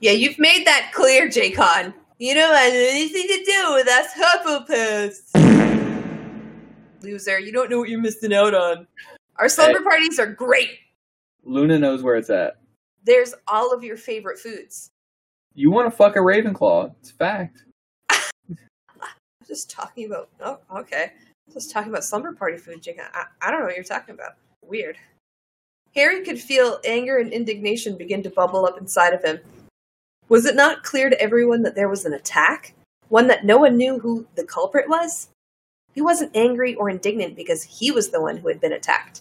Yeah, 0.00 0.12
you've 0.12 0.38
made 0.38 0.66
that 0.66 0.92
clear, 0.94 1.28
Jacon. 1.28 1.94
You 2.22 2.34
don't 2.34 2.54
have 2.54 2.72
anything 2.72 3.26
to 3.26 3.44
do 3.44 3.72
with 3.72 3.88
us 3.88 4.12
Hufflepuffs. 4.14 5.34
Loser, 7.02 7.40
you 7.40 7.50
don't 7.50 7.68
know 7.68 7.80
what 7.80 7.88
you're 7.88 8.00
missing 8.00 8.32
out 8.32 8.54
on. 8.54 8.86
Our 9.40 9.48
slumber 9.48 9.82
parties 9.82 10.20
are 10.20 10.26
great. 10.26 10.70
Luna 11.42 11.80
knows 11.80 12.04
where 12.04 12.14
it's 12.14 12.30
at. 12.30 12.58
There's 13.02 13.34
all 13.48 13.72
of 13.74 13.82
your 13.82 13.96
favorite 13.96 14.38
foods. 14.38 14.92
You 15.54 15.72
want 15.72 15.90
to 15.90 15.96
fuck 15.96 16.14
a 16.14 16.20
Ravenclaw. 16.20 16.94
It's 17.00 17.10
a 17.10 17.14
fact. 17.14 17.64
I'm 18.08 18.56
just 19.48 19.68
talking 19.68 20.06
about. 20.06 20.28
Oh, 20.40 20.60
okay. 20.76 21.10
I'm 21.48 21.52
just 21.52 21.72
talking 21.72 21.90
about 21.90 22.04
slumber 22.04 22.34
party 22.34 22.56
food, 22.56 22.84
Jacon. 22.84 23.02
I, 23.12 23.24
I 23.40 23.50
don't 23.50 23.58
know 23.58 23.66
what 23.66 23.74
you're 23.74 23.82
talking 23.82 24.14
about. 24.14 24.34
Weird. 24.62 24.96
Harry 25.96 26.24
could 26.24 26.40
feel 26.40 26.78
anger 26.84 27.18
and 27.18 27.32
indignation 27.32 27.96
begin 27.98 28.22
to 28.22 28.30
bubble 28.30 28.64
up 28.64 28.78
inside 28.78 29.12
of 29.12 29.24
him. 29.24 29.40
Was 30.28 30.46
it 30.46 30.56
not 30.56 30.82
clear 30.82 31.10
to 31.10 31.20
everyone 31.20 31.62
that 31.62 31.74
there 31.74 31.88
was 31.88 32.04
an 32.04 32.12
attack? 32.12 32.74
One 33.08 33.26
that 33.26 33.44
no 33.44 33.58
one 33.58 33.76
knew 33.76 33.98
who 33.98 34.26
the 34.34 34.44
culprit 34.44 34.88
was? 34.88 35.28
He 35.94 36.00
wasn't 36.00 36.36
angry 36.36 36.74
or 36.74 36.88
indignant 36.88 37.36
because 37.36 37.64
he 37.64 37.90
was 37.90 38.10
the 38.10 38.20
one 38.20 38.38
who 38.38 38.48
had 38.48 38.60
been 38.60 38.72
attacked. 38.72 39.20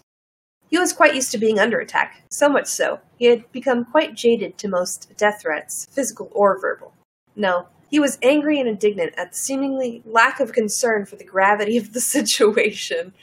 He 0.69 0.77
was 0.77 0.93
quite 0.93 1.15
used 1.15 1.31
to 1.31 1.37
being 1.37 1.59
under 1.59 1.79
attack, 1.79 2.23
so 2.29 2.47
much 2.47 2.67
so, 2.67 3.01
he 3.17 3.25
had 3.25 3.51
become 3.51 3.83
quite 3.83 4.15
jaded 4.15 4.57
to 4.57 4.69
most 4.69 5.11
death 5.17 5.41
threats, 5.41 5.85
physical 5.91 6.31
or 6.33 6.57
verbal. 6.59 6.93
No, 7.35 7.67
he 7.89 7.99
was 7.99 8.17
angry 8.21 8.57
and 8.57 8.69
indignant 8.69 9.13
at 9.17 9.31
the 9.31 9.37
seemingly 9.37 10.01
lack 10.05 10.39
of 10.39 10.53
concern 10.53 11.05
for 11.05 11.17
the 11.17 11.25
gravity 11.25 11.75
of 11.75 11.91
the 11.91 11.99
situation. 12.15 13.13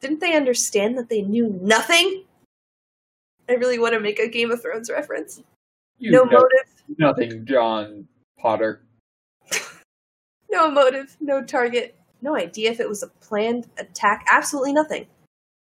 Didn't 0.00 0.20
they 0.20 0.36
understand 0.36 0.98
that 0.98 1.08
they 1.08 1.22
knew 1.22 1.58
nothing? 1.62 2.24
I 3.48 3.54
really 3.54 3.78
want 3.78 3.94
to 3.94 4.00
make 4.00 4.18
a 4.18 4.28
Game 4.28 4.50
of 4.50 4.60
Thrones 4.62 4.90
reference. 4.90 5.42
You 5.98 6.12
no 6.12 6.24
know 6.24 6.32
motive, 6.32 6.77
nothing, 6.96 7.44
John 7.44 8.06
Potter. 8.38 8.82
no 10.50 10.70
motive, 10.70 11.16
no 11.20 11.42
target, 11.42 11.96
no 12.22 12.36
idea 12.36 12.70
if 12.70 12.80
it 12.80 12.88
was 12.88 13.02
a 13.02 13.08
planned 13.08 13.68
attack, 13.78 14.26
absolutely 14.30 14.72
nothing. 14.72 15.06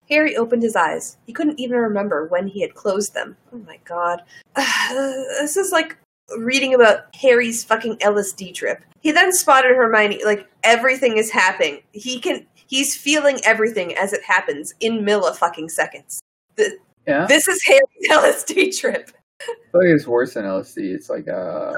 Harry 0.09 0.37
opened 0.37 0.63
his 0.63 0.77
eyes. 0.77 1.17
He 1.27 1.33
couldn't 1.33 1.61
even 1.61 1.79
remember 1.79 2.27
when 2.27 2.47
he 2.47 2.61
had 2.61 2.75
closed 2.75 3.15
them. 3.15 3.37
Oh 3.53 3.59
my 3.59 3.79
god. 3.85 4.23
this 4.57 5.57
is 5.57 5.73
like 5.73 5.97
reading 6.37 6.75
about 6.75 7.15
Harry's 7.17 7.65
fucking 7.65 7.97
LSD 7.99 8.55
trip. 8.55 8.83
He 9.01 9.13
then 9.13 9.33
spotted 9.33 9.75
Hermione 9.75 10.25
like 10.25 10.49
everything 10.65 11.17
is 11.17 11.31
happening. 11.31 11.83
He 11.93 12.21
can 12.21 12.47
he's 12.67 12.97
feeling 12.97 13.39
everything 13.45 13.97
as 13.97 14.13
it 14.13 14.23
happens 14.25 14.75
in 14.81 15.05
milli 15.05 15.35
fucking 15.37 15.69
seconds. 15.69 16.21
The, 16.57 16.79
Yeah, 17.07 17.27
this 17.27 17.49
is 17.49 17.63
Harry's 17.65 18.11
LSD 18.11 18.79
trip. 18.79 19.11
I 19.49 19.55
feel 19.73 19.81
like 19.81 19.95
it's 19.95 20.07
worse 20.07 20.35
than 20.35 20.45
LSD. 20.45 20.95
It's 20.95 21.09
like, 21.09 21.29
uh, 21.29 21.75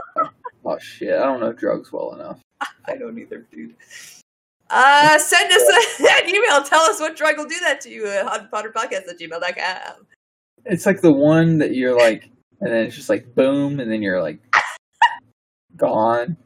oh 0.65 0.79
shit, 0.79 1.15
I 1.15 1.25
don't 1.25 1.41
know 1.41 1.53
drugs 1.53 1.93
well 1.93 2.15
enough. 2.15 2.41
I 2.87 2.97
don't 2.97 3.19
either, 3.19 3.47
dude. 3.51 3.75
Uh, 4.71 5.19
send 5.19 5.53
us 5.53 5.63
a, 6.01 6.03
an 6.25 6.29
email. 6.29 6.63
Tell 6.63 6.83
us 6.83 7.01
what 7.01 7.17
drug 7.17 7.37
will 7.39 7.47
do 7.47 7.59
that 7.61 7.81
to 7.83 7.91
you 7.91 8.07
at 8.07 8.51
potterpodcast 8.51 9.09
at 9.09 9.19
gmail.com. 9.19 10.07
It's 10.67 10.87
like 10.87 11.01
the 11.01 11.13
one 11.13 11.59
that 11.59 11.75
you're 11.75 11.97
like, 11.97 12.31
and 12.61 12.73
then 12.73 12.87
it's 12.87 12.97
just 12.97 13.11
like 13.11 13.35
boom, 13.35 13.81
and 13.81 13.91
then 13.91 14.03
you're 14.03 14.23
like 14.23 14.41
gone. 15.77 16.37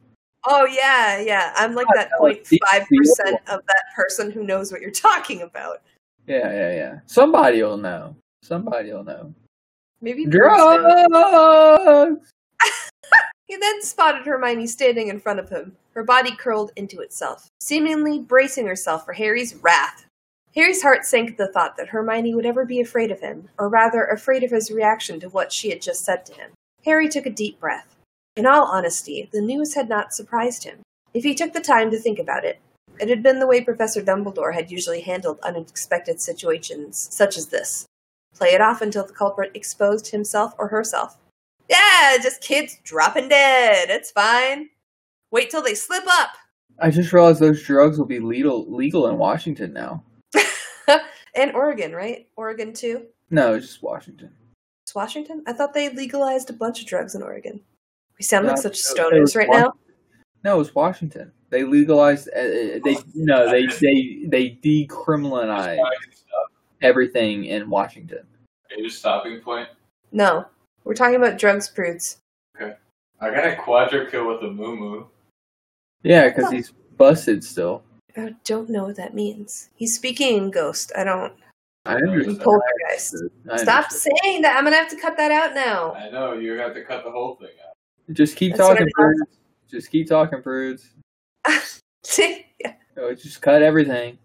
Oh, 0.47 0.65
yeah, 0.65 1.19
yeah. 1.19 1.53
I'm 1.55 1.75
like 1.75 1.87
that 1.95 2.09
Oh, 2.19 2.23
0.5% 2.23 3.33
of 3.47 3.61
that 3.65 3.83
person 3.95 4.31
who 4.31 4.43
knows 4.43 4.71
what 4.71 4.81
you're 4.81 4.89
talking 4.89 5.41
about. 5.41 5.81
Yeah, 6.27 6.51
yeah, 6.51 6.73
yeah. 6.73 6.99
Somebody 7.07 7.61
will 7.61 7.77
know. 7.77 8.15
Somebody 8.43 8.91
will 8.91 9.03
know. 9.03 9.33
Maybe 10.01 10.25
Drugs. 10.25 10.83
He 13.47 13.57
then 13.57 13.81
spotted 13.81 14.27
Hermione 14.27 14.67
standing 14.67 15.07
in 15.07 15.19
front 15.19 15.39
of 15.39 15.49
him, 15.49 15.75
her 15.95 16.03
body 16.03 16.35
curled 16.35 16.71
into 16.75 17.01
itself, 17.01 17.49
seemingly 17.59 18.19
bracing 18.19 18.67
herself 18.67 19.05
for 19.05 19.13
Harry's 19.13 19.55
wrath. 19.55 20.05
Harry's 20.53 20.83
heart 20.83 21.03
sank 21.03 21.31
at 21.31 21.37
the 21.37 21.47
thought 21.47 21.75
that 21.75 21.89
Hermione 21.89 22.35
would 22.35 22.45
ever 22.45 22.63
be 22.63 22.79
afraid 22.79 23.09
of 23.09 23.21
him, 23.21 23.49
or 23.57 23.67
rather 23.67 24.03
afraid 24.05 24.43
of 24.43 24.51
his 24.51 24.69
reaction 24.69 25.19
to 25.19 25.29
what 25.29 25.51
she 25.51 25.71
had 25.71 25.81
just 25.81 26.05
said 26.05 26.27
to 26.27 26.33
him. 26.33 26.51
Harry 26.85 27.09
took 27.09 27.25
a 27.25 27.31
deep 27.31 27.59
breath. 27.59 27.95
In 28.35 28.45
all 28.45 28.65
honesty, 28.65 29.27
the 29.33 29.41
news 29.41 29.73
had 29.73 29.89
not 29.89 30.13
surprised 30.13 30.63
him. 30.63 30.81
If 31.15 31.23
he 31.23 31.33
took 31.33 31.53
the 31.53 31.59
time 31.59 31.89
to 31.89 31.97
think 31.97 32.19
about 32.19 32.45
it, 32.45 32.59
it 32.99 33.09
had 33.09 33.23
been 33.23 33.39
the 33.39 33.47
way 33.47 33.61
Professor 33.61 34.03
Dumbledore 34.03 34.53
had 34.53 34.69
usually 34.69 35.01
handled 35.01 35.39
unexpected 35.41 36.21
situations 36.21 37.09
such 37.11 37.35
as 37.35 37.47
this. 37.47 37.87
Play 38.35 38.49
it 38.49 38.61
off 38.61 38.81
until 38.81 39.05
the 39.05 39.13
culprit 39.13 39.51
exposed 39.53 40.07
himself 40.07 40.53
or 40.57 40.67
herself. 40.67 41.17
Yeah, 41.69 42.17
just 42.21 42.41
kids 42.41 42.79
dropping 42.83 43.29
dead. 43.29 43.89
It's 43.89 44.11
fine. 44.11 44.69
Wait 45.31 45.49
till 45.49 45.61
they 45.61 45.75
slip 45.75 46.03
up. 46.07 46.31
I 46.81 46.89
just 46.89 47.13
realized 47.13 47.39
those 47.39 47.63
drugs 47.63 47.97
will 47.97 48.05
be 48.05 48.19
legal 48.19 48.65
legal 48.73 49.07
in 49.07 49.17
Washington 49.17 49.73
now. 49.73 50.03
and 51.35 51.51
Oregon, 51.53 51.93
right? 51.93 52.27
Oregon 52.35 52.73
too. 52.73 53.05
No, 53.29 53.55
it's 53.55 53.67
just 53.67 53.83
Washington. 53.83 54.31
It's 54.83 54.95
Washington. 54.95 55.43
I 55.45 55.53
thought 55.53 55.73
they 55.73 55.89
legalized 55.89 56.49
a 56.49 56.53
bunch 56.53 56.81
of 56.81 56.87
drugs 56.87 57.13
in 57.13 57.21
Oregon. 57.21 57.61
We 58.17 58.23
sound 58.23 58.47
like 58.47 58.57
such 58.57 58.81
stoners 58.81 59.35
right 59.35 59.49
now. 59.49 59.73
No, 60.43 60.59
it's 60.59 60.73
Washington. 60.73 61.31
They 61.49 61.63
legalized. 61.63 62.29
Uh, 62.35 62.39
uh, 62.39 62.79
they 62.83 62.97
no, 63.13 63.51
they 63.51 63.67
they 63.67 64.25
they 64.27 64.59
decriminalized 64.63 65.79
everything 66.81 67.45
in 67.45 67.69
Washington. 67.69 68.25
Maybe 68.69 68.87
a 68.87 68.89
stopping 68.89 69.39
point. 69.41 69.69
No, 70.11 70.45
we're 70.83 70.93
talking 70.93 71.15
about 71.15 71.37
drugs, 71.37 71.67
prudes. 71.69 72.17
Okay. 72.59 72.75
I 73.21 73.29
got 73.31 73.45
a 73.45 73.55
quadra 73.55 74.09
kill 74.09 74.27
with 74.27 74.41
a 74.43 74.51
moo 74.51 74.75
moo. 74.75 75.05
Yeah, 76.03 76.29
because 76.29 76.49
he's 76.51 76.71
busted 76.97 77.43
still. 77.43 77.83
I 78.17 78.35
don't 78.43 78.69
know 78.69 78.85
what 78.85 78.95
that 78.95 79.13
means. 79.13 79.69
He's 79.75 79.95
speaking 79.95 80.37
in 80.37 80.51
ghost. 80.51 80.91
I 80.97 81.03
don't. 81.03 81.33
I 81.85 81.97
No, 81.97 82.11
understand. 82.11 82.41
Poltergeist. 82.41 83.15
I 83.51 83.57
Stop 83.57 83.83
understand. 83.85 84.17
saying 84.23 84.41
that. 84.43 84.57
I'm 84.57 84.63
gonna 84.63 84.75
have 84.75 84.89
to 84.89 84.99
cut 84.99 85.17
that 85.17 85.31
out 85.31 85.53
now. 85.55 85.93
I 85.93 86.09
know, 86.09 86.33
you're 86.33 86.57
gonna 86.57 86.67
have 86.67 86.75
to 86.75 86.83
cut 86.83 87.03
the 87.03 87.11
whole 87.11 87.35
thing 87.35 87.49
out. 87.67 87.75
Just 88.13 88.35
keep 88.35 88.55
That's 88.55 88.67
talking, 88.67 88.87
it 88.87 88.93
prudes. 88.93 89.21
Just 89.69 89.91
keep 89.91 90.07
talking, 90.07 90.41
prudes. 90.41 90.89
Yeah. 92.17 92.73
Oh, 92.97 93.13
just 93.13 93.41
cut 93.41 93.61
everything. 93.61 94.17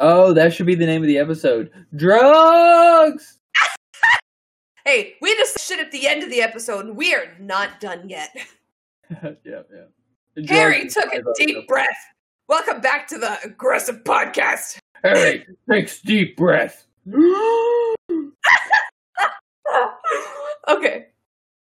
Oh, 0.00 0.32
that 0.32 0.52
should 0.52 0.66
be 0.66 0.74
the 0.74 0.86
name 0.86 1.02
of 1.02 1.08
the 1.08 1.18
episode. 1.18 1.70
Drugs. 1.94 3.38
Hey, 4.84 5.16
we 5.20 5.34
just 5.36 5.60
shit 5.60 5.80
at 5.80 5.92
the 5.92 6.08
end 6.08 6.22
of 6.22 6.30
the 6.30 6.40
episode, 6.40 6.86
and 6.86 6.96
we 6.96 7.14
are 7.14 7.36
not 7.38 7.78
done 7.78 8.08
yet. 8.08 8.34
yeah, 9.22 9.34
yeah. 9.44 10.46
Harry 10.46 10.88
took 10.88 11.12
a 11.12 11.20
deep 11.36 11.68
breath. 11.68 11.98
Welcome 12.48 12.80
back 12.80 13.06
to 13.08 13.18
the 13.18 13.38
aggressive 13.44 14.02
podcast. 14.04 14.78
Harry 15.04 15.46
takes 15.70 16.00
deep 16.00 16.38
breath. 16.38 16.86
okay. 20.68 21.08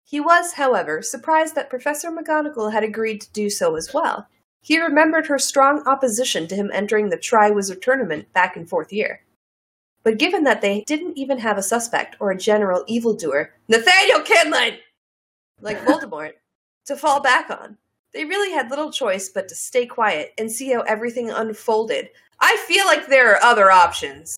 He 0.03 0.19
was, 0.19 0.55
however, 0.55 1.01
surprised 1.01 1.55
that 1.55 1.71
Professor 1.71 2.11
McGonagall 2.11 2.73
had 2.73 2.83
agreed 2.83 3.21
to 3.21 3.33
do 3.33 3.49
so 3.49 3.77
as 3.77 3.95
well. 3.95 4.27
He 4.65 4.81
remembered 4.81 5.27
her 5.27 5.39
strong 5.39 5.87
opposition 5.87 6.49
to 6.49 6.57
him 6.57 6.71
entering 6.73 7.11
the 7.11 7.19
Triwizard 7.19 7.83
Tournament 7.83 8.33
back 8.33 8.57
in 8.57 8.65
fourth 8.65 8.95
year. 8.95 9.21
But 10.03 10.17
given 10.17 10.45
that 10.45 10.63
they 10.63 10.85
didn't 10.87 11.19
even 11.19 11.39
have 11.39 11.59
a 11.59 11.63
suspect 11.63 12.17
or 12.19 12.31
a 12.31 12.39
general 12.39 12.83
evildoer, 12.87 13.53
Nathaniel 13.69 14.21
Kinlan, 14.21 14.79
like 15.61 15.79
Voldemort, 15.85 16.33
to 16.87 16.97
fall 16.97 17.21
back 17.21 17.51
on, 17.51 17.77
they 18.15 18.25
really 18.25 18.53
had 18.53 18.71
little 18.71 18.91
choice 18.91 19.29
but 19.29 19.49
to 19.49 19.55
stay 19.55 19.85
quiet 19.85 20.33
and 20.39 20.51
see 20.51 20.73
how 20.73 20.81
everything 20.83 21.31
unfolded. 21.31 22.09
I 22.41 22.57
feel 22.67 22.87
like 22.87 23.07
there 23.07 23.33
are 23.35 23.43
other 23.43 23.71
options. 23.71 24.35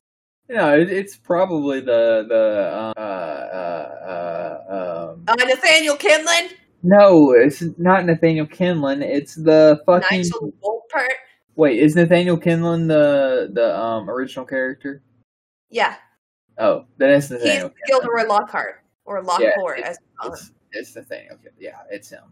Yeah, 0.49 0.75
it, 0.75 0.91
it's 0.91 1.17
probably 1.17 1.79
the 1.79 2.27
the 2.29 2.95
uh, 2.97 3.01
uh, 3.01 4.67
uh, 4.69 5.13
um. 5.13 5.25
Uh, 5.29 5.35
Nathaniel 5.45 5.97
Kinlan, 5.97 6.51
No, 6.83 7.33
it's 7.33 7.63
not 7.79 8.05
Nathaniel 8.05 8.47
Kinlan. 8.47 9.03
It's 9.03 9.35
the 9.35 9.81
fucking. 9.87 10.19
Nigel 10.19 10.53
Wolpert. 10.63 11.09
Wait, 11.57 11.79
is 11.79 11.97
Nathaniel 11.97 12.39
Kinlan 12.39 12.87
the 12.87 13.51
the 13.53 13.79
um 13.79 14.09
original 14.11 14.45
character? 14.45 15.03
Yeah, 15.71 15.97
Oh, 16.59 16.87
then 16.97 17.11
it's 17.11 17.29
he's 17.29 17.39
Kinlan. 17.41 17.73
Gilderoy 17.87 18.27
Lockhart 18.29 18.83
or 19.05 19.23
Lockhart, 19.23 19.79
Yeah, 19.79 19.89
as 19.89 19.99
we 20.01 20.17
call. 20.17 20.33
It's, 20.33 20.53
it's 20.73 20.97
Nathaniel. 20.97 21.37
Yeah, 21.59 21.79
it's 21.91 22.09
him. 22.11 22.23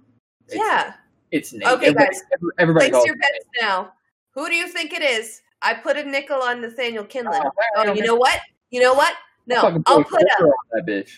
It's, 0.46 0.54
Yeah. 0.56 0.94
it's 1.30 1.52
Nate. 1.52 1.66
Okay, 1.68 1.86
everybody, 1.86 2.06
guys. 2.06 2.22
Everybody 2.58 2.90
Place 2.90 3.06
your 3.06 3.16
bets 3.16 3.44
now. 3.60 3.92
Who 4.32 4.48
do 4.48 4.54
you 4.54 4.68
think 4.68 4.92
it 4.92 5.02
is? 5.02 5.40
I 5.62 5.74
put 5.74 5.96
a 5.96 6.04
nickel 6.04 6.40
on 6.42 6.60
Nathaniel 6.60 7.04
Kinlan. 7.04 7.40
Oh, 7.44 7.50
Oh, 7.76 7.92
you 7.92 8.02
know 8.02 8.14
what? 8.16 8.40
You 8.70 8.80
know 8.80 8.94
what? 8.94 9.14
No, 9.46 9.56
I'll 9.86 10.04
put 10.04 10.22
a 10.22 10.26
that 10.72 10.86
bitch. 10.86 11.10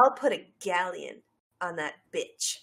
I'll 0.00 0.10
put 0.12 0.32
a 0.32 0.44
galleon 0.60 1.22
on 1.60 1.76
that 1.76 1.94
bitch. 2.14 2.58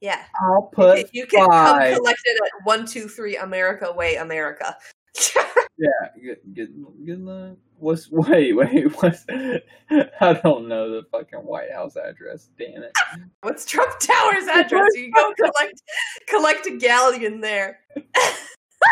Yeah. 0.00 0.22
I'll 0.40 0.70
put 0.72 1.08
you 1.12 1.26
can 1.26 1.48
five. 1.48 1.94
come 1.94 2.02
collect 2.02 2.20
it 2.24 2.40
at 2.44 2.66
one 2.66 2.86
two 2.86 3.08
three 3.08 3.36
America 3.36 3.92
Way 3.92 4.16
America. 4.16 4.76
Yeah, 5.78 5.90
good, 6.22 6.38
good, 6.54 6.74
good 7.04 7.20
luck. 7.20 7.58
What's 7.78 8.08
wait, 8.10 8.54
wait, 8.54 8.86
what's? 9.02 9.26
I 9.28 10.40
don't 10.42 10.68
know 10.68 10.90
the 10.90 11.02
fucking 11.12 11.40
White 11.40 11.70
House 11.70 11.96
address. 11.96 12.48
Damn 12.58 12.82
it! 12.82 12.92
What's 13.42 13.66
Trump 13.66 13.92
Tower's 14.00 14.46
address? 14.46 14.88
You 14.94 15.12
go 15.12 15.34
collect 15.34 15.82
collect 16.28 16.66
a 16.66 16.76
galleon 16.78 17.42
there. 17.42 17.80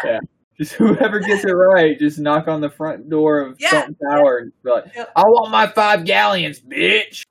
Yeah. 0.05 0.21
Just 0.59 0.75
whoever 0.75 1.21
gets 1.21 1.45
it 1.45 1.53
right, 1.53 1.99
just 1.99 2.19
knock 2.19 2.49
on 2.49 2.61
the 2.61 2.69
front 2.71 3.09
door 3.09 3.41
of 3.41 3.57
Yeah, 3.59 3.71
Trump 3.71 3.97
Tower 4.11 4.37
and 4.39 4.53
be 4.63 4.71
like, 4.71 4.85
Yep. 4.95 5.11
"I 5.17 5.23
want 5.23 5.51
my 5.51 5.67
five 5.69 6.05
galleons, 6.05 6.61
bitch. 6.61 7.23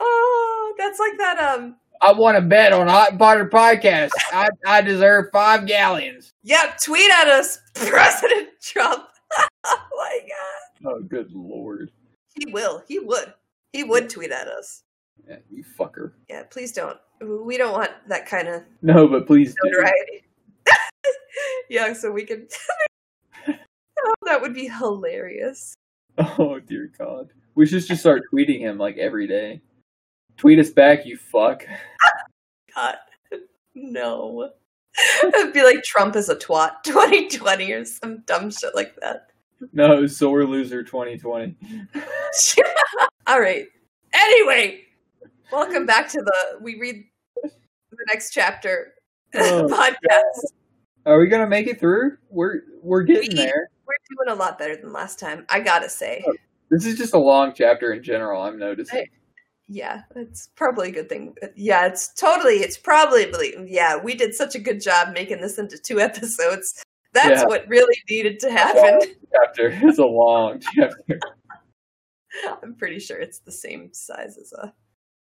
Oh, 0.00 0.31
that's 0.78 0.98
like 0.98 1.18
that 1.18 1.38
um 1.38 1.76
I 2.00 2.12
want 2.12 2.36
to 2.36 2.40
bet 2.40 2.72
on 2.72 2.88
Hot 2.88 3.16
Potter 3.18 3.48
podcast. 3.48 4.10
I 4.32 4.48
I 4.66 4.80
deserve 4.82 5.26
five 5.32 5.66
galleons." 5.66 6.30
Yep, 6.42 6.78
tweet 6.82 7.10
at 7.12 7.28
us, 7.28 7.58
President 7.74 8.48
Trump. 8.60 9.04
oh 9.64 9.78
my 9.96 10.18
god. 10.28 10.90
Oh, 10.92 11.00
good 11.02 11.30
lord! 11.32 11.90
He 12.34 12.50
will. 12.52 12.82
He 12.88 12.98
would. 12.98 13.32
He 13.72 13.84
would 13.84 14.10
tweet 14.10 14.32
at 14.32 14.48
us. 14.48 14.82
Yeah, 15.28 15.36
you 15.48 15.64
fucker. 15.78 16.12
Yeah, 16.28 16.42
please 16.50 16.72
don't. 16.72 16.98
We 17.20 17.56
don't 17.56 17.72
want 17.72 17.90
that 18.08 18.26
kind 18.26 18.48
of 18.48 18.62
No, 18.82 19.06
but 19.06 19.28
please 19.28 19.54
do. 19.62 19.70
notoriety. 19.70 20.24
yeah, 21.70 21.92
so 21.92 22.10
we 22.10 22.24
can. 22.24 22.48
oh, 23.48 24.14
that 24.26 24.40
would 24.42 24.54
be 24.54 24.66
hilarious. 24.68 25.74
Oh 26.18 26.58
dear 26.58 26.90
God, 26.98 27.30
we 27.54 27.64
should 27.66 27.86
just 27.86 28.00
start 28.00 28.22
tweeting 28.32 28.58
him 28.60 28.76
like 28.76 28.98
every 28.98 29.26
day. 29.28 29.60
Tweet 30.36 30.58
us 30.58 30.70
back, 30.70 31.06
you 31.06 31.16
fuck. 31.16 31.64
God, 32.74 32.96
no. 33.74 34.50
It'd 35.24 35.52
be 35.54 35.62
like 35.62 35.82
Trump 35.84 36.16
is 36.16 36.28
a 36.28 36.36
twat 36.36 36.72
2020 36.84 37.72
or 37.72 37.84
some 37.84 38.22
dumb 38.26 38.50
shit 38.50 38.74
like 38.74 38.94
that. 39.00 39.28
No, 39.72 40.06
sore 40.06 40.44
loser 40.44 40.82
2020. 40.82 41.56
All 43.26 43.40
right. 43.40 43.66
Anyway, 44.12 44.80
welcome 45.52 45.86
back 45.86 46.08
to 46.10 46.18
the 46.20 46.58
we 46.60 46.78
read 46.80 47.04
the 47.42 47.50
next 48.12 48.32
chapter 48.32 48.94
Oh, 49.34 49.66
podcast. 49.70 50.52
Are 51.06 51.18
we 51.18 51.26
gonna 51.28 51.46
make 51.48 51.66
it 51.68 51.80
through? 51.80 52.18
We're 52.28 52.60
we're 52.82 53.02
getting 53.02 53.30
We- 53.30 53.36
there. 53.36 53.68
We're 53.86 54.24
doing 54.26 54.36
a 54.36 54.38
lot 54.38 54.58
better 54.58 54.76
than 54.76 54.92
last 54.92 55.18
time. 55.18 55.46
I 55.48 55.60
gotta 55.60 55.88
say. 55.88 56.22
Oh, 56.26 56.34
this 56.70 56.84
is 56.84 56.96
just 56.98 57.14
a 57.14 57.18
long 57.18 57.52
chapter 57.54 57.92
in 57.92 58.02
general. 58.02 58.42
I'm 58.42 58.58
noticing. 58.58 59.06
Yeah, 59.68 60.02
it's 60.16 60.48
probably 60.56 60.88
a 60.88 60.92
good 60.92 61.08
thing. 61.08 61.34
Yeah, 61.56 61.86
it's 61.86 62.12
totally. 62.14 62.56
It's 62.56 62.76
probably. 62.76 63.54
Yeah, 63.66 63.96
we 63.96 64.14
did 64.14 64.34
such 64.34 64.54
a 64.54 64.58
good 64.58 64.80
job 64.82 65.14
making 65.14 65.40
this 65.40 65.58
into 65.58 65.78
two 65.78 66.00
episodes. 66.08 66.82
That's 67.14 67.42
Yeah. 67.42 67.46
what 67.46 67.68
really 67.68 67.96
needed 68.10 68.38
to 68.40 68.50
happen. 68.50 69.00
Chapter 69.32 69.68
it's 69.88 69.98
a 69.98 70.04
long 70.04 70.60
chapter. 70.74 71.20
I'm 72.62 72.74
pretty 72.74 72.98
sure 72.98 73.18
it's 73.18 73.40
the 73.40 73.52
same 73.52 73.90
size 73.92 74.38
as 74.38 74.52
a. 74.54 74.72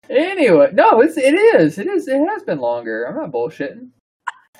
Anyway, 0.09 0.69
no, 0.73 1.01
it's 1.01 1.17
it 1.17 1.33
is 1.35 1.77
it 1.77 1.87
is 1.87 2.07
it 2.07 2.27
has 2.27 2.43
been 2.43 2.59
longer. 2.59 3.05
I'm 3.05 3.15
not 3.15 3.31
bullshitting. 3.31 3.89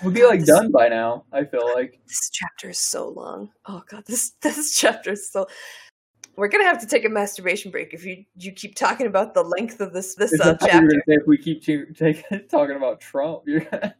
We'll 0.04 0.14
be 0.14 0.26
like 0.26 0.40
This- 0.40 0.50
done 0.50 0.72
by 0.72 0.88
now. 0.90 1.26
I 1.32 1.44
feel 1.46 1.68
like. 1.76 2.00
This 2.08 2.30
chapter 2.32 2.70
is 2.70 2.80
so 2.80 3.10
long. 3.10 3.50
Oh 3.68 3.84
god, 3.90 4.04
this 4.08 4.32
this 4.42 4.76
chapter 4.76 5.12
is 5.12 5.32
so. 5.32 5.48
We're 6.36 6.48
gonna 6.48 6.66
have 6.66 6.80
to 6.82 6.88
take 6.88 7.06
a 7.06 7.10
masturbation 7.10 7.72
break 7.72 7.94
if 7.94 8.06
you 8.06 8.26
you 8.38 8.52
keep 8.52 8.76
talking 8.76 9.08
about 9.08 9.34
the 9.34 9.44
length 9.44 9.80
of 9.82 9.94
this 9.94 10.16
this 10.16 10.32
Is 10.34 10.40
uh, 10.40 10.46
that 10.46 10.62
what 10.62 10.74
you 10.74 10.82
were 10.82 10.90
chapter. 10.90 11.04
if 11.08 11.28
we 11.28 11.38
keep 11.38 11.64
t- 11.64 11.86
take, 11.94 12.24
talking 12.50 12.76
about 12.76 13.02
Trump? 13.02 13.44
You're 13.46 13.68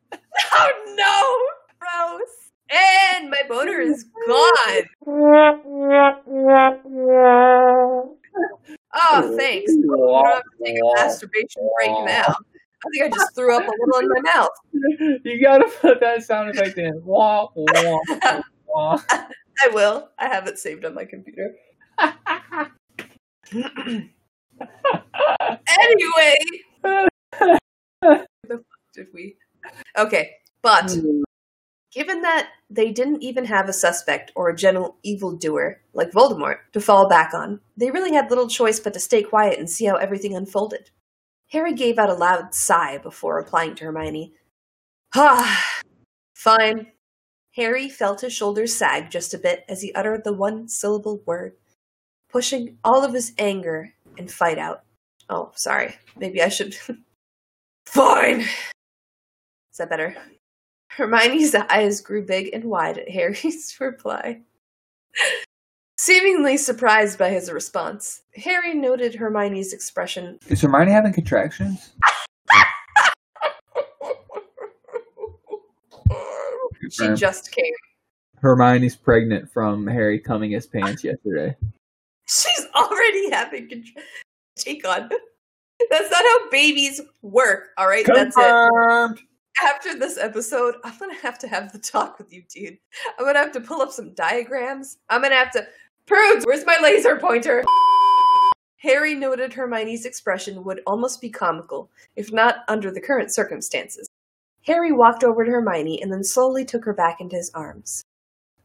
Oh 0.54 0.72
no, 0.96 1.38
gross! 1.80 2.52
And 2.72 3.30
my 3.30 3.42
boner 3.50 3.80
is 3.80 4.06
gone. 4.28 4.84
Oh, 8.94 9.38
thanks. 9.38 9.72
We 9.76 9.84
don't 9.84 10.26
have 10.26 10.44
to 10.44 10.66
take 10.66 10.78
a 10.78 10.94
masturbation 10.96 11.70
break 11.78 11.92
now. 12.06 12.34
I 12.84 12.90
think 12.92 13.06
I 13.06 13.10
just 13.10 13.36
threw 13.36 13.56
up 13.56 13.68
a 13.68 13.72
little 13.86 14.00
in 14.00 14.08
my 14.10 14.22
mouth. 14.34 14.50
You 15.24 15.42
gotta 15.44 15.70
put 15.82 16.00
that 16.00 16.24
sound 16.24 16.50
effect 16.50 16.78
in. 16.78 17.02
Wah, 17.04 17.48
wah, 17.56 18.00
wah. 18.68 19.02
I 19.10 19.68
will. 19.72 20.10
I 20.18 20.28
have 20.28 20.48
it 20.48 20.58
saved 20.58 20.86
on 20.86 20.96
my 20.96 21.06
computer. 21.06 21.54
Anyway, 25.80 26.36
the 28.02 28.64
did 28.94 29.08
we? 29.14 29.38
Okay, 29.98 30.32
but 30.62 30.96
given 31.92 32.22
that 32.22 32.50
they 32.70 32.92
didn't 32.92 33.22
even 33.22 33.46
have 33.46 33.68
a 33.70 33.74
suspect 33.74 34.32
or 34.36 34.50
a 34.50 34.56
general 34.56 34.98
evildoer 35.04 35.82
like 35.94 36.12
Voldemort 36.12 36.58
to 36.74 36.82
fall 36.82 37.08
back 37.08 37.34
on, 37.34 37.60
they 37.78 37.92
really 37.92 38.14
had 38.14 38.30
little 38.30 38.48
choice 38.48 38.80
but 38.80 38.94
to 38.94 39.00
stay 39.00 39.24
quiet 39.24 39.60
and 39.60 39.70
see 39.70 39.86
how 39.86 39.96
everything 39.96 40.36
unfolded. 40.36 40.90
Harry 41.52 41.74
gave 41.74 42.00
out 42.00 42.10
a 42.10 42.14
loud 42.14 42.56
sigh 42.56 42.98
before 42.98 43.36
replying 43.36 43.76
to 43.76 43.84
Hermione. 43.84 44.34
Ah, 45.14 45.82
fine. 46.34 46.88
Harry 47.56 47.90
felt 47.90 48.22
his 48.22 48.32
shoulders 48.32 48.74
sag 48.74 49.12
just 49.12 49.34
a 49.34 49.38
bit 49.38 49.66
as 49.68 49.82
he 49.82 49.92
uttered 49.94 50.24
the 50.24 50.32
one 50.32 50.70
syllable 50.70 51.22
word, 51.26 51.58
pushing 52.32 52.78
all 52.84 53.04
of 53.04 53.14
his 53.14 53.34
anger 53.38 53.94
and 54.18 54.32
fight 54.32 54.58
out. 54.58 54.84
Oh, 55.30 55.52
sorry. 55.56 55.96
Maybe 56.18 56.42
I 56.42 56.50
should. 56.50 56.76
Fine. 57.86 58.42
Is 58.42 59.78
that 59.78 59.90
better? 59.90 60.16
Hermione's 60.90 61.56
eyes 61.56 62.02
grew 62.02 62.26
big 62.26 62.50
and 62.54 62.66
wide 62.66 62.98
at 62.98 63.10
Harry's 63.10 63.76
reply. 63.80 64.42
Seemingly 65.98 66.58
surprised 66.58 67.20
by 67.20 67.30
his 67.30 67.52
response, 67.52 68.24
Harry 68.36 68.74
noted 68.74 69.16
Hermione's 69.16 69.72
expression. 69.72 70.40
Is 70.48 70.62
Hermione 70.62 70.92
having 70.92 71.14
contractions? 71.14 71.94
she 76.90 77.14
just 77.14 77.52
came. 77.52 77.74
Hermione's 78.42 78.96
pregnant 78.96 79.52
from 79.52 79.86
Harry 79.88 80.20
coming 80.20 80.52
his 80.52 80.66
pants 80.68 81.04
yesterday. 81.04 81.56
She's 82.32 82.66
already 82.76 83.30
having 83.30 83.68
control. 83.68 84.06
Take 84.56 84.88
on. 84.88 85.10
That's 85.90 86.12
not 86.12 86.24
how 86.24 86.50
babies 86.50 87.02
work, 87.22 87.70
alright? 87.80 88.06
That's 88.06 88.38
it. 88.38 88.42
Confirmed. 88.42 89.20
After 89.62 90.00
this 90.00 90.18
episode, 90.18 90.76
I'm 90.86 90.98
gonna 90.98 91.16
have 91.16 91.38
to 91.40 91.48
have 91.48 91.74
the 91.74 91.80
talk 91.80 92.18
with 92.18 92.32
you, 92.32 92.44
dude. 92.50 92.78
I'm 93.20 93.26
gonna 93.26 93.40
have 93.40 93.52
to 93.52 93.60
pull 93.60 93.82
up 93.82 93.92
some 93.92 94.14
diagrams. 94.14 94.98
I'm 95.10 95.22
gonna 95.22 95.36
have 95.36 95.52
to. 95.52 95.68
Prudes, 96.08 96.46
where's 96.46 96.66
my 96.66 96.78
laser 96.82 97.18
pointer? 97.18 97.64
Harry 98.78 99.14
noted 99.14 99.54
Hermione's 99.54 100.06
expression 100.06 100.64
would 100.64 100.82
almost 100.88 101.20
be 101.22 101.30
comical, 101.30 101.92
if 102.16 102.32
not 102.32 102.64
under 102.68 102.92
the 102.92 103.02
current 103.02 103.34
circumstances. 103.34 104.08
Harry 104.66 104.92
walked 104.92 105.24
over 105.24 105.44
to 105.44 105.52
Hermione 105.52 106.02
and 106.02 106.12
then 106.14 106.24
slowly 106.24 106.64
took 106.64 106.86
her 106.86 106.94
back 106.94 107.20
into 107.20 107.36
his 107.36 107.52
arms. 107.54 108.04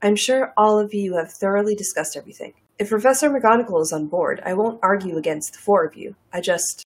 I'm 0.02 0.16
sure 0.16 0.52
all 0.56 0.78
of 0.78 0.94
you 0.94 1.16
have 1.16 1.32
thoroughly 1.32 1.74
discussed 1.74 2.16
everything. 2.16 2.54
If 2.78 2.90
Professor 2.90 3.30
McGonagall 3.30 3.80
is 3.80 3.92
on 3.92 4.06
board, 4.06 4.42
I 4.44 4.52
won't 4.52 4.80
argue 4.82 5.16
against 5.16 5.54
the 5.54 5.58
four 5.58 5.84
of 5.84 5.96
you. 5.96 6.14
I 6.32 6.40
just. 6.40 6.84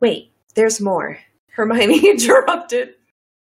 Wait, 0.00 0.30
there's 0.54 0.80
more. 0.80 1.18
Hermione 1.52 2.06
interrupted. 2.10 2.94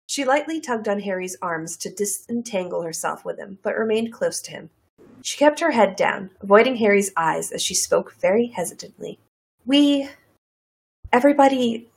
She 0.07 0.25
lightly 0.25 0.59
tugged 0.59 0.87
on 0.87 0.99
Harry's 0.99 1.37
arms 1.41 1.77
to 1.77 1.89
disentangle 1.89 2.83
herself 2.83 3.25
with 3.25 3.39
him, 3.39 3.57
but 3.63 3.77
remained 3.77 4.13
close 4.13 4.41
to 4.41 4.51
him. 4.51 4.69
She 5.23 5.37
kept 5.37 5.61
her 5.61 5.71
head 5.71 5.95
down, 5.95 6.31
avoiding 6.41 6.75
Harry's 6.75 7.11
eyes 7.15 7.51
as 7.51 7.61
she 7.61 7.73
spoke 7.73 8.13
very 8.13 8.47
hesitantly. 8.47 9.17
We. 9.65 10.09
Everybody. 11.11 11.89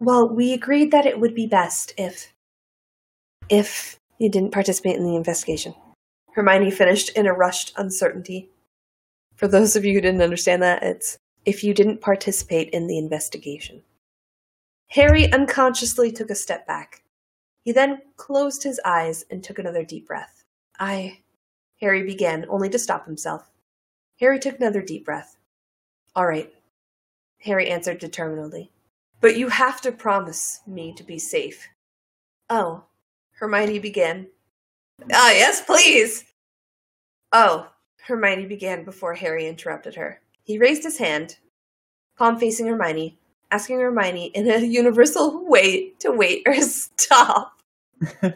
Well, 0.00 0.28
we 0.28 0.52
agreed 0.52 0.90
that 0.90 1.06
it 1.06 1.20
would 1.20 1.34
be 1.34 1.46
best 1.46 1.92
if. 1.96 2.32
if 3.48 3.98
you 4.18 4.30
didn't 4.30 4.52
participate 4.52 4.96
in 4.96 5.04
the 5.04 5.14
investigation. 5.14 5.74
Hermione 6.32 6.70
finished 6.70 7.10
in 7.10 7.26
a 7.26 7.32
rushed 7.32 7.72
uncertainty. 7.76 8.50
For 9.36 9.48
those 9.48 9.76
of 9.76 9.84
you 9.84 9.92
who 9.94 10.00
didn't 10.00 10.22
understand 10.22 10.62
that, 10.62 10.82
it's 10.82 11.18
if 11.44 11.62
you 11.62 11.74
didn't 11.74 12.00
participate 12.00 12.70
in 12.70 12.86
the 12.86 12.98
investigation. 12.98 13.82
Harry 14.88 15.30
unconsciously 15.32 16.10
took 16.10 16.30
a 16.30 16.34
step 16.34 16.66
back. 16.66 17.02
He 17.62 17.72
then 17.72 18.00
closed 18.16 18.62
his 18.62 18.80
eyes 18.84 19.24
and 19.30 19.42
took 19.42 19.58
another 19.58 19.84
deep 19.84 20.06
breath. 20.06 20.44
I. 20.78 21.20
Harry 21.80 22.02
began, 22.02 22.46
only 22.48 22.70
to 22.70 22.78
stop 22.78 23.04
himself. 23.04 23.50
Harry 24.18 24.38
took 24.38 24.56
another 24.56 24.80
deep 24.80 25.04
breath. 25.04 25.36
All 26.14 26.26
right, 26.26 26.50
Harry 27.40 27.68
answered 27.68 27.98
determinedly. 27.98 28.70
But 29.20 29.36
you 29.36 29.48
have 29.48 29.80
to 29.82 29.92
promise 29.92 30.60
me 30.66 30.94
to 30.94 31.04
be 31.04 31.18
safe. 31.18 31.68
Oh, 32.48 32.84
Hermione 33.32 33.78
began. 33.78 34.28
Ah, 35.12 35.30
yes, 35.32 35.60
please. 35.60 36.24
Oh, 37.32 37.68
Hermione 38.06 38.46
began 38.46 38.84
before 38.84 39.14
Harry 39.14 39.48
interrupted 39.48 39.96
her. 39.96 40.20
He 40.44 40.58
raised 40.58 40.84
his 40.84 40.98
hand, 40.98 41.38
palm 42.16 42.38
facing 42.38 42.68
Hermione, 42.68 43.18
asking 43.50 43.80
Hermione 43.80 44.26
in 44.26 44.48
a 44.48 44.58
universal 44.64 45.44
way 45.48 45.90
to 45.98 46.12
wait 46.12 46.44
or 46.46 46.54
stop. 46.62 47.58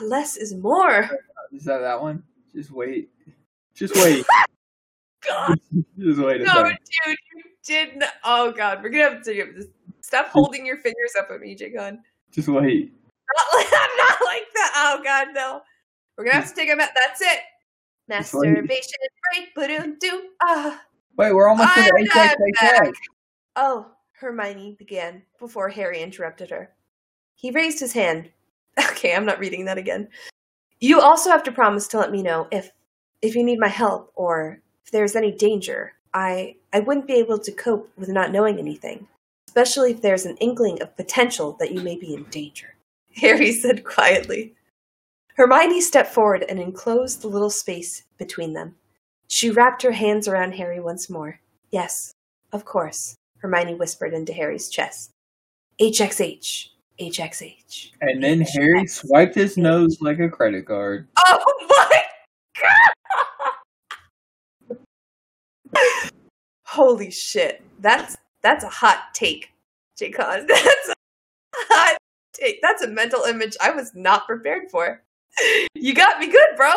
Less 0.00 0.36
is 0.36 0.54
more. 0.54 1.10
Is 1.52 1.64
that 1.64 1.78
that 1.78 2.00
one? 2.00 2.22
Just 2.54 2.70
wait. 2.70 3.10
Just 3.74 3.96
wait. 3.96 4.24
God, 5.28 5.58
Just 5.98 6.20
wait 6.20 6.42
a 6.42 6.44
no, 6.44 6.62
dude, 6.62 7.16
you 7.34 7.42
did 7.64 7.96
not. 7.96 8.10
Oh 8.22 8.52
God, 8.52 8.80
we're 8.80 8.90
gonna 8.90 9.10
have 9.14 9.24
to. 9.24 9.66
Stop 10.02 10.28
holding 10.28 10.64
your 10.64 10.76
fingers 10.76 11.14
up 11.18 11.32
at 11.32 11.40
me, 11.40 11.56
Jacon. 11.56 11.98
Just 12.30 12.46
wait. 12.46 12.92
Not 13.36 13.58
like, 13.58 13.72
not 13.72 14.18
like 14.24 14.46
that. 14.54 14.72
Oh 14.76 15.00
God, 15.02 15.28
no. 15.34 15.60
We're 16.16 16.24
gonna 16.24 16.36
have 16.36 16.48
to 16.48 16.54
take 16.54 16.68
him 16.68 16.80
out. 16.80 16.90
That's 16.94 17.20
it. 17.20 17.40
Masturbation 18.08 18.92
break, 19.32 19.54
ba-doom, 19.54 19.98
doom. 19.98 20.22
Ah. 20.42 20.82
Wait, 21.16 21.32
we're 21.32 21.48
almost 21.48 21.74
to 21.74 21.80
I'm 21.80 21.86
the. 21.88 22.94
Oh, 23.56 23.86
Hermione 24.12 24.76
began 24.78 25.22
before 25.38 25.68
Harry 25.68 26.02
interrupted 26.02 26.50
her. 26.50 26.70
He 27.34 27.50
raised 27.50 27.80
his 27.80 27.92
hand. 27.92 28.30
Okay, 28.90 29.14
I'm 29.14 29.24
not 29.24 29.38
reading 29.38 29.64
that 29.64 29.78
again. 29.78 30.08
You 30.80 31.00
also 31.00 31.30
have 31.30 31.42
to 31.44 31.52
promise 31.52 31.88
to 31.88 31.98
let 31.98 32.12
me 32.12 32.22
know 32.22 32.46
if 32.52 32.70
if 33.22 33.34
you 33.34 33.42
need 33.42 33.58
my 33.58 33.68
help 33.68 34.12
or 34.14 34.60
if 34.84 34.90
there's 34.90 35.16
any 35.16 35.32
danger. 35.32 35.94
I 36.12 36.56
I 36.74 36.80
wouldn't 36.80 37.06
be 37.06 37.14
able 37.14 37.38
to 37.38 37.52
cope 37.52 37.90
with 37.96 38.10
not 38.10 38.32
knowing 38.32 38.58
anything, 38.58 39.08
especially 39.48 39.92
if 39.92 40.02
there's 40.02 40.26
an 40.26 40.36
inkling 40.38 40.82
of 40.82 40.94
potential 40.94 41.56
that 41.58 41.72
you 41.72 41.80
may 41.80 41.96
be 41.96 42.12
in 42.12 42.24
danger. 42.24 42.75
Harry 43.16 43.52
said 43.52 43.84
quietly. 43.84 44.54
Hermione 45.36 45.80
stepped 45.80 46.12
forward 46.12 46.44
and 46.48 46.58
enclosed 46.58 47.22
the 47.22 47.28
little 47.28 47.50
space 47.50 48.04
between 48.18 48.52
them. 48.52 48.74
She 49.28 49.50
wrapped 49.50 49.82
her 49.82 49.92
hands 49.92 50.28
around 50.28 50.52
Harry 50.52 50.80
once 50.80 51.10
more. 51.10 51.40
Yes, 51.70 52.12
of 52.52 52.64
course, 52.64 53.16
Hermione 53.38 53.74
whispered 53.74 54.14
into 54.14 54.32
Harry's 54.32 54.68
chest. 54.68 55.10
HXH, 55.80 56.68
HXH. 57.00 57.90
And 58.00 58.22
then 58.22 58.40
Harry 58.40 58.86
swiped 58.86 59.34
his 59.34 59.56
nose 59.56 59.98
like 60.00 60.20
a 60.20 60.28
credit 60.28 60.66
card. 60.66 61.08
Oh 61.26 61.66
my 61.68 62.02
god! 64.70 64.78
Holy 66.64 67.10
shit. 67.10 67.62
That's 67.80 68.16
that's 68.42 68.64
a 68.64 68.68
hot 68.68 69.08
take, 69.12 69.52
Jacon. 70.00 70.46
That's 70.48 70.88
a 70.88 70.94
hot 71.54 71.96
take. 72.36 72.60
That's 72.62 72.82
a 72.82 72.88
mental 72.88 73.22
image 73.22 73.56
I 73.60 73.70
was 73.70 73.92
not 73.94 74.26
prepared 74.26 74.70
for. 74.70 75.02
You 75.74 75.92
got 75.92 76.18
me 76.18 76.28
good, 76.28 76.56
bro. 76.56 76.70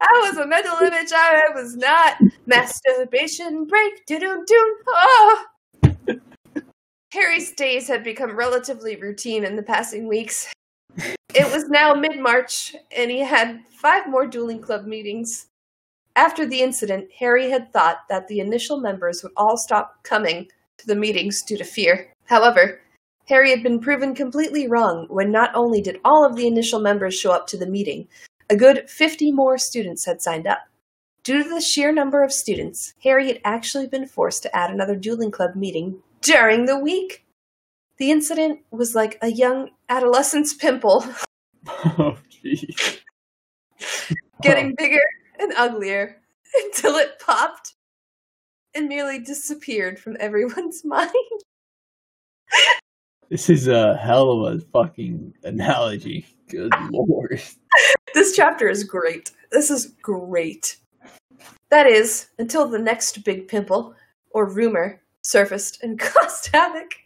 That 0.00 0.22
was 0.22 0.38
a 0.38 0.46
mental 0.46 0.78
image 0.78 1.12
I 1.14 1.42
was 1.54 1.76
not. 1.76 2.16
Masturbation 2.46 3.66
break. 3.66 3.92
Oh. 4.88 5.44
Harry's 7.12 7.52
days 7.52 7.86
had 7.86 8.02
become 8.02 8.34
relatively 8.34 8.96
routine 8.96 9.44
in 9.44 9.56
the 9.56 9.62
passing 9.62 10.08
weeks. 10.08 10.50
It 11.34 11.52
was 11.52 11.68
now 11.68 11.92
mid 11.92 12.18
March, 12.18 12.74
and 12.96 13.10
he 13.10 13.20
had 13.20 13.60
five 13.68 14.08
more 14.08 14.26
dueling 14.26 14.60
club 14.60 14.86
meetings. 14.86 15.46
After 16.16 16.46
the 16.46 16.60
incident, 16.60 17.08
Harry 17.18 17.50
had 17.50 17.72
thought 17.72 17.98
that 18.08 18.26
the 18.28 18.40
initial 18.40 18.80
members 18.80 19.22
would 19.22 19.32
all 19.36 19.56
stop 19.56 20.02
coming 20.02 20.48
to 20.78 20.86
the 20.86 20.96
meetings 20.96 21.42
due 21.42 21.58
to 21.58 21.64
fear. 21.64 22.12
However, 22.24 22.80
Harry 23.30 23.50
had 23.50 23.62
been 23.62 23.78
proven 23.78 24.12
completely 24.12 24.66
wrong 24.66 25.06
when 25.08 25.30
not 25.30 25.54
only 25.54 25.80
did 25.80 26.00
all 26.04 26.24
of 26.24 26.34
the 26.34 26.48
initial 26.48 26.80
members 26.80 27.14
show 27.14 27.30
up 27.30 27.46
to 27.46 27.56
the 27.56 27.64
meeting, 27.66 28.08
a 28.50 28.56
good 28.56 28.90
50 28.90 29.30
more 29.30 29.56
students 29.56 30.04
had 30.04 30.20
signed 30.20 30.48
up. 30.48 30.58
Due 31.22 31.44
to 31.44 31.48
the 31.48 31.60
sheer 31.60 31.92
number 31.92 32.24
of 32.24 32.32
students, 32.32 32.92
Harry 33.04 33.28
had 33.28 33.40
actually 33.44 33.86
been 33.86 34.04
forced 34.04 34.42
to 34.42 34.56
add 34.56 34.70
another 34.70 34.96
dueling 34.96 35.30
club 35.30 35.54
meeting 35.54 36.02
during 36.22 36.64
the 36.64 36.76
week. 36.76 37.24
The 37.98 38.10
incident 38.10 38.62
was 38.72 38.96
like 38.96 39.16
a 39.22 39.28
young 39.28 39.70
adolescent's 39.88 40.52
pimple 40.52 41.04
Oh, 41.68 42.16
jeez. 42.44 42.98
getting 44.42 44.74
bigger 44.76 44.98
and 45.38 45.52
uglier 45.56 46.16
until 46.64 46.96
it 46.96 47.20
popped 47.20 47.74
and 48.74 48.88
merely 48.88 49.20
disappeared 49.20 50.00
from 50.00 50.16
everyone's 50.18 50.84
mind. 50.84 51.14
This 53.30 53.48
is 53.48 53.68
a 53.68 53.96
hell 53.96 54.44
of 54.44 54.56
a 54.56 54.60
fucking 54.72 55.34
analogy. 55.44 56.26
Good 56.48 56.72
lord. 56.90 57.40
This 58.12 58.34
chapter 58.34 58.68
is 58.68 58.82
great. 58.82 59.30
This 59.52 59.70
is 59.70 59.94
great. 60.02 60.78
That 61.70 61.86
is, 61.86 62.26
until 62.40 62.66
the 62.66 62.80
next 62.80 63.22
big 63.22 63.46
pimple, 63.46 63.94
or 64.32 64.50
rumor, 64.50 65.00
surfaced 65.22 65.80
and 65.84 65.96
caused 66.00 66.50
havoc. 66.52 66.96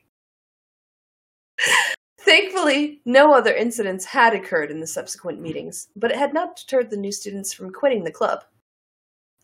Thankfully, 2.18 3.02
no 3.04 3.34
other 3.34 3.52
incidents 3.52 4.06
had 4.06 4.32
occurred 4.32 4.70
in 4.70 4.80
the 4.80 4.86
subsequent 4.86 5.42
meetings, 5.42 5.88
but 5.94 6.10
it 6.10 6.16
had 6.16 6.32
not 6.32 6.56
deterred 6.56 6.88
the 6.88 6.96
new 6.96 7.12
students 7.12 7.52
from 7.52 7.70
quitting 7.70 8.04
the 8.04 8.10
club. 8.10 8.42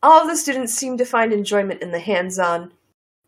All 0.02 0.22
of 0.22 0.28
the 0.28 0.36
students 0.36 0.72
seemed 0.72 0.96
to 0.98 1.04
find 1.04 1.30
enjoyment 1.30 1.82
in 1.82 1.90
the 1.90 2.00
hands 2.00 2.38
on 2.38 2.72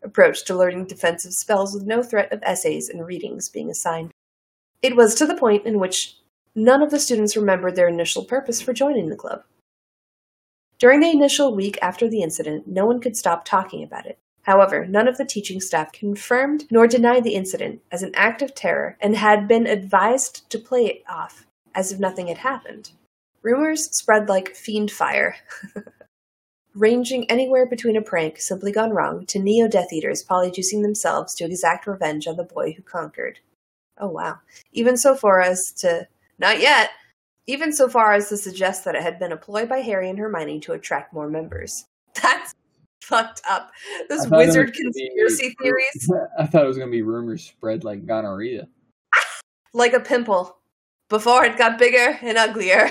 approach 0.03 0.45
to 0.45 0.57
learning 0.57 0.87
defensive 0.87 1.33
spells 1.33 1.75
with 1.75 1.85
no 1.85 2.03
threat 2.03 2.33
of 2.33 2.43
essays 2.43 2.89
and 2.89 3.07
readings 3.07 3.49
being 3.49 3.71
assigned. 3.71 4.13
It 4.83 4.97
was 4.97 5.15
to 5.17 5.27
the 5.27 5.37
point 5.37 5.67
in 5.67 5.79
which 5.79 6.17
none 6.55 6.83
of 6.83 6.91
the 6.91 6.99
students 6.99 7.37
remembered 7.37 7.77
their 7.77 7.89
initial 7.89 8.25
purpose 8.25 8.61
for 8.61 8.73
joining 8.73 9.09
the 9.09 9.17
club. 9.17 9.45
During 10.79 11.01
the 11.01 11.11
initial 11.11 11.55
week 11.55 11.79
after 11.81 12.09
the 12.09 12.23
incident, 12.23 12.67
no 12.67 12.85
one 12.87 13.01
could 13.01 13.17
stop 13.17 13.45
talking 13.45 13.85
about 13.85 14.07
it. 14.07 14.19
However, 14.43 14.85
none 14.85 15.07
of 15.07 15.17
the 15.17 15.25
teaching 15.25 15.61
staff 15.61 15.93
confirmed 15.93 16.67
nor 16.71 16.89
denied 16.89 17.23
the 17.23 17.37
incident 17.37 17.81
as 17.93 18.03
an 18.03 18.13
act 18.15 18.43
of 18.43 18.55
terror 18.55 18.97
and 19.01 19.17
had 19.17 19.47
been 19.47 19.67
advised 19.67 20.51
to 20.51 20.59
play 20.59 20.87
it 20.87 21.03
off 21.09 21.47
as 21.75 21.93
if 21.93 22.01
nothing 22.01 22.27
had 22.27 22.39
happened. 22.39 22.91
Rumors 23.43 23.95
spread 23.97 24.29
like 24.29 24.55
Fiendfyre, 24.55 25.35
ranging 26.75 27.31
anywhere 27.31 27.67
between 27.67 27.97
a 27.97 28.03
prank 28.03 28.41
simply 28.41 28.73
gone 28.73 28.91
wrong 28.91 29.27
to 29.27 29.39
neo 29.39 29.69
Death 29.69 29.93
Eaters 29.93 30.25
polyjuicing 30.25 30.83
themselves 30.83 31.35
to 31.35 31.45
exact 31.45 31.87
revenge 31.87 32.27
on 32.27 32.37
the 32.37 32.45
boy 32.45 32.73
who 32.73 32.83
conquered. 32.83 33.41
Oh 33.99 34.09
wow. 34.09 34.39
Even 34.73 34.97
so 34.97 35.15
far 35.15 35.41
as 35.41 35.73
to. 35.75 36.09
Not 36.39 36.61
yet! 36.61 36.91
Even 37.47 37.73
so 37.73 37.89
far 37.89 38.13
as 38.13 38.29
to 38.29 38.37
suggest 38.37 38.85
that 38.85 38.95
it 38.95 39.03
had 39.03 39.19
been 39.19 39.33
a 39.33 39.37
ploy 39.37 39.67
by 39.67 39.79
Harry 39.79 40.09
and 40.09 40.19
Hermione 40.19 40.61
to 40.61 40.73
attract 40.73 41.13
more 41.13 41.29
members. 41.29 41.87
That's 42.23 42.55
fucked 43.03 43.43
up. 43.49 43.71
Those 44.09 44.27
I 44.27 44.29
thought 44.29 44.43
it 44.43 44.47
wizard 44.47 44.73
gonna 44.73 44.91
be- 44.91 45.09
conspiracy 45.09 45.55
theories. 45.61 46.13
I 46.39 46.47
thought 46.47 46.65
it 46.65 46.69
was 46.69 46.79
gonna 46.79 46.91
be 46.91 47.03
rumors 47.03 47.45
spread 47.45 47.85
like 47.85 48.07
gonorrhea. 48.07 48.69
like 49.75 49.93
a 49.93 50.01
pimple 50.01 50.57
before 51.09 51.45
it 51.45 51.59
got 51.59 51.79
bigger 51.79 52.19
and 52.23 52.39
uglier 52.39 52.91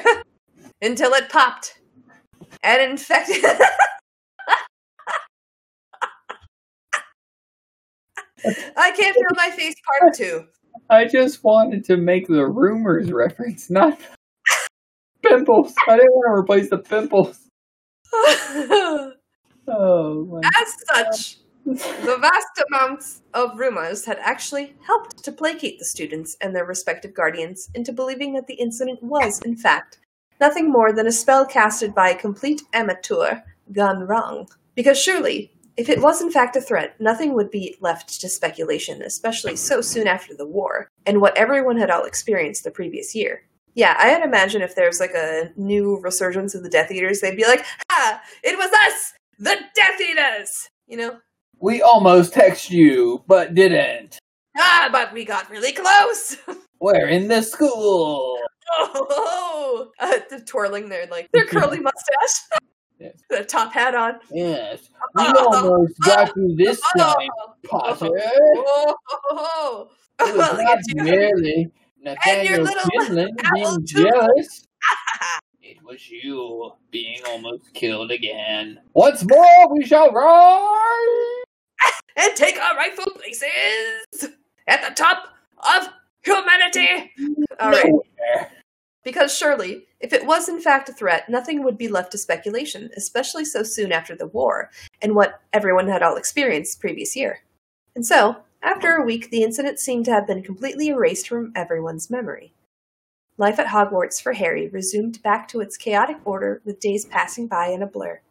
until 0.82 1.12
it 1.14 1.30
popped 1.30 1.81
and 2.64 2.92
infected. 2.92 3.44
I 8.76 8.92
can't 8.92 9.14
feel 9.16 9.24
my 9.36 9.52
face 9.52 9.76
part 10.00 10.16
two. 10.16 10.46
I 10.90 11.06
just 11.06 11.44
wanted 11.44 11.86
to 11.86 11.98
make 11.98 12.28
the 12.28 12.48
rumors 12.48 13.12
reference, 13.12 13.70
not 13.70 14.00
pimples. 15.24 15.74
I 15.88 15.96
didn't 15.98 16.12
want 16.12 16.36
to 16.36 16.40
replace 16.40 16.70
the 16.70 16.80
pimples. 16.80 17.48
Oh 19.68 20.26
my! 20.26 20.42
As 20.60 20.76
such, 20.88 21.38
The 21.64 22.18
vast 22.20 22.64
amounts 22.70 23.22
of 23.34 23.58
rumors 23.60 24.04
had 24.04 24.18
actually 24.20 24.76
helped 24.86 25.24
to 25.24 25.32
placate 25.32 25.78
the 25.78 25.86
students 25.86 26.36
and 26.42 26.56
their 26.56 26.66
respective 26.66 27.14
guardians 27.14 27.70
into 27.76 27.94
believing 27.94 28.34
that 28.34 28.48
the 28.48 28.56
incident 28.56 29.02
was, 29.04 29.40
in 29.46 29.56
fact, 29.56 30.00
nothing 30.42 30.70
more 30.70 30.92
than 30.92 31.08
a 31.08 31.12
spell 31.12 31.46
casted 31.46 31.96
by 31.96 32.10
a 32.10 32.18
complete 32.18 32.64
amateur 32.74 33.40
gone 33.72 34.02
wrong. 34.02 34.50
Because 34.76 35.02
surely, 35.02 35.54
if 35.78 35.88
it 35.88 36.02
was 36.02 36.22
in 36.22 36.32
fact 36.32 36.56
a 36.56 36.62
threat, 36.62 37.00
nothing 37.00 37.34
would 37.34 37.52
be 37.52 37.78
left 37.80 38.20
to 38.20 38.28
speculation, 38.28 39.02
especially 39.02 39.56
so 39.56 39.80
soon 39.80 40.08
after 40.08 40.36
the 40.36 40.48
war, 40.48 40.90
and 41.06 41.22
what 41.22 41.38
everyone 41.38 41.78
had 41.78 41.90
all 41.90 42.04
experienced 42.04 42.64
the 42.64 42.72
previous 42.72 43.16
year. 43.16 43.44
Yeah, 43.74 43.96
I 43.98 44.08
had 44.08 44.24
imagine 44.24 44.62
if 44.62 44.76
there's 44.76 45.00
like 45.00 45.14
a 45.16 45.52
new 45.56 46.00
resurgence 46.02 46.56
of 46.56 46.64
the 46.64 46.70
Death 46.70 46.92
Eaters, 46.92 47.22
they'd 47.22 47.38
be 47.38 47.46
like, 47.46 47.66
"Ha! 47.90 48.22
It 48.44 48.58
was 48.58 48.70
us, 48.86 49.14
the 49.40 49.58
Death 49.74 50.02
Eaters!" 50.02 50.70
You 50.88 50.98
know? 50.98 51.18
We 51.60 51.82
almost 51.82 52.34
texted 52.34 52.72
you, 52.72 53.24
but 53.28 53.54
didn't. 53.54 54.20
Ah, 54.58 54.90
but 54.92 55.14
we 55.14 55.24
got 55.24 55.50
really 55.50 55.72
close. 55.72 56.36
We're 56.82 57.08
in 57.08 57.30
the 57.30 57.44
school. 57.44 58.38
Oh, 58.80 59.92
uh, 60.00 60.20
the 60.30 60.40
twirling 60.42 60.90
their 60.90 61.08
like 61.08 61.32
their 61.32 61.46
curly 61.48 61.80
mustache, 61.80 62.62
Yes. 63.00 63.16
the 63.30 63.44
top 63.44 63.74
hat 63.74 63.96
on. 63.96 64.20
Yes. 64.32 64.90
We 65.16 65.26
almost 65.26 66.00
got 66.02 66.36
you 66.36 66.56
this 66.56 66.80
time, 66.96 67.30
Potter. 67.68 68.10
Oh, 68.12 68.96
oh, 69.10 69.20
oh. 69.32 69.88
It 70.20 70.38
was 70.38 70.60
not 70.62 70.80
you. 70.88 71.04
merely 71.04 71.68
Nathaniel 72.04 72.62
little 72.62 72.90
being 73.56 73.86
too. 73.88 74.04
jealous. 74.04 74.68
It 75.64 75.78
was 75.84 76.10
you 76.10 76.74
being 76.92 77.22
almost 77.28 77.74
killed 77.74 78.12
again. 78.12 78.80
Once 78.94 79.26
more 79.28 79.74
we 79.74 79.86
shall 79.86 80.12
rise! 80.12 81.46
and 82.16 82.36
take 82.36 82.58
our 82.58 82.76
rightful 82.76 83.12
places 83.16 84.30
at 84.68 84.88
the 84.88 84.94
top 84.94 85.24
of 85.58 85.90
humanity. 86.24 87.12
All 87.60 87.72
right. 87.72 87.92
Because 89.04 89.36
surely, 89.36 89.88
if 90.00 90.14
it 90.14 90.28
was 90.28 90.48
in 90.48 90.62
fact 90.62 90.90
a 90.90 90.94
threat, 90.94 91.28
nothing 91.28 91.64
would 91.64 91.78
be 91.78 91.88
left 91.88 92.12
to 92.12 92.18
speculation, 92.20 92.92
especially 92.96 93.46
so 93.46 93.64
soon 93.64 93.92
after 93.92 94.16
the 94.16 94.28
war, 94.28 94.70
and 95.02 95.16
what 95.16 95.42
everyone 95.52 95.88
had 95.88 96.04
all 96.04 96.18
experienced 96.18 96.78
the 96.78 96.82
previous 96.82 97.16
year. 97.16 97.40
And 97.96 98.06
so, 98.06 98.38
after 98.62 98.96
a 98.96 99.04
week, 99.04 99.32
the 99.32 99.42
incident 99.42 99.80
seemed 99.80 100.06
to 100.06 100.12
have 100.12 100.28
been 100.28 100.44
completely 100.44 100.90
erased 100.90 101.28
from 101.28 101.52
everyone's 101.56 102.12
memory. 102.12 102.54
Life 103.38 103.58
at 103.58 103.68
Hogwarts 103.68 104.22
for 104.22 104.34
Harry 104.34 104.68
resumed 104.68 105.24
back 105.24 105.48
to 105.48 105.62
its 105.62 105.78
chaotic 105.78 106.18
order 106.24 106.62
with 106.64 106.80
days 106.80 107.06
passing 107.06 107.48
by 107.48 107.68
in 107.68 107.82
a 107.82 107.88
blur. 107.88 108.22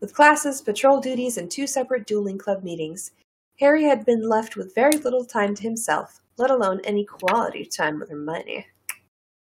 With 0.00 0.14
classes, 0.14 0.62
patrol 0.62 1.00
duties, 1.00 1.36
and 1.36 1.50
two 1.50 1.66
separate 1.66 2.06
dueling 2.06 2.38
club 2.38 2.62
meetings, 2.62 3.12
Harry 3.60 3.84
had 3.84 4.06
been 4.06 4.26
left 4.26 4.56
with 4.56 4.74
very 4.74 4.96
little 4.96 5.26
time 5.26 5.54
to 5.56 5.62
himself, 5.62 6.22
let 6.38 6.50
alone 6.50 6.80
any 6.84 7.04
quality 7.04 7.66
time 7.66 7.98
with 7.98 8.08
Hermione 8.08 8.66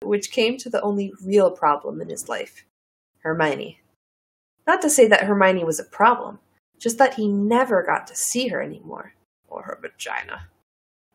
which 0.02 0.32
came 0.32 0.58
to 0.58 0.70
the 0.70 0.82
only 0.82 1.12
real 1.24 1.52
problem 1.52 2.02
in 2.02 2.10
his 2.10 2.30
life 2.30 2.66
Hermione. 3.20 3.80
Not 4.66 4.82
to 4.82 4.89
say 4.89 5.08
that 5.08 5.24
Hermione 5.24 5.64
was 5.64 5.80
a 5.80 5.84
problem, 5.84 6.39
just 6.78 6.97
that 6.97 7.16
he 7.16 7.28
never 7.28 7.84
got 7.84 8.08
to 8.08 8.16
see 8.16 8.47
her 8.47 8.62
anymore, 8.62 9.14
or 9.47 9.64
her 9.64 9.80
vagina. 9.82 10.47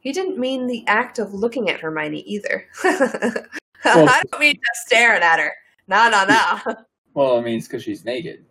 He 0.01 0.12
didn't 0.12 0.39
mean 0.39 0.66
the 0.66 0.85
act 0.87 1.18
of 1.18 1.32
looking 1.32 1.70
at 1.70 1.80
Hermione 1.80 2.20
either. 2.20 2.66
I 2.85 4.22
don't 4.30 4.41
mean 4.41 4.55
just 4.55 4.87
staring 4.87 5.22
at 5.22 5.39
her. 5.39 5.53
No, 5.89 6.11
no, 6.11 6.24
no. 6.26 6.76
Well, 7.14 7.39
I 7.39 7.43
mean, 7.43 7.59
it's 7.59 7.68
because 7.68 7.82
she's 7.82 8.05
naked. 8.05 8.45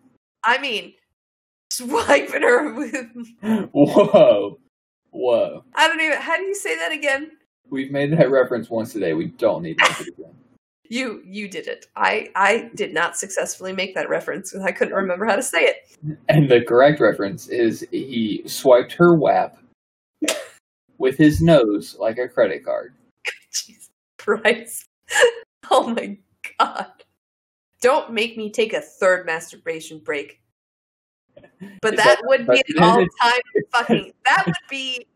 I 0.43 0.57
mean 0.57 0.93
swiping 1.69 2.41
her 2.41 2.73
with. 2.73 3.07
Whoa. 3.71 4.59
Whoa. 5.11 5.63
I 5.75 5.87
don't 5.87 6.01
even. 6.01 6.17
How 6.19 6.37
do 6.37 6.43
you 6.43 6.55
say 6.55 6.75
that 6.77 6.91
again? 6.91 7.31
We've 7.73 7.89
made 7.89 8.11
that 8.11 8.29
reference 8.29 8.69
once 8.69 8.93
today. 8.93 9.13
We 9.13 9.25
don't 9.25 9.63
need 9.63 9.79
to 9.79 9.89
make 9.89 10.01
it 10.01 10.07
again. 10.09 10.35
You 10.89 11.23
you 11.25 11.47
did 11.47 11.65
it. 11.65 11.87
I 11.95 12.29
I 12.35 12.69
did 12.75 12.93
not 12.93 13.17
successfully 13.17 13.73
make 13.73 13.95
that 13.95 14.09
reference 14.09 14.51
because 14.51 14.63
I 14.63 14.71
couldn't 14.71 14.93
remember 14.93 15.25
how 15.25 15.35
to 15.35 15.41
say 15.41 15.63
it. 15.63 15.77
And 16.29 16.47
the 16.47 16.61
correct 16.61 16.99
reference 16.99 17.47
is 17.47 17.83
he 17.89 18.43
swiped 18.45 18.91
her 18.93 19.15
wap 19.15 19.57
with 20.99 21.17
his 21.17 21.41
nose 21.41 21.95
like 21.99 22.19
a 22.19 22.27
credit 22.27 22.63
card. 22.63 22.93
Jesus 23.51 23.89
Christ. 24.19 24.85
Oh 25.71 25.87
my 25.87 26.17
god. 26.59 26.87
Don't 27.81 28.11
make 28.11 28.37
me 28.37 28.51
take 28.51 28.73
a 28.73 28.81
third 28.81 29.25
masturbation 29.25 29.97
break. 29.97 30.41
But 31.81 31.95
that 31.95 32.21
would 32.25 32.45
be 32.45 32.61
an 32.67 32.83
all 32.83 33.07
time 33.21 33.41
fucking 33.71 34.11
that 34.25 34.43
would 34.45 34.55
be 34.69 35.07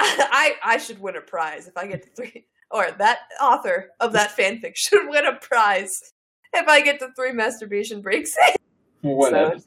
I 0.00 0.54
I 0.64 0.78
should 0.78 0.98
win 1.00 1.16
a 1.16 1.20
prize 1.20 1.66
if 1.68 1.76
I 1.76 1.86
get 1.86 2.02
to 2.02 2.08
three 2.10 2.46
or 2.70 2.90
that 2.98 3.18
author 3.40 3.90
of 4.00 4.12
that 4.14 4.36
fanfic 4.36 4.72
should 4.76 5.08
win 5.08 5.26
a 5.26 5.36
prize 5.36 6.12
if 6.52 6.66
I 6.68 6.80
get 6.80 6.98
to 7.00 7.08
three 7.16 7.32
masturbation 7.32 8.00
breaks. 8.00 8.34
One 9.02 9.30
So- 9.32 9.58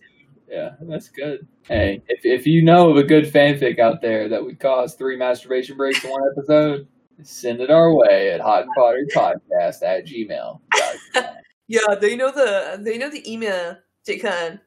Yeah, 0.50 0.72
that's 0.82 1.10
good. 1.10 1.48
Hey, 1.64 2.02
if 2.08 2.26
if 2.26 2.46
you 2.48 2.64
know 2.64 2.90
of 2.92 2.98
a 2.98 3.04
good 3.04 3.26
fanfic 3.26 3.80
out 3.80 4.02
there 4.02 4.30
that 4.30 4.44
would 4.44 4.60
cause 4.60 4.96
three 4.96 5.18
masturbation 5.18 5.78
breaks 5.78 6.04
in 6.04 6.10
one 6.12 6.22
episode, 6.36 6.88
send 7.22 7.62
it 7.62 7.70
our 7.72 7.96
way 7.96 8.32
at 8.32 8.42
hot 8.42 8.64
and 8.64 8.72
pottered 8.76 9.10
podcast 9.16 9.82
at 9.84 10.06
gmail. 10.06 10.60
yeah, 11.68 11.96
they 12.00 12.16
know 12.16 12.32
the 12.32 12.80
they 12.82 12.98
know 12.98 13.10
the 13.10 13.32
email 13.32 13.78
Jacon. 14.08 14.60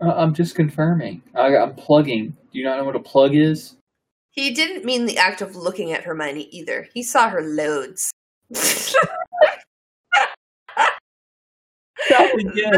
Uh, 0.00 0.12
I'm 0.14 0.32
just 0.32 0.54
confirming. 0.54 1.22
I, 1.34 1.56
I'm 1.56 1.74
plugging. 1.74 2.28
Do 2.52 2.58
you 2.58 2.64
not 2.64 2.78
know 2.78 2.84
what 2.84 2.94
a 2.96 3.00
plug 3.00 3.34
is? 3.34 3.76
He 4.38 4.52
didn't 4.52 4.84
mean 4.84 5.06
the 5.06 5.18
act 5.18 5.42
of 5.42 5.56
looking 5.56 5.90
at 5.90 6.04
Hermione 6.04 6.48
either. 6.52 6.86
He 6.94 7.02
saw 7.02 7.28
her 7.28 7.42
loads. 7.42 8.12
That 12.08 12.32
again. 12.38 12.72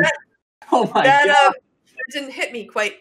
Oh 0.72 0.90
my 0.94 1.02
that 1.04 1.26
god. 1.26 1.36
uh, 1.48 1.52
didn't 2.10 2.32
hit 2.32 2.52
me 2.52 2.64
quite 2.64 2.94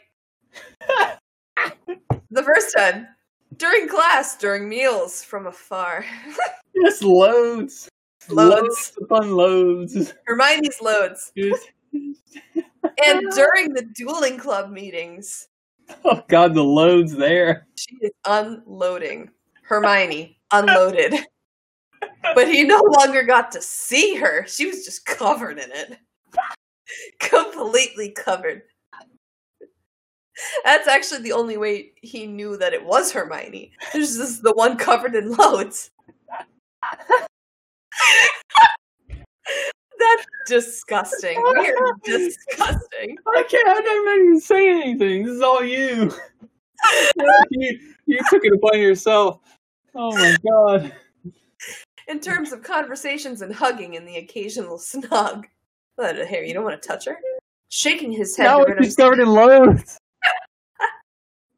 the 2.30 2.43
first 2.43 2.76
time. 2.78 3.07
During 3.55 3.88
class, 3.88 4.36
during 4.36 4.68
meals, 4.68 5.24
from 5.24 5.47
afar. 5.47 6.05
Just 6.84 7.01
loads. 7.01 7.88
Loads. 8.28 8.91
upon 9.01 9.32
loads. 9.32 10.14
Hermione's 10.28 10.82
loads. 10.82 11.32
And 11.34 13.32
during 13.34 13.74
the 13.74 13.88
dueling 13.95 14.38
club 14.38 14.70
meetings, 14.70 15.47
oh 16.03 16.22
god, 16.28 16.53
the 16.53 16.64
loads 16.64 17.16
there. 17.16 17.66
She 17.89 17.95
is 18.05 18.11
unloading. 18.25 19.29
Hermione 19.63 20.37
unloaded. 20.51 21.13
But 22.35 22.47
he 22.47 22.63
no 22.63 22.81
longer 22.81 23.23
got 23.23 23.51
to 23.53 23.61
see 23.61 24.15
her. 24.15 24.45
She 24.45 24.65
was 24.67 24.85
just 24.85 25.05
covered 25.05 25.57
in 25.57 25.69
it. 25.71 25.97
Completely 27.19 28.11
covered. 28.11 28.63
That's 30.63 30.87
actually 30.87 31.23
the 31.23 31.31
only 31.33 31.57
way 31.57 31.91
he 32.01 32.25
knew 32.27 32.55
that 32.57 32.73
it 32.73 32.85
was 32.85 33.11
Hermione. 33.11 33.71
There's 33.91 34.15
just 34.17 34.43
the 34.43 34.53
one 34.53 34.77
covered 34.77 35.15
in 35.15 35.31
loads. 35.31 35.91
That's 39.99 40.25
disgusting. 40.47 41.41
We're 41.41 41.93
disgusting. 42.03 43.17
I 43.35 43.43
can't. 43.43 43.67
I'm 43.67 44.05
not 44.05 44.19
even 44.19 44.39
saying 44.39 44.81
anything. 44.83 45.25
This 45.25 45.35
is 45.35 45.41
all 45.41 45.63
you. 45.63 46.13
you. 47.51 47.80
You 48.05 48.19
took 48.30 48.43
it 48.43 48.53
upon 48.53 48.80
yourself. 48.80 49.39
Oh 49.95 50.11
my 50.15 50.36
god. 50.47 50.93
In 52.07 52.19
terms 52.19 52.51
of 52.51 52.63
conversations 52.63 53.41
and 53.41 53.53
hugging 53.53 53.95
and 53.95 54.07
the 54.07 54.17
occasional 54.17 54.77
snug. 54.80 55.47
But 55.95 56.19
uh, 56.19 56.25
here, 56.25 56.43
you 56.43 56.53
don't 56.53 56.63
want 56.63 56.82
to 56.82 56.88
touch 56.88 57.05
her? 57.05 57.17
Shaking 57.69 58.11
his 58.11 58.36
head 58.36 58.45
Now 58.45 58.63
to 58.63 58.71
rid 58.71 58.77
it's 58.77 58.88
discovered 58.88 59.19
in 59.19 59.27
loads. 59.34 59.97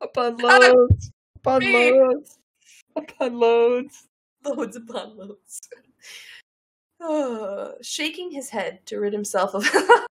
upon 0.02 0.38
loads. 0.38 1.12
Upon 1.38 1.62
loads. 1.72 2.38
Upon 2.96 3.40
loads. 3.40 4.08
loads 4.44 4.76
upon 4.76 5.18
loads. 5.18 5.62
Uh, 7.00 7.72
shaking 7.82 8.32
his 8.32 8.50
head 8.50 8.86
to 8.86 9.00
rid 9.00 9.14
himself 9.14 9.56
of 9.56 9.68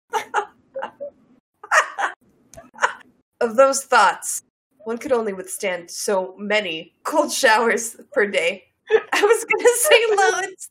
of 3.40 3.56
those 3.56 3.84
thoughts. 3.84 4.42
One 4.86 4.96
could 4.98 5.10
only 5.10 5.32
withstand 5.32 5.90
so 5.90 6.36
many 6.38 6.94
cold 7.02 7.32
showers 7.32 7.96
per 8.12 8.24
day. 8.24 8.66
I 8.88 9.20
was 9.20 9.44
gonna 9.44 9.68
say 9.74 10.00
loads. 10.16 10.70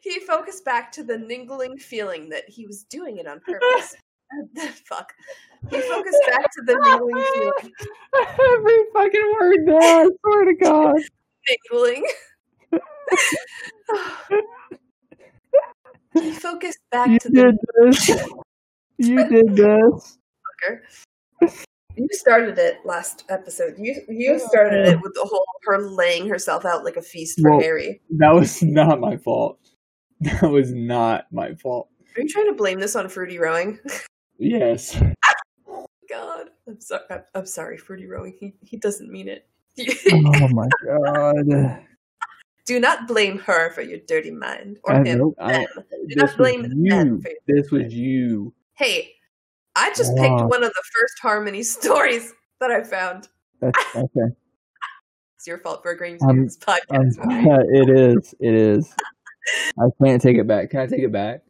he 0.00 0.20
focused 0.20 0.64
back 0.64 0.92
to 0.92 1.02
the 1.02 1.18
niggling 1.18 1.76
feeling 1.76 2.28
that 2.28 2.48
he 2.48 2.68
was 2.68 2.84
doing 2.84 3.18
it 3.18 3.26
on 3.26 3.40
purpose. 3.40 3.96
Fuck. 4.84 5.12
He 5.70 5.80
focused 5.80 6.22
back 6.28 6.52
to 6.52 6.62
the 6.62 6.76
niggling 6.76 7.24
feeling. 7.34 7.74
Every 8.58 8.84
fucking 8.92 9.34
word 9.40 9.66
there, 9.66 9.82
I 9.82 10.08
swear 10.20 10.44
to 10.44 10.54
God. 10.54 11.00
Niggling. 11.50 12.06
he 16.14 16.30
focused 16.30 16.78
back 16.92 17.08
You 17.08 17.18
to 17.18 17.28
the. 17.28 17.58
You 18.98 19.28
did 19.28 19.56
this. 19.56 20.18
You 21.98 22.08
started 22.12 22.58
it 22.58 22.78
last 22.84 23.24
episode. 23.30 23.74
You 23.78 24.02
you 24.08 24.38
started 24.38 24.86
it 24.88 25.00
with 25.00 25.14
the 25.14 25.24
whole 25.24 25.44
her 25.64 25.78
laying 25.80 26.28
herself 26.28 26.64
out 26.64 26.84
like 26.84 26.96
a 26.96 27.02
feast 27.02 27.40
for 27.40 27.52
Well- 27.52 27.60
Harry. 27.60 28.00
That 28.18 28.34
was 28.34 28.62
not 28.62 29.00
my 29.00 29.16
fault. 29.16 29.58
That 30.20 30.50
was 30.50 30.72
not 30.72 31.26
my 31.30 31.54
fault. 31.56 31.88
Are 32.16 32.22
you 32.22 32.28
trying 32.28 32.46
to 32.46 32.54
blame 32.54 32.80
this 32.80 32.96
on 32.96 33.06
fruityrowing? 33.06 33.78
Yes. 34.38 35.00
God, 36.10 36.50
I'm 36.68 36.78
sorry. 36.78 37.02
I'm, 37.10 37.22
I'm 37.34 37.46
sorry, 37.46 37.78
fruityrowing. 37.78 38.34
He 38.38 38.54
he 38.62 38.76
doesn't 38.76 39.10
mean 39.10 39.28
it. 39.28 39.46
Oh 40.12 40.48
my 40.48 40.68
god. 40.86 41.80
Do 42.66 42.78
not 42.80 43.08
blame 43.08 43.38
her 43.38 43.70
for 43.70 43.80
your 43.80 43.98
dirty 44.06 44.30
mind 44.30 44.78
or 44.84 44.92
I 44.94 45.04
him. 45.04 45.18
know- 45.18 45.34
I-. 45.40 45.66
This 46.06 46.16
not 46.16 46.36
blame 46.36 46.62
them 46.62 46.72
you. 46.84 47.22
This 47.46 47.70
was 47.70 47.94
you. 47.94 48.52
Hey, 48.76 49.12
I 49.74 49.92
just 49.94 50.14
picked 50.16 50.34
one 50.34 50.62
of 50.62 50.70
the 50.72 50.82
first 51.00 51.14
harmony 51.20 51.62
stories 51.64 52.32
that 52.60 52.70
I 52.70 52.82
found. 52.82 53.28
That's 53.60 53.78
okay. 53.96 54.34
It's 55.36 55.46
your 55.46 55.58
fault 55.58 55.82
for 55.82 55.90
agreeing 55.92 56.18
to 56.18 56.24
Um, 56.26 56.44
this 56.44 56.58
Um, 56.66 56.76
podcast. 56.90 57.16
yeah, 57.46 57.58
it 57.82 57.88
is. 57.90 58.34
It 58.40 58.54
is. 58.54 58.94
I 59.78 59.84
can't 60.02 60.20
take 60.20 60.38
it 60.38 60.46
back. 60.46 60.70
Can 60.70 60.80
I 60.80 60.86
take 60.86 61.02
it 61.02 61.12
back? 61.12 61.40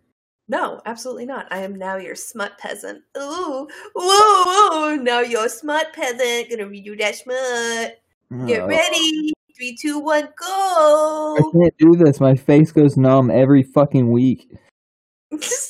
No, 0.48 0.80
absolutely 0.86 1.26
not. 1.26 1.46
I 1.50 1.58
am 1.58 1.74
now 1.74 1.96
your 1.96 2.14
smut 2.14 2.56
peasant. 2.58 3.02
Ooh, 3.18 3.66
whoa, 3.94 4.44
whoa! 4.44 4.94
Now 4.96 5.18
you're 5.20 5.46
a 5.46 5.48
smut 5.48 5.92
peasant. 5.92 6.50
Gonna 6.50 6.68
read 6.68 6.86
you 6.86 6.94
that 6.98 7.16
smut. 7.16 7.98
Get 8.46 8.60
Oh, 8.62 8.66
ready. 8.68 9.32
Three, 9.56 9.76
two, 9.80 9.98
one, 9.98 10.28
go. 10.38 11.36
I 11.38 11.42
can't 11.58 11.74
do 11.78 11.96
this. 11.96 12.20
My 12.20 12.36
face 12.36 12.70
goes 12.70 12.96
numb 12.96 13.30
every 13.30 13.62
fucking 13.64 14.10
week. 14.12 14.52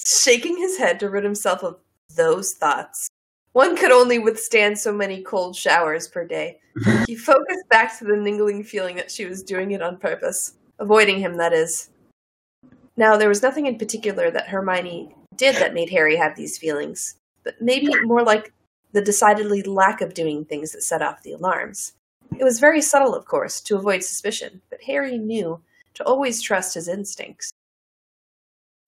Just 0.06 0.24
shaking 0.24 0.56
his 0.56 0.78
head 0.78 1.00
to 1.00 1.10
rid 1.10 1.24
himself 1.24 1.64
of 1.64 1.78
those 2.14 2.52
thoughts. 2.52 3.08
One 3.54 3.74
could 3.74 3.90
only 3.90 4.20
withstand 4.20 4.78
so 4.78 4.92
many 4.92 5.20
cold 5.20 5.56
showers 5.56 6.06
per 6.06 6.24
day. 6.24 6.60
He 7.08 7.16
focused 7.16 7.68
back 7.70 7.98
to 7.98 8.04
the 8.04 8.16
niggling 8.16 8.62
feeling 8.62 8.94
that 8.96 9.10
she 9.10 9.24
was 9.24 9.42
doing 9.42 9.72
it 9.72 9.82
on 9.82 9.96
purpose, 9.96 10.54
avoiding 10.78 11.18
him, 11.18 11.36
that 11.38 11.52
is. 11.52 11.90
Now, 12.96 13.16
there 13.16 13.28
was 13.28 13.42
nothing 13.42 13.66
in 13.66 13.78
particular 13.78 14.30
that 14.30 14.46
Hermione 14.46 15.12
did 15.34 15.56
that 15.56 15.74
made 15.74 15.90
Harry 15.90 16.14
have 16.14 16.36
these 16.36 16.56
feelings, 16.56 17.16
but 17.42 17.60
maybe 17.60 17.88
more 18.04 18.22
like 18.22 18.52
the 18.92 19.02
decidedly 19.02 19.62
lack 19.62 20.00
of 20.00 20.14
doing 20.14 20.44
things 20.44 20.70
that 20.70 20.82
set 20.82 21.02
off 21.02 21.24
the 21.24 21.32
alarms. 21.32 21.94
It 22.38 22.44
was 22.44 22.60
very 22.60 22.80
subtle, 22.80 23.14
of 23.14 23.24
course, 23.24 23.60
to 23.62 23.76
avoid 23.76 24.04
suspicion, 24.04 24.62
but 24.70 24.82
Harry 24.82 25.18
knew 25.18 25.60
to 25.94 26.04
always 26.04 26.42
trust 26.42 26.74
his 26.74 26.86
instincts. 26.86 27.52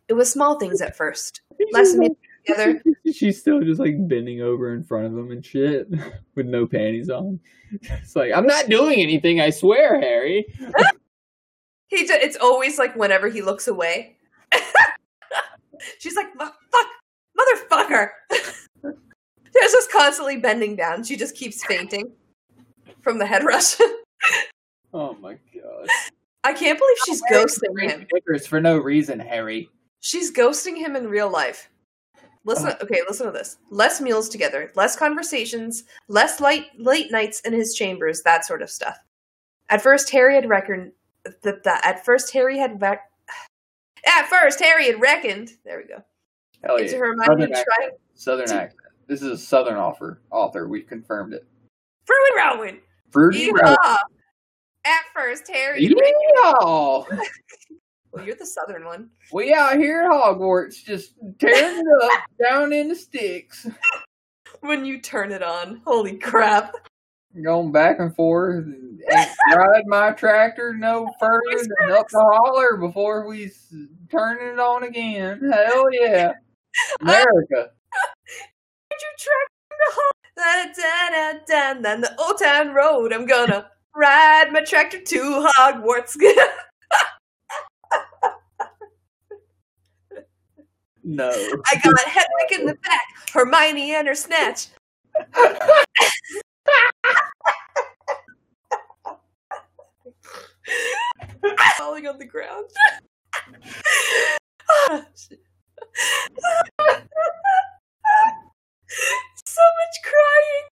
It 0.09 0.15
was 0.15 0.31
small 0.31 0.59
things 0.59 0.81
at 0.81 0.97
first. 0.97 1.43
Less 1.73 1.95
together, 2.47 2.83
She's 3.13 3.39
still 3.39 3.61
just 3.61 3.81
like 3.81 3.95
bending 4.09 4.41
over 4.41 4.73
in 4.73 4.83
front 4.83 5.07
of 5.07 5.13
him 5.13 5.31
and 5.31 5.45
shit 5.45 5.89
with 6.35 6.47
no 6.47 6.67
panties 6.67 7.11
on. 7.11 7.41
It's 7.71 8.17
like, 8.17 8.33
I'm 8.33 8.47
not 8.47 8.69
doing 8.69 9.01
anything, 9.01 9.41
I 9.41 9.51
swear, 9.51 10.01
Harry. 10.01 10.47
He 11.89 12.07
ju- 12.07 12.19
it's 12.21 12.37
always 12.37 12.79
like 12.79 12.97
whenever 12.97 13.29
he 13.29 13.43
looks 13.43 13.69
away. 13.69 14.17
She's 15.99 16.17
like, 16.17 16.27
"Fuck, 16.37 16.55
fuck, 16.73 16.87
motherfucker. 17.39 18.09
She's 18.83 19.73
just 19.73 19.93
constantly 19.93 20.37
bending 20.39 20.77
down. 20.77 21.05
She 21.05 21.17
just 21.17 21.37
keeps 21.37 21.65
fainting 21.65 22.13
from 23.03 23.19
the 23.19 23.27
head 23.27 23.45
rush. 23.45 23.77
Oh 24.93 25.15
my 25.21 25.35
god. 25.55 25.89
I 26.45 26.53
can't 26.53 26.79
believe 26.79 26.97
she's 27.07 27.23
ghosting 27.31 27.81
him. 27.81 28.07
Stickers 28.11 28.47
for 28.47 28.61
no 28.61 28.79
reason, 28.79 29.19
Harry. 29.21 29.71
She's 30.01 30.33
ghosting 30.33 30.77
him 30.77 30.97
in 30.97 31.09
real 31.09 31.31
life. 31.31 31.69
Listen, 32.45 32.73
oh. 32.81 32.85
okay, 32.85 33.01
listen 33.07 33.27
to 33.27 33.33
this. 33.33 33.59
Less 33.71 34.01
meals 34.01 34.29
together, 34.29 34.73
less 34.75 34.97
conversations, 34.97 35.85
less 36.09 36.41
light 36.41 36.67
late 36.79 37.11
nights 37.11 37.41
in 37.41 37.53
his 37.53 37.75
chambers, 37.75 38.23
that 38.23 38.45
sort 38.47 38.63
of 38.63 38.71
stuff. 38.71 38.99
At 39.69 39.83
first, 39.83 40.11
Harry 40.11 40.35
had 40.35 40.49
reckoned 40.49 40.93
that, 41.43 41.63
that 41.65 41.85
at 41.85 42.05
first 42.05 42.33
Harry 42.33 42.57
had 42.59 42.81
rec- 42.81 43.11
at 44.07 44.29
first 44.29 44.61
Harry 44.61 44.87
had 44.87 45.01
reckoned. 45.01 45.51
There 45.65 45.79
we 45.79 45.85
go. 45.85 46.03
Hell 46.65 46.81
yeah. 46.81 46.91
Southern 46.91 47.19
trying 47.19 47.43
accent. 47.53 47.93
Southern 48.15 48.51
accent. 48.51 48.83
This 49.07 49.23
is 49.23 49.31
a 49.31 49.39
Southern 49.39 49.77
offer. 49.77 50.23
Author. 50.31 50.69
We 50.69 50.83
confirmed 50.83 51.35
it. 51.35 51.47
Fruit 52.05 52.37
Rowan. 52.37 52.81
Fruity 53.11 53.51
Road. 53.53 53.77
Yeehaw! 53.85 53.99
At 54.85 55.03
first, 55.15 55.49
Harry. 55.49 55.83
Yeah. 55.83 57.03
Well, 58.13 58.25
you're 58.25 58.37
the 58.37 58.47
southern 58.47 58.85
one. 58.85 59.11
We 59.33 59.53
out 59.53 59.77
here 59.77 60.03
at 60.03 60.11
Hogwarts 60.11 60.83
just 60.85 61.15
tearing 61.39 61.79
it 61.79 62.05
up 62.05 62.23
down 62.43 62.73
in 62.73 62.89
the 62.89 62.95
sticks. 62.97 63.67
When 64.61 64.85
you 64.85 65.01
turn 65.01 65.31
it 65.31 65.43
on, 65.43 65.83
holy 65.85 66.17
crap! 66.17 66.75
Going 67.45 67.71
back 67.71 68.01
and 68.01 68.15
forth 68.17 68.65
and, 68.65 69.01
and 69.09 69.29
ride 69.55 69.87
my 69.87 70.11
tractor 70.13 70.75
no 70.75 71.09
further 71.21 71.63
than 71.79 71.93
up 71.93 72.09
the 72.09 72.19
holler 72.19 72.77
before 72.79 73.29
we 73.29 73.47
s- 73.47 73.73
turn 74.11 74.39
it 74.41 74.59
on 74.59 74.83
again. 74.85 75.41
Hell 75.53 75.85
yeah. 75.93 76.33
America. 77.01 77.71
Would 78.91 79.01
you 79.01 79.15
track 79.19 79.49
the 79.71 79.93
home? 79.93 80.13
Da, 80.37 80.65
da, 80.73 81.11
da, 81.11 81.75
da, 81.75 81.81
down 81.81 82.01
the 82.01 82.19
old 82.21 82.39
town 82.39 82.73
road. 82.75 83.13
I'm 83.13 83.27
gonna 83.27 83.71
ride 83.95 84.51
my 84.53 84.63
tractor 84.63 85.01
to 85.01 85.49
Hogwarts. 85.59 86.17
No. 91.09 91.31
I 91.31 91.77
got 91.83 91.99
Hedwig 92.01 92.61
in 92.61 92.67
the 92.67 92.75
back, 92.75 93.03
Hermione 93.33 93.95
and 93.95 94.07
her 94.07 94.15
snatch. 94.15 94.67
Falling 101.79 102.07
on 102.07 102.19
the 102.19 102.27
ground. 102.27 102.67
so 104.91 104.93
much 109.79 109.97
crying. 110.05 110.69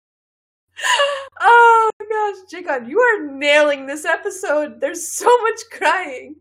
Oh 1.41 1.91
gosh, 2.11 2.51
Jacob, 2.51 2.89
you 2.89 2.99
are 2.99 3.25
nailing 3.25 3.87
this 3.87 4.05
episode. 4.05 4.81
There's 4.81 5.07
so 5.07 5.31
much 5.43 5.61
crying. 5.71 6.35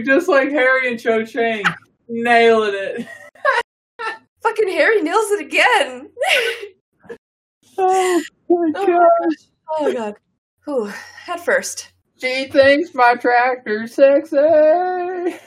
Just 0.00 0.28
like 0.28 0.50
Harry 0.50 0.88
and 0.88 0.98
Cho 0.98 1.24
Chang. 1.24 1.64
Nailing 2.08 2.72
it. 2.74 3.06
Fucking 4.42 4.68
Harry 4.68 5.02
nails 5.02 5.30
it 5.32 5.40
again. 5.46 6.10
Oh 7.78 8.22
my 8.50 8.70
Oh, 8.76 8.86
god. 8.86 9.36
oh 9.78 9.84
my 9.84 9.92
god. 9.94 10.14
Whew. 10.66 10.92
At 11.26 11.42
first. 11.44 11.90
She 12.20 12.46
thinks 12.48 12.94
my 12.94 13.14
tractor's 13.14 13.94
sexy. 13.94 14.36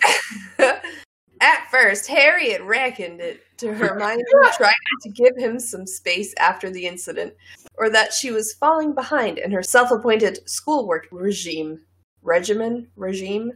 At 0.60 1.70
first, 1.70 2.08
Harriet 2.08 2.62
reckoned 2.64 3.22
it 3.22 3.42
to 3.58 3.74
Hermione 3.74 4.24
trying 4.58 4.74
to 5.04 5.10
give 5.12 5.38
him 5.38 5.60
some 5.60 5.86
space 5.86 6.34
after 6.40 6.70
the 6.72 6.88
incident, 6.88 7.34
or 7.76 7.90
that 7.92 8.12
she 8.12 8.32
was 8.32 8.54
falling 8.54 8.96
behind 8.96 9.38
in 9.38 9.52
her 9.52 9.62
self 9.64 9.92
appointed 9.92 10.40
schoolwork 10.50 11.08
regime. 11.12 11.80
Regimen? 12.24 12.88
Regime? 12.96 13.52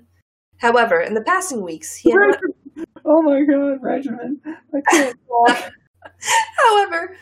However, 0.59 1.01
in 1.01 1.13
the 1.13 1.21
passing 1.21 1.61
weeks, 1.61 1.95
he 1.95 2.11
had 2.11 2.19
not 2.19 2.39
Oh 3.05 3.21
my 3.21 3.41
god, 3.43 3.81
Regimen. 3.81 4.39
I 4.45 4.81
can't 4.89 5.17
talk. 5.27 5.71
However, 6.65 7.15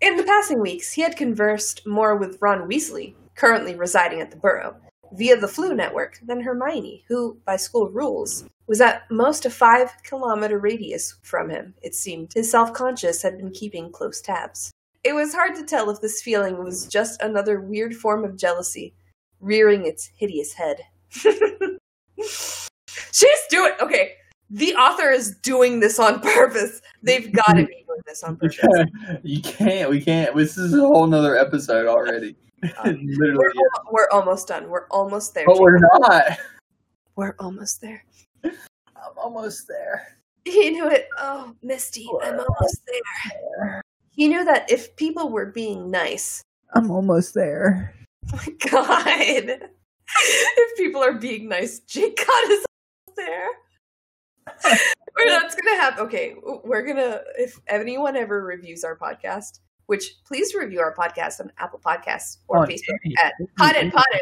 in 0.00 0.16
the 0.16 0.24
passing 0.24 0.60
weeks, 0.60 0.92
he 0.92 1.02
had 1.02 1.16
conversed 1.16 1.86
more 1.86 2.16
with 2.16 2.38
Ron 2.40 2.68
Weasley, 2.68 3.14
currently 3.36 3.74
residing 3.74 4.20
at 4.20 4.30
the 4.30 4.36
Burrow, 4.36 4.76
via 5.12 5.36
the 5.36 5.46
Floo 5.46 5.74
Network, 5.74 6.18
than 6.26 6.42
Hermione, 6.42 7.04
who, 7.08 7.38
by 7.44 7.56
school 7.56 7.88
rules, 7.88 8.44
was 8.66 8.80
at 8.80 9.10
most 9.10 9.46
a 9.46 9.50
five 9.50 9.90
kilometer 10.02 10.58
radius 10.58 11.16
from 11.22 11.48
him, 11.48 11.74
it 11.82 11.94
seemed. 11.94 12.32
His 12.34 12.50
self 12.50 12.72
conscious 12.72 13.22
had 13.22 13.38
been 13.38 13.50
keeping 13.50 13.90
close 13.90 14.20
tabs. 14.20 14.70
It 15.04 15.14
was 15.14 15.34
hard 15.34 15.54
to 15.54 15.64
tell 15.64 15.90
if 15.90 16.00
this 16.00 16.22
feeling 16.22 16.62
was 16.62 16.86
just 16.86 17.22
another 17.22 17.60
weird 17.60 17.96
form 17.96 18.24
of 18.24 18.36
jealousy, 18.36 18.94
rearing 19.40 19.86
its 19.86 20.10
hideous 20.16 20.52
head. 20.52 20.82
She's 23.12 23.40
doing 23.48 23.72
okay. 23.80 24.12
The 24.50 24.74
author 24.74 25.10
is 25.10 25.36
doing 25.36 25.78
this 25.78 25.98
on 25.98 26.20
purpose. 26.20 26.82
They've 27.02 27.32
got 27.32 27.52
to 27.52 27.66
be 27.66 27.84
doing 27.86 28.00
this 28.06 28.22
on 28.24 28.36
purpose. 28.36 28.58
you 29.22 29.40
can't. 29.42 29.90
We 29.90 30.02
can't. 30.02 30.34
This 30.34 30.58
is 30.58 30.74
a 30.74 30.80
whole 30.80 31.06
nother 31.06 31.36
episode 31.36 31.86
already. 31.86 32.36
Um, 32.78 33.06
Literally. 33.06 33.36
We're, 33.36 33.92
we're 33.92 34.08
almost 34.12 34.48
done. 34.48 34.68
We're 34.68 34.88
almost 34.88 35.34
there. 35.34 35.46
But 35.46 35.54
Jake. 35.54 35.62
we're 35.62 35.78
not. 35.78 36.38
We're 37.16 37.34
almost 37.38 37.80
there. 37.80 38.04
I'm 38.44 38.52
almost 39.16 39.68
there. 39.68 40.18
He 40.44 40.70
knew 40.70 40.88
it. 40.88 41.08
Oh, 41.18 41.54
Misty, 41.62 42.08
I'm 42.22 42.40
almost 42.40 42.82
there. 42.86 43.82
He 44.12 44.28
knew 44.28 44.44
that 44.44 44.70
if 44.70 44.94
people 44.96 45.30
were 45.30 45.46
being 45.46 45.90
nice, 45.90 46.42
I'm 46.74 46.90
almost 46.90 47.34
there. 47.34 47.94
oh 48.32 48.36
my 48.46 48.70
God, 48.70 49.70
if 50.16 50.76
people 50.76 51.02
are 51.02 51.14
being 51.14 51.48
nice, 51.48 51.80
Jake 51.80 52.16
got 52.16 52.44
is 52.50 52.50
almost 52.50 52.66
there. 53.26 53.48
Or 55.18 55.26
that's 55.28 55.54
gonna 55.56 55.76
happen. 55.76 56.06
Okay, 56.06 56.34
we're 56.64 56.82
gonna. 56.86 57.20
If 57.36 57.58
anyone 57.66 58.16
ever 58.16 58.42
reviews 58.44 58.84
our 58.84 58.96
podcast, 58.96 59.58
which 59.86 60.04
please 60.24 60.54
review 60.54 60.80
our 60.80 60.94
podcast 60.94 61.40
on 61.40 61.50
Apple 61.58 61.80
Podcasts 61.84 62.38
or 62.46 62.58
On 62.60 62.66
Facebook 62.68 62.96
at 63.22 63.32
Potted 63.58 63.92
Potted 63.92 64.20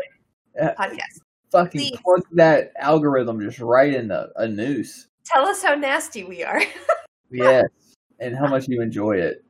Uh, 0.61 0.70
Podcast. 0.78 1.20
Fucking 1.53 1.80
Please. 1.80 1.99
plug 2.03 2.22
that 2.32 2.72
algorithm 2.78 3.38
just 3.40 3.59
right 3.61 3.92
in 3.92 4.09
the, 4.09 4.30
a 4.36 4.49
noose. 4.49 5.09
Tell 5.26 5.46
us 5.46 5.62
how 5.62 5.74
nasty 5.74 6.24
we 6.24 6.42
are. 6.42 6.61
Yes. 7.30 7.66
and 8.18 8.34
how 8.34 8.46
much 8.46 8.66
you 8.68 8.80
enjoy 8.80 9.18
it. 9.18 9.44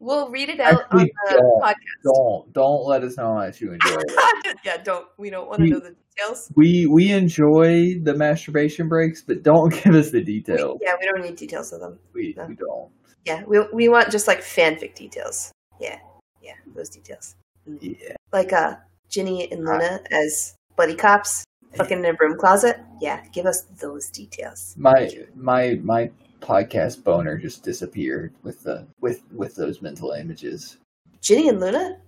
we'll 0.00 0.28
read 0.30 0.48
it 0.48 0.58
out 0.58 0.82
Actually, 0.82 1.12
on 1.30 1.36
the 1.36 1.60
podcast. 1.62 2.02
Don't 2.02 2.52
don't 2.52 2.84
let 2.86 3.04
us 3.04 3.16
know 3.16 3.28
how 3.28 3.34
much 3.34 3.60
you 3.60 3.72
enjoy 3.72 4.00
it. 4.00 4.56
yeah, 4.64 4.76
don't. 4.78 5.06
We 5.18 5.30
don't 5.30 5.48
want 5.48 5.60
to 5.62 5.68
know 5.68 5.78
the 5.78 5.94
details. 6.20 6.50
We 6.54 6.86
we 6.86 7.10
enjoy 7.12 7.98
the 8.02 8.14
masturbation 8.14 8.88
breaks, 8.88 9.22
but 9.22 9.42
don't 9.42 9.70
give 9.84 9.94
us 9.94 10.10
the 10.10 10.18
We- 10.18 10.24
details. 10.24 10.80
yeah, 10.82 10.94
we 11.00 11.06
don't 11.06 11.22
need 11.22 11.36
details 11.36 11.72
of 11.72 11.80
them. 11.80 11.98
We, 12.12 12.34
No. 12.36 12.46
we 12.46 12.54
don't. 12.54 12.90
Yeah, 13.26 13.44
we 13.46 13.60
we 13.72 13.88
want 13.88 14.10
just 14.10 14.26
like 14.28 14.40
fanfic 14.40 14.94
details. 14.94 15.52
Yeah, 15.80 15.98
yeah, 16.42 16.54
those 16.74 16.88
details. 16.88 17.34
Yeah. 17.80 18.14
Like 18.32 18.52
uh, 18.52 18.76
Ginny 19.08 19.50
and 19.52 19.64
Luna 19.64 20.00
as 20.10 20.54
buddy 20.76 20.94
cops, 20.94 21.44
fucking 21.76 21.98
in 21.98 22.04
a 22.06 22.14
broom 22.14 22.38
closet. 22.38 22.80
Yeah, 23.00 23.22
give 23.32 23.44
us 23.46 23.62
those 23.80 24.08
details. 24.08 24.74
My 24.78 25.10
my 25.34 25.78
my 25.82 26.10
podcast 26.40 27.04
boner 27.04 27.36
just 27.36 27.62
disappeared 27.62 28.32
with 28.42 28.62
the 28.62 28.86
with 29.00 29.20
with 29.32 29.54
those 29.54 29.82
mental 29.82 30.12
images. 30.12 30.78
Ginny 31.20 31.48
and 31.50 31.60
Luna. 31.60 31.98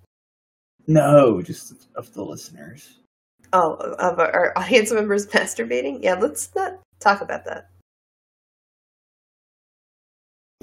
No, 0.86 1.42
just 1.42 1.88
of 1.94 2.12
the 2.14 2.24
listeners. 2.24 2.98
Oh, 3.52 3.74
of 3.74 4.18
our, 4.18 4.52
audience 4.56 4.92
members 4.92 5.26
masturbating. 5.26 6.02
Yeah, 6.02 6.14
let's 6.14 6.54
not 6.54 6.78
talk 7.00 7.20
about 7.20 7.44
that. 7.44 7.68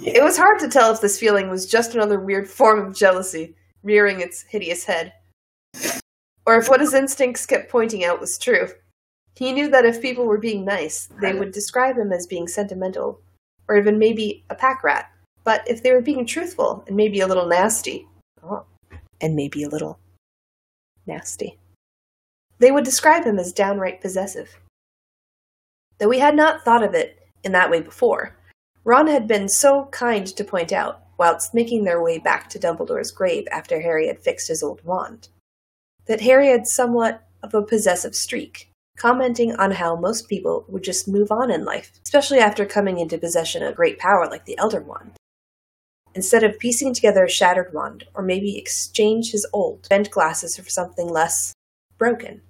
It 0.04 0.24
was 0.24 0.38
hard 0.38 0.60
to 0.60 0.70
tell 0.70 0.94
if 0.94 1.02
this 1.02 1.20
feeling 1.20 1.50
was 1.50 1.66
just 1.66 1.94
another 1.94 2.20
weird 2.20 2.50
form 2.50 2.80
of 2.80 2.96
jealousy 2.96 3.56
rearing 3.84 4.22
its 4.22 4.44
hideous 4.44 4.86
head, 4.86 5.14
or 6.46 6.56
if 6.56 6.70
what 6.70 6.80
his 6.80 6.94
instincts 6.94 7.46
kept 7.46 7.70
pointing 7.70 8.04
out 8.04 8.20
was 8.20 8.38
true. 8.38 8.70
He 9.36 9.52
knew 9.54 9.70
that 9.70 9.86
if 9.86 10.02
people 10.02 10.26
were 10.26 10.38
being 10.38 10.66
nice, 10.66 11.08
they 11.22 11.34
would 11.34 11.52
describe 11.52 11.98
him 11.98 12.12
as 12.12 12.28
being 12.28 12.48
sentimental, 12.48 13.22
or 13.68 13.78
even 13.78 14.00
maybe 14.00 14.44
a 14.50 14.56
pack 14.56 14.84
rat. 14.84 15.12
But 15.44 15.64
if 15.68 15.82
they 15.82 15.92
were 15.92 16.02
being 16.02 16.26
truthful 16.26 16.84
and 16.88 16.96
maybe 16.96 17.22
a 17.22 17.28
little 17.28 17.48
nasty, 17.48 18.08
oh, 18.44 18.66
and 19.22 19.36
maybe 19.36 19.64
a 19.64 19.70
little 19.70 20.00
nasty, 21.06 21.58
they 22.60 22.72
would 22.72 22.84
describe 22.84 23.24
him 23.24 23.40
as 23.40 23.52
downright 23.54 24.02
possessive. 24.02 24.60
Though 25.98 26.10
we 26.10 26.20
had 26.20 26.36
not 26.36 26.64
thought 26.64 26.84
of 26.84 26.94
it 26.94 27.18
in 27.44 27.52
that 27.54 27.72
way 27.72 27.82
before, 27.82 28.38
Ron 28.84 29.08
had 29.08 29.28
been 29.28 29.50
so 29.50 29.86
kind 29.92 30.28
to 30.28 30.44
point 30.44 30.72
out, 30.72 31.04
whilst 31.18 31.54
making 31.54 31.84
their 31.84 32.02
way 32.02 32.18
back 32.18 32.50
to 32.50 32.60
Dumbledore's 32.60 33.12
grave 33.12 33.46
after 33.52 33.82
Harry 33.82 34.08
had 34.08 34.20
fixed 34.20 34.48
his 34.48 34.64
old 34.64 34.84
wand, 34.86 35.30
that 36.06 36.22
Harry 36.22 36.48
had 36.50 36.68
somewhat 36.68 37.28
of 37.44 37.54
a 37.54 37.62
possessive 37.62 38.16
streak, 38.16 38.72
commenting 38.98 39.56
on 39.56 39.72
how 39.72 39.96
most 39.96 40.28
people 40.28 40.66
would 40.68 40.84
just 40.84 41.08
move 41.08 41.32
on 41.32 41.52
in 41.52 41.66
life, 41.66 41.92
especially 42.04 42.40
after 42.40 42.66
coming 42.66 43.00
into 43.00 43.18
possession 43.18 43.64
of 43.64 43.76
great 43.76 44.00
power 44.00 44.28
like 44.30 44.46
the 44.46 44.58
Elder 44.58 44.82
Wand. 44.82 45.12
Instead 46.16 46.44
of 46.44 46.58
piecing 46.58 46.94
together 46.94 47.26
a 47.26 47.30
shattered 47.30 47.74
wand, 47.74 48.06
or 48.14 48.24
maybe 48.24 48.58
exchange 48.58 49.32
his 49.32 49.46
old, 49.54 49.88
bent 49.90 50.10
glasses 50.10 50.58
for 50.58 50.70
something 50.70 51.08
less 51.08 51.54
broken. 51.98 52.42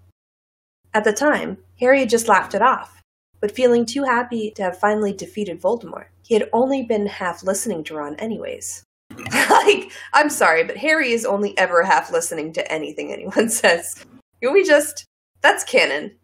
At 0.94 1.04
the 1.04 1.14
time, 1.14 1.58
Harry 1.80 2.00
had 2.00 2.10
just 2.10 2.28
laughed 2.28 2.56
it 2.56 2.62
off, 2.62 3.02
but 3.42 3.52
feeling 3.52 3.86
too 3.86 4.04
happy 4.04 4.52
to 4.52 4.64
have 4.64 4.80
finally 4.80 5.14
defeated 5.14 5.62
Voldemort, 5.62 6.08
he 6.24 6.34
had 6.34 6.50
only 6.52 6.84
been 6.84 7.06
half 7.06 7.44
listening 7.44 7.84
to 7.86 7.96
Ron 7.96 8.16
anyways. 8.16 8.84
like, 9.50 9.92
I'm 10.14 10.30
sorry, 10.30 10.64
but 10.64 10.78
Harry 10.78 11.12
is 11.12 11.26
only 11.26 11.58
ever 11.58 11.84
half 11.84 12.12
listening 12.12 12.54
to 12.54 12.72
anything 12.72 13.12
anyone 13.12 13.50
says. 13.50 14.06
Can 14.42 14.54
we 14.54 14.64
just. 14.64 15.06
That's 15.42 15.64
canon. 15.64 16.16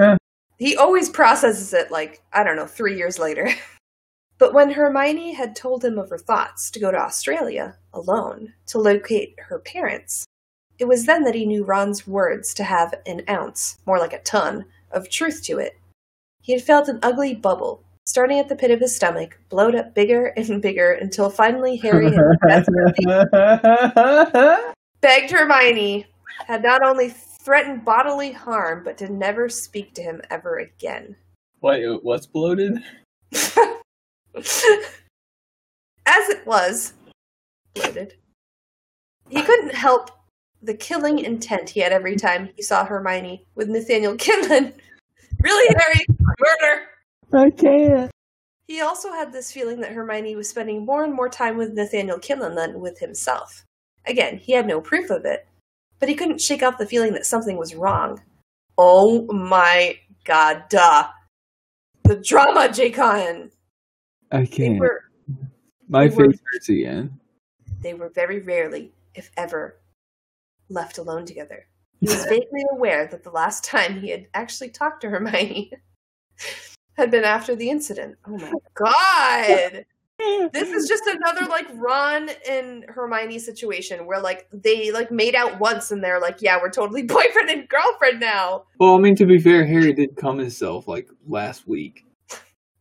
Eh. 0.00 0.16
He 0.58 0.76
always 0.76 1.10
processes 1.10 1.74
it 1.74 1.90
like, 1.90 2.22
I 2.32 2.44
don't 2.44 2.56
know, 2.56 2.66
three 2.66 2.96
years 2.96 3.18
later. 3.18 3.50
but 4.38 4.54
when 4.54 4.70
Hermione 4.70 5.32
had 5.32 5.54
told 5.54 5.84
him 5.84 5.98
of 5.98 6.08
her 6.10 6.18
thoughts 6.18 6.70
to 6.70 6.80
go 6.80 6.90
to 6.90 6.98
Australia 6.98 7.76
alone 7.92 8.54
to 8.66 8.78
locate 8.78 9.34
her 9.38 9.58
parents, 9.58 10.24
it 10.82 10.88
was 10.88 11.06
then 11.06 11.22
that 11.22 11.36
he 11.36 11.46
knew 11.46 11.62
Ron's 11.62 12.08
words 12.08 12.52
to 12.54 12.64
have 12.64 12.92
an 13.06 13.22
ounce, 13.30 13.78
more 13.86 14.00
like 14.00 14.12
a 14.12 14.20
ton, 14.22 14.64
of 14.90 15.08
truth 15.08 15.40
to 15.44 15.58
it. 15.58 15.78
He 16.40 16.52
had 16.52 16.62
felt 16.62 16.88
an 16.88 16.98
ugly 17.04 17.36
bubble, 17.36 17.84
starting 18.04 18.40
at 18.40 18.48
the 18.48 18.56
pit 18.56 18.72
of 18.72 18.80
his 18.80 18.96
stomach, 18.96 19.38
blowed 19.48 19.76
up 19.76 19.94
bigger 19.94 20.34
and 20.36 20.60
bigger 20.66 20.94
until 20.94 21.30
finally 21.30 21.76
Harry 21.76 22.10
had 22.10 22.66
begged 25.00 25.30
Hermione, 25.30 26.04
had 26.48 26.64
not 26.64 26.82
only 26.82 27.10
threatened 27.10 27.84
bodily 27.84 28.32
harm, 28.32 28.82
but 28.82 28.98
to 28.98 29.08
never 29.08 29.48
speak 29.48 29.94
to 29.94 30.02
him 30.02 30.20
ever 30.30 30.58
again. 30.58 31.14
What? 31.60 31.78
What's 32.02 32.26
bloated? 32.26 32.82
As 33.32 33.54
it 36.28 36.44
was, 36.44 36.94
bloated. 37.72 38.14
he 39.28 39.42
couldn't 39.42 39.76
help 39.76 40.10
the 40.62 40.74
killing 40.74 41.18
intent 41.18 41.68
he 41.70 41.80
had 41.80 41.92
every 41.92 42.16
time 42.16 42.50
he 42.54 42.62
saw 42.62 42.84
Hermione 42.84 43.46
with 43.54 43.68
Nathaniel 43.68 44.14
Kinlan. 44.16 44.72
really, 45.42 45.74
Harry? 45.78 46.06
Murder! 46.38 46.82
I 47.34 47.50
can't. 47.50 48.10
He 48.68 48.80
also 48.80 49.10
had 49.12 49.32
this 49.32 49.50
feeling 49.52 49.80
that 49.80 49.92
Hermione 49.92 50.36
was 50.36 50.48
spending 50.48 50.84
more 50.86 51.04
and 51.04 51.12
more 51.14 51.28
time 51.28 51.56
with 51.56 51.72
Nathaniel 51.72 52.18
Kinlan 52.18 52.54
than 52.54 52.80
with 52.80 52.98
himself. 52.98 53.64
Again, 54.06 54.38
he 54.38 54.52
had 54.52 54.66
no 54.66 54.80
proof 54.80 55.10
of 55.10 55.24
it, 55.24 55.46
but 55.98 56.08
he 56.08 56.14
couldn't 56.14 56.40
shake 56.40 56.62
off 56.62 56.78
the 56.78 56.86
feeling 56.86 57.12
that 57.14 57.26
something 57.26 57.56
was 57.56 57.74
wrong. 57.74 58.20
Oh 58.78 59.26
my 59.32 59.98
god, 60.24 60.64
duh. 60.70 61.08
The 62.04 62.16
drama, 62.16 62.68
Jacon! 62.68 63.50
I 64.30 64.40
They 64.40 64.46
can't. 64.46 64.78
were 64.78 65.02
My 65.88 66.08
they 66.08 66.14
were- 66.14 66.30
face 66.30 66.40
hurts 66.52 66.68
again. 66.68 67.20
they 67.80 67.94
were 67.94 68.08
very 68.10 68.40
rarely, 68.40 68.92
if 69.14 69.30
ever, 69.36 69.78
left 70.72 70.98
alone 70.98 71.26
together. 71.26 71.66
He 72.00 72.08
was 72.08 72.24
vaguely 72.24 72.64
aware 72.72 73.06
that 73.06 73.22
the 73.22 73.30
last 73.30 73.64
time 73.64 74.00
he 74.00 74.10
had 74.10 74.26
actually 74.34 74.70
talked 74.70 75.02
to 75.02 75.10
Hermione 75.10 75.72
had 76.96 77.10
been 77.10 77.24
after 77.24 77.54
the 77.54 77.70
incident. 77.70 78.16
Oh 78.26 78.36
my 78.36 78.52
god! 78.74 79.84
This 80.52 80.70
is 80.70 80.88
just 80.88 81.04
another 81.06 81.46
like 81.46 81.66
Ron 81.74 82.30
and 82.48 82.84
Hermione 82.88 83.38
situation 83.38 84.06
where 84.06 84.20
like 84.20 84.48
they 84.52 84.92
like 84.92 85.10
made 85.10 85.34
out 85.34 85.58
once 85.58 85.90
and 85.90 86.02
they're 86.02 86.20
like, 86.20 86.40
yeah, 86.40 86.58
we're 86.60 86.70
totally 86.70 87.02
boyfriend 87.02 87.50
and 87.50 87.68
girlfriend 87.68 88.20
now. 88.20 88.64
Well, 88.78 88.94
I 88.94 88.98
mean, 88.98 89.16
to 89.16 89.26
be 89.26 89.38
fair, 89.38 89.64
Harry 89.64 89.92
did 89.92 90.16
come 90.16 90.38
himself 90.38 90.86
like 90.86 91.08
last 91.26 91.66
week. 91.66 92.04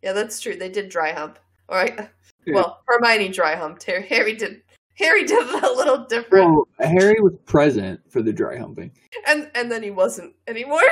Yeah, 0.02 0.14
that's 0.14 0.40
true. 0.40 0.56
They 0.56 0.70
did 0.70 0.90
dry 0.90 1.14
hump. 1.14 1.40
All 1.70 1.78
right. 1.78 2.10
Yeah. 2.46 2.56
Well, 2.56 2.82
Hermione 2.88 3.30
dry 3.30 3.56
humped. 3.56 3.84
Harry, 3.84 4.08
Harry 4.08 4.36
did. 4.36 4.62
Harry 5.02 5.24
did 5.24 5.48
it 5.48 5.64
a 5.64 5.74
little 5.76 6.06
different, 6.06 6.46
Well, 6.54 6.68
Harry 6.80 7.20
was 7.22 7.34
present 7.46 8.00
for 8.10 8.22
the 8.22 8.32
dry 8.34 8.58
humping. 8.58 8.92
and 9.28 9.50
and 9.56 9.72
then 9.72 9.84
he 9.84 9.92
wasn't 9.92 10.34
anymore. 10.48 10.82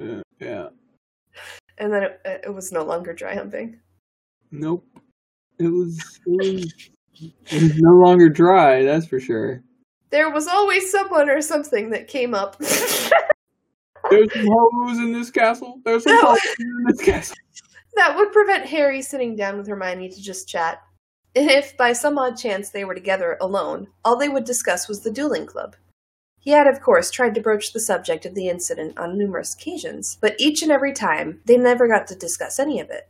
Uh, 0.00 0.22
yeah. 0.40 0.68
and 1.76 1.92
then 1.92 2.02
it, 2.04 2.20
it 2.24 2.54
was 2.54 2.72
no 2.72 2.82
longer 2.82 3.12
dry 3.12 3.34
humping. 3.34 3.78
Nope. 4.50 4.86
It 5.58 5.68
was. 5.68 6.18
It 6.26 6.54
was, 6.56 6.74
it 7.20 7.62
was 7.62 7.78
no 7.78 7.90
longer 7.98 8.30
dry. 8.30 8.84
That's 8.84 9.04
for 9.06 9.20
sure. 9.20 9.62
There 10.08 10.30
was 10.30 10.48
always 10.48 10.90
someone 10.90 11.28
or 11.28 11.42
something 11.42 11.90
that 11.90 12.08
came 12.08 12.32
up. 12.32 12.56
There's 14.10 14.32
some 14.32 14.46
hobos 14.50 14.98
in 14.98 15.12
this 15.12 15.30
castle. 15.30 15.80
There's 15.84 16.04
some 16.04 16.18
No. 16.22 16.36
in 16.58 16.84
this 16.86 17.02
castle. 17.02 17.36
that 17.96 18.16
would 18.16 18.32
prevent 18.32 18.64
Harry 18.66 19.02
sitting 19.02 19.36
down 19.36 19.58
with 19.58 19.66
Hermione 19.68 20.08
to 20.08 20.22
just 20.22 20.48
chat. 20.48 20.82
If 21.34 21.76
by 21.78 21.94
some 21.94 22.18
odd 22.18 22.36
chance 22.36 22.68
they 22.68 22.84
were 22.84 22.94
together 22.94 23.38
alone, 23.40 23.88
all 24.04 24.16
they 24.16 24.28
would 24.28 24.44
discuss 24.44 24.86
was 24.86 25.00
the 25.00 25.10
dueling 25.10 25.46
club. 25.46 25.76
He 26.38 26.50
had, 26.50 26.66
of 26.66 26.80
course, 26.80 27.10
tried 27.10 27.34
to 27.36 27.40
broach 27.40 27.72
the 27.72 27.80
subject 27.80 28.26
of 28.26 28.34
the 28.34 28.48
incident 28.48 28.98
on 28.98 29.16
numerous 29.16 29.54
occasions, 29.54 30.18
but 30.20 30.34
each 30.38 30.62
and 30.62 30.70
every 30.70 30.92
time 30.92 31.40
they 31.46 31.56
never 31.56 31.88
got 31.88 32.06
to 32.08 32.14
discuss 32.14 32.58
any 32.58 32.80
of 32.80 32.90
it. 32.90 33.08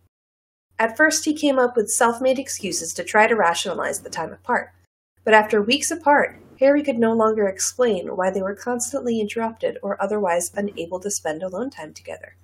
At 0.79 0.97
first, 0.97 1.25
he 1.25 1.35
came 1.35 1.59
up 1.59 1.77
with 1.77 1.91
self 1.91 2.21
made 2.21 2.39
excuses 2.39 2.95
to 2.95 3.05
try 3.05 3.27
to 3.27 3.35
rationalize 3.35 4.01
the 4.01 4.11
time 4.11 4.33
apart, 4.33 4.73
but 5.25 5.35
after 5.35 5.61
weeks 5.61 5.91
apart, 5.91 6.39
Harry 6.61 6.83
could 6.83 6.99
no 6.99 7.13
longer 7.13 7.49
explain 7.49 8.17
why 8.17 8.31
they 8.31 8.43
were 8.43 8.55
constantly 8.55 9.21
interrupted 9.21 9.79
or 9.83 10.01
otherwise 10.01 10.53
unable 10.55 11.01
to 11.01 11.11
spend 11.11 11.43
alone 11.43 11.71
time 11.71 11.93
together. 11.93 12.37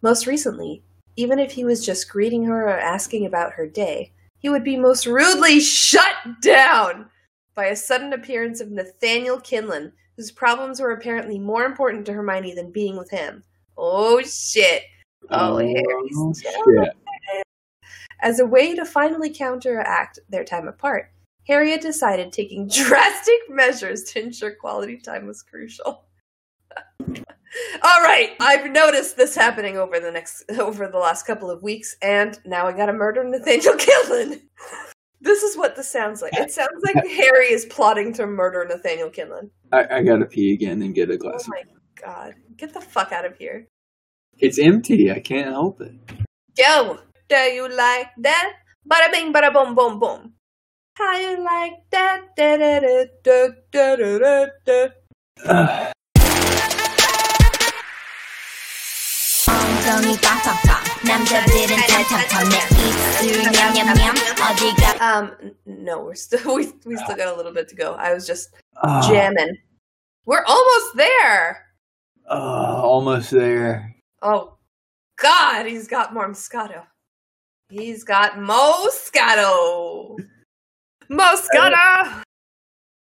Most 0.00 0.26
recently, 0.26 0.82
even 1.16 1.38
if 1.38 1.52
he 1.52 1.64
was 1.64 1.84
just 1.84 2.08
greeting 2.08 2.44
her 2.44 2.62
or 2.62 2.78
asking 2.78 3.26
about 3.26 3.54
her 3.54 3.66
day, 3.66 4.12
he 4.42 4.48
would 4.48 4.64
be 4.64 4.76
most 4.76 5.06
rudely 5.06 5.60
shut 5.60 6.14
down 6.42 7.06
by 7.54 7.66
a 7.66 7.76
sudden 7.76 8.12
appearance 8.12 8.60
of 8.60 8.70
Nathaniel 8.70 9.38
Kinlan, 9.38 9.92
whose 10.16 10.32
problems 10.32 10.80
were 10.80 10.92
apparently 10.92 11.38
more 11.38 11.64
important 11.64 12.04
to 12.06 12.12
Hermione 12.12 12.54
than 12.54 12.72
being 12.72 12.96
with 12.96 13.10
him. 13.10 13.44
Oh 13.78 14.20
shit. 14.22 14.82
Oh, 15.30 15.58
Harry's 15.58 16.16
oh, 16.16 16.34
shit. 16.34 16.96
As 18.20 18.40
a 18.40 18.46
way 18.46 18.74
to 18.74 18.84
finally 18.84 19.30
counteract 19.30 20.18
their 20.28 20.44
time 20.44 20.68
apart, 20.68 21.10
Harriet 21.46 21.80
decided 21.80 22.32
taking 22.32 22.68
drastic 22.74 23.40
measures 23.48 24.04
to 24.04 24.22
ensure 24.22 24.54
quality 24.54 24.98
time 24.98 25.26
was 25.26 25.42
crucial. 25.42 26.04
All 27.82 28.02
right, 28.02 28.30
I've 28.40 28.70
noticed 28.70 29.16
this 29.16 29.34
happening 29.34 29.76
over 29.76 30.00
the 30.00 30.10
next 30.10 30.44
over 30.58 30.88
the 30.88 30.98
last 30.98 31.26
couple 31.26 31.50
of 31.50 31.62
weeks, 31.62 31.96
and 32.02 32.38
now 32.46 32.66
I 32.66 32.72
got 32.72 32.86
to 32.86 32.92
murder 32.92 33.24
Nathaniel 33.24 33.74
Kinlan. 33.74 34.40
This 35.20 35.42
is 35.42 35.56
what 35.56 35.76
this 35.76 35.88
sounds 35.88 36.22
like. 36.22 36.32
It 36.34 36.50
sounds 36.50 36.82
like 36.82 37.06
Harry 37.06 37.52
is 37.52 37.66
plotting 37.66 38.12
to 38.14 38.26
murder 38.26 38.66
Nathaniel 38.68 39.10
Kinlan. 39.10 39.50
I, 39.70 39.98
I 39.98 40.02
gotta 40.02 40.24
pee 40.24 40.52
again 40.52 40.82
and 40.82 40.94
get 40.94 41.10
a 41.10 41.16
glass. 41.16 41.46
Oh 41.46 41.50
my 41.50 41.62
god, 42.00 42.34
get 42.56 42.72
the 42.72 42.80
fuck 42.80 43.12
out 43.12 43.24
of 43.24 43.36
here! 43.36 43.68
It's 44.38 44.58
empty. 44.58 45.10
I 45.10 45.20
can't 45.20 45.50
help 45.50 45.80
it. 45.80 45.92
Yo, 46.58 46.98
do 47.28 47.36
you 47.36 47.68
like 47.68 48.08
that? 48.18 48.54
Bada 48.90 49.12
bing, 49.12 49.32
bada 49.32 49.52
boom, 49.52 49.74
boom, 49.74 50.00
boom. 50.00 50.32
How 50.94 51.16
you 51.16 51.42
like 51.42 51.74
that? 51.90 52.34
Da, 52.36 52.56
da, 52.56 52.80
da, 52.80 53.04
da, 53.22 53.48
da, 53.70 54.46
da, 54.66 54.88
da, 55.44 55.92
da. 59.81 59.81
Ugh. 59.81 59.81
엉덩이 59.81 60.17
빡빡빡 60.21 60.83
남자들은 61.05 61.77
털털털 61.87 62.49
내 62.49 62.55
입술 62.87 63.51
냠냠냠 63.51 64.13
어디가 64.41 64.97
Um, 65.01 65.31
n- 65.41 65.55
no, 65.65 66.01
we're 66.03 66.15
still 66.15 66.55
we 66.55 66.71
we 66.85 66.95
still 66.97 67.15
got 67.15 67.27
a 67.27 67.35
little 67.35 67.53
bit 67.53 67.67
to 67.69 67.75
go. 67.75 67.93
I 67.93 68.13
was 68.13 68.25
just 68.25 68.49
Ah, 68.83 69.01
jamming. 69.07 69.57
We're 70.25 70.43
almost 70.45 70.95
there. 70.95 71.65
ah, 72.29 72.81
almost 72.81 73.31
there. 73.31 73.95
Oh, 74.21 74.57
God, 75.17 75.65
he's 75.65 75.87
got 75.87 76.13
more 76.13 76.27
Moscato. 76.27 76.83
He's 77.69 78.03
got 78.03 78.33
Moscato. 78.37 80.17
Moscato. 81.09 82.21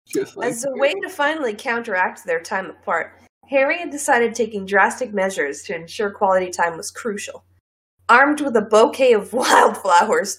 Just 0.07 0.37
like 0.37 0.49
As 0.49 0.65
a 0.65 0.71
way 0.77 0.93
to 1.01 1.09
finally 1.09 1.53
counteract 1.55 2.25
their 2.25 2.39
time 2.41 2.69
apart, 2.69 3.13
Harry 3.50 3.78
had 3.78 3.90
decided 3.90 4.34
taking 4.34 4.66
drastic 4.66 5.12
measures 5.12 5.62
to 5.62 5.74
ensure 5.74 6.10
quality 6.10 6.50
time 6.50 6.76
was 6.76 6.90
crucial. 6.90 7.44
Armed 8.08 8.40
with 8.40 8.56
a 8.56 8.62
bouquet 8.62 9.12
of 9.12 9.32
wildflowers, 9.32 10.38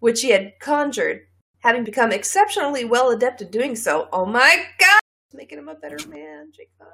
which 0.00 0.20
he 0.20 0.30
had 0.30 0.52
conjured, 0.60 1.20
having 1.60 1.84
become 1.84 2.12
exceptionally 2.12 2.84
well 2.84 3.10
adept 3.10 3.42
at 3.42 3.52
doing 3.52 3.76
so, 3.76 4.08
oh 4.12 4.26
my 4.26 4.64
god! 4.78 5.00
Making 5.32 5.58
him 5.58 5.68
a 5.68 5.74
better 5.74 5.98
man, 6.08 6.52
Jacob. 6.54 6.88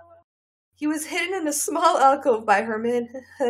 He 0.77 0.87
was 0.89 1.07
hidden 1.07 1.35
in 1.35 1.47
a 1.47 1.53
small 1.53 1.99
alcove 1.99 2.45
by 2.45 2.63
Herman. 2.63 3.09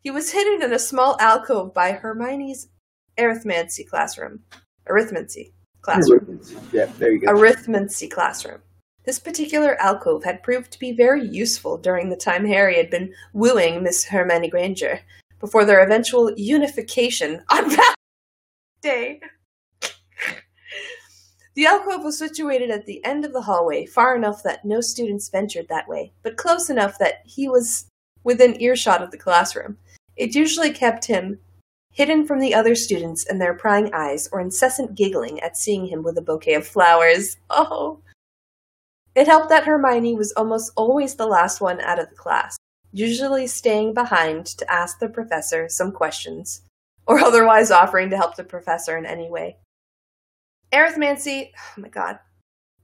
he 0.00 0.10
was 0.10 0.32
hidden 0.32 0.62
in 0.62 0.72
a 0.72 0.78
small 0.78 1.16
alcove 1.20 1.72
by 1.72 1.92
Hermione's 1.92 2.68
arithmancy 3.16 3.86
classroom. 3.88 4.40
Arithmancy 4.88 5.52
classroom 5.82 6.40
Yeah, 6.72 6.86
there 6.98 7.12
you 7.12 7.20
go. 7.20 7.28
arithmancy 7.32 8.10
classroom. 8.10 8.60
This 9.06 9.20
particular 9.20 9.80
alcove 9.80 10.24
had 10.24 10.42
proved 10.42 10.72
to 10.72 10.80
be 10.80 10.90
very 10.90 11.24
useful 11.24 11.78
during 11.78 12.10
the 12.10 12.16
time 12.16 12.44
Harry 12.44 12.76
had 12.76 12.90
been 12.90 13.14
wooing 13.32 13.84
Miss 13.84 14.04
Hermione 14.04 14.50
Granger 14.50 15.00
before 15.38 15.64
their 15.64 15.84
eventual 15.84 16.32
unification 16.36 17.44
on 17.48 17.62
Valentine's 17.70 17.96
Day. 18.82 19.20
The 21.54 21.66
alcove 21.66 22.02
was 22.02 22.18
situated 22.18 22.70
at 22.70 22.84
the 22.84 23.02
end 23.04 23.24
of 23.24 23.32
the 23.32 23.42
hallway, 23.42 23.86
far 23.86 24.16
enough 24.16 24.42
that 24.42 24.64
no 24.64 24.80
students 24.80 25.28
ventured 25.28 25.68
that 25.68 25.88
way, 25.88 26.12
but 26.24 26.36
close 26.36 26.68
enough 26.68 26.98
that 26.98 27.22
he 27.24 27.48
was 27.48 27.86
within 28.24 28.60
earshot 28.60 29.02
of 29.02 29.12
the 29.12 29.16
classroom. 29.16 29.78
It 30.16 30.34
usually 30.34 30.72
kept 30.72 31.04
him 31.04 31.38
hidden 31.92 32.26
from 32.26 32.40
the 32.40 32.54
other 32.54 32.74
students 32.74 33.24
and 33.24 33.40
their 33.40 33.54
prying 33.54 33.94
eyes 33.94 34.28
or 34.32 34.40
incessant 34.40 34.96
giggling 34.96 35.40
at 35.40 35.56
seeing 35.56 35.86
him 35.86 36.02
with 36.02 36.18
a 36.18 36.22
bouquet 36.22 36.54
of 36.54 36.66
flowers. 36.66 37.36
Oh. 37.48 38.00
It 39.16 39.26
helped 39.26 39.48
that 39.48 39.64
Hermione 39.64 40.14
was 40.14 40.32
almost 40.32 40.72
always 40.76 41.14
the 41.14 41.26
last 41.26 41.62
one 41.62 41.80
out 41.80 41.98
of 41.98 42.10
the 42.10 42.14
class, 42.14 42.58
usually 42.92 43.46
staying 43.46 43.94
behind 43.94 44.44
to 44.44 44.70
ask 44.70 44.98
the 44.98 45.08
professor 45.08 45.70
some 45.70 45.90
questions, 45.90 46.60
or 47.06 47.18
otherwise 47.24 47.70
offering 47.70 48.10
to 48.10 48.16
help 48.18 48.36
the 48.36 48.44
professor 48.44 48.98
in 48.98 49.06
any 49.06 49.30
way. 49.30 49.56
Arithmancy, 50.70 51.50
oh 51.56 51.80
my 51.80 51.88
god. 51.88 52.18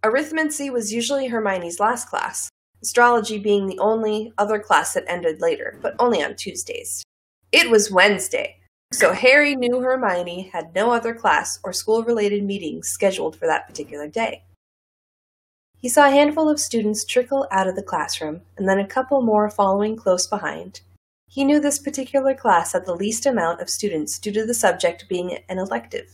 Arithmancy 0.03 0.73
was 0.73 0.91
usually 0.91 1.29
Hermione's 1.29 1.79
last 1.79 2.09
class, 2.09 2.49
astrology 2.83 3.39
being 3.39 3.67
the 3.67 3.79
only 3.79 4.33
other 4.39 4.59
class 4.59 4.95
that 4.95 5.05
ended 5.07 5.43
later, 5.43 5.79
but 5.83 5.95
only 5.99 6.23
on 6.23 6.35
Tuesdays. 6.35 7.05
It 7.53 7.71
was 7.71 7.91
Wednesday, 7.91 8.57
so 8.91 9.13
Harry 9.13 9.55
knew 9.55 9.81
Hermione 9.81 10.49
had 10.51 10.75
no 10.75 10.93
other 10.93 11.13
class 11.13 11.59
or 11.63 11.75
school 11.75 12.03
related 12.03 12.43
meetings 12.43 12.89
scheduled 12.89 13.37
for 13.37 13.47
that 13.47 13.69
particular 13.69 14.09
day. 14.09 14.45
He 15.83 15.91
saw 15.91 16.07
a 16.07 16.11
handful 16.11 16.49
of 16.49 16.59
students 16.59 17.05
trickle 17.05 17.47
out 17.51 17.69
of 17.69 17.77
the 17.77 17.83
classroom, 17.83 18.41
and 18.57 18.67
then 18.67 18.79
a 18.79 18.87
couple 18.87 19.21
more 19.21 19.51
following 19.51 19.97
close 19.97 20.27
behind. 20.27 20.81
He 21.29 21.45
knew 21.45 21.61
this 21.61 21.79
particular 21.79 22.35
class 22.35 22.73
had 22.73 22.87
the 22.87 22.95
least 22.95 23.27
amount 23.27 23.61
of 23.61 23.69
students 23.69 24.19
due 24.19 24.33
to 24.33 24.47
the 24.47 24.55
subject 24.55 25.07
being 25.09 25.39
an 25.51 25.59
elective, 25.59 26.09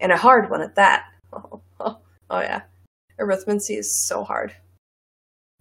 and 0.00 0.12
a 0.12 0.16
hard 0.16 0.48
one 0.48 0.62
at 0.62 0.76
that. 0.76 1.04
Oh, 1.32 1.60
oh, 1.80 1.98
oh 2.30 2.40
yeah. 2.40 2.62
Arithmancy 3.20 3.76
is 3.76 4.06
so 4.06 4.24
hard. 4.24 4.54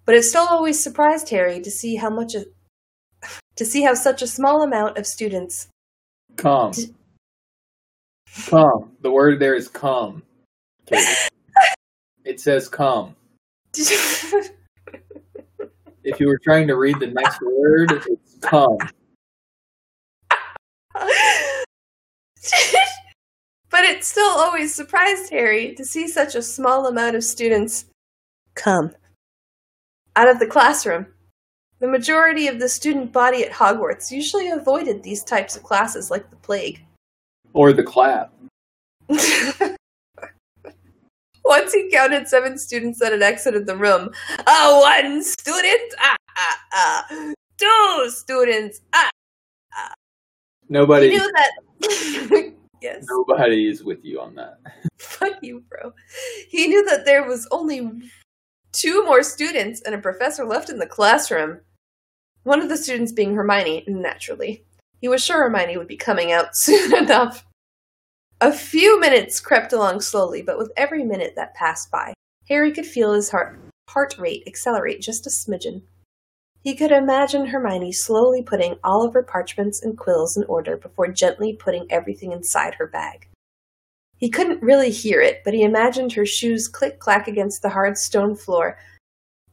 But 0.06 0.16
it 0.16 0.24
still 0.24 0.48
always 0.48 0.82
surprised 0.82 1.30
Harry 1.32 1.60
to 1.60 1.72
see 1.72 1.96
how 1.96 2.10
much 2.10 2.36
of, 2.36 2.46
to 3.58 3.66
see 3.66 3.82
how 3.82 3.96
such 3.96 4.22
a 4.22 4.28
small 4.28 4.62
amount 4.62 4.98
of 4.98 5.06
students 5.06 5.68
Come. 6.38 6.72
Come. 8.46 8.92
The 9.02 9.12
word 9.12 9.40
there 9.40 9.56
is 9.56 9.68
come. 9.68 10.24
Katie. 10.86 11.04
It 12.24 12.42
says 12.42 12.68
come. 12.68 13.16
If 16.04 16.20
you 16.22 16.28
were 16.28 16.40
trying 16.42 16.68
to 16.68 16.78
read 16.78 17.00
the 17.02 17.08
next 17.08 17.42
word, 17.42 17.92
it's 17.92 18.38
come. 18.42 18.78
but 23.70 23.84
it 23.84 24.06
still 24.06 24.30
always 24.30 24.74
surprised 24.74 25.30
Harry 25.32 25.76
to 25.76 25.84
see 25.84 26.08
such 26.08 26.34
a 26.36 26.42
small 26.42 26.88
amount 26.88 27.18
of 27.18 27.24
students 27.26 27.86
come 28.56 28.96
out 30.16 30.30
of 30.30 30.40
the 30.40 30.48
classroom. 30.48 31.08
The 31.80 31.88
majority 31.88 32.48
of 32.48 32.60
the 32.60 32.70
student 32.70 33.12
body 33.12 33.44
at 33.44 33.52
Hogwarts 33.52 34.10
usually 34.10 34.50
avoided 34.50 35.04
these 35.04 35.24
types 35.24 35.56
of 35.56 35.64
classes 35.64 36.10
like 36.10 36.30
the 36.30 36.38
plague. 36.38 36.84
Or 37.54 37.74
the 37.74 37.84
clap. 37.84 38.34
Once 41.48 41.74
he 41.74 41.90
counted 41.90 42.28
seven 42.28 42.58
students 42.58 43.00
that 43.00 43.14
had 43.14 43.22
exited 43.22 43.66
the 43.66 43.76
room. 43.76 44.10
Ah, 44.46 44.80
one 44.82 45.24
student. 45.24 45.94
Ah, 46.00 46.18
ah, 46.36 46.60
ah. 46.74 47.34
Two 47.58 48.10
students. 48.10 48.82
Ah. 48.94 49.10
He 50.68 50.74
Nobody 50.74 51.10
knew 51.10 51.32
that. 51.32 52.54
yes. 52.82 53.06
nobody 53.10 53.70
is 53.70 53.84
with 53.84 54.04
you 54.04 54.20
on 54.20 54.36
that. 54.36 54.60
Fuck 54.98 55.40
you, 55.42 55.64
bro. 55.70 55.94
He 56.50 56.68
knew 56.68 56.84
that 56.86 57.06
there 57.06 57.26
was 57.26 57.48
only 57.52 57.92
two 58.74 59.06
more 59.06 59.24
students 59.24 59.82
and 59.82 59.96
a 59.96 60.00
professor 60.00 60.46
left 60.46 60.70
in 60.70 60.80
the 60.80 60.86
classroom. 60.86 61.62
One 62.44 62.62
of 62.62 62.68
the 62.68 62.78
students 62.78 63.14
being 63.14 63.36
Hermione, 63.36 63.86
naturally. 63.88 64.66
He 65.00 65.08
was 65.08 65.24
sure 65.24 65.44
Hermione 65.44 65.78
would 65.78 65.88
be 65.88 65.98
coming 65.98 66.34
out 66.34 66.50
soon 66.56 66.96
enough. 66.96 67.47
A 68.40 68.54
few 68.54 69.00
minutes 69.00 69.40
crept 69.40 69.74
along 69.74 70.02
slowly, 70.02 70.44
but 70.44 70.60
with 70.60 70.72
every 70.78 71.04
minute 71.04 71.34
that 71.36 71.56
passed 71.56 71.90
by, 71.90 72.14
Harry 72.48 72.72
could 72.72 72.86
feel 72.86 73.14
his 73.14 73.32
heart, 73.32 73.60
heart 73.90 74.16
rate 74.20 74.44
accelerate 74.46 75.02
just 75.02 75.26
a 75.26 75.32
smidgen. 75.32 75.82
He 76.62 76.76
could 76.76 76.92
imagine 76.92 77.48
Hermione 77.48 77.92
slowly 77.92 78.44
putting 78.44 78.76
all 78.84 79.04
of 79.04 79.14
her 79.14 79.24
parchments 79.24 79.82
and 79.82 79.98
quills 79.98 80.38
in 80.38 80.44
order 80.44 80.78
before 80.78 81.08
gently 81.08 81.54
putting 81.54 81.88
everything 81.90 82.32
inside 82.32 82.76
her 82.76 82.86
bag. 82.86 83.28
He 84.18 84.30
couldn't 84.30 84.62
really 84.62 84.92
hear 84.92 85.20
it, 85.20 85.42
but 85.44 85.56
he 85.56 85.64
imagined 85.64 86.14
her 86.14 86.26
shoes 86.26 86.68
click 86.68 87.00
clack 87.00 87.28
against 87.28 87.64
the 87.64 87.70
hard 87.70 87.98
stone 87.98 88.36
floor, 88.36 88.78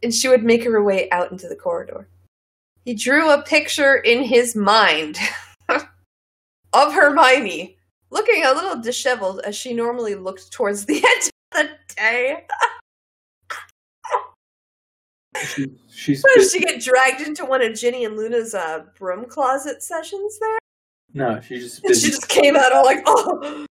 and 0.02 0.12
she 0.12 0.28
would 0.28 0.44
make 0.44 0.64
her 0.64 0.82
way 0.82 1.08
out 1.10 1.32
into 1.32 1.48
the 1.48 1.56
corridor. 1.56 2.06
He 2.84 2.94
drew 2.94 3.30
a 3.30 3.40
picture 3.40 3.96
in 3.96 4.24
his 4.24 4.54
mind 4.54 5.18
of 5.68 6.92
Hermione, 6.92 7.78
looking 8.10 8.44
a 8.44 8.52
little 8.52 8.80
disheveled 8.80 9.40
as 9.44 9.56
she 9.56 9.72
normally 9.74 10.14
looked 10.14 10.52
towards 10.52 10.84
the 10.86 10.96
end 11.04 11.30
of 11.52 11.68
the 11.68 11.94
day. 11.96 12.46
She, 15.42 15.66
she's 15.88 16.22
busy. 16.36 16.58
she 16.60 16.64
get 16.64 16.80
dragged 16.80 17.20
into 17.20 17.44
one 17.44 17.60
of 17.60 17.74
Ginny 17.74 18.04
and 18.04 18.16
Luna's 18.16 18.54
uh, 18.54 18.84
broom 18.96 19.24
closet 19.24 19.82
sessions 19.82 20.38
there? 20.38 20.58
no, 21.12 21.40
she's 21.40 21.62
just 21.64 21.82
busy. 21.86 22.06
she 22.06 22.10
just 22.12 22.28
came 22.28 22.56
out 22.56 22.72
all 22.72 22.84
like, 22.84 23.02
oh, 23.06 23.66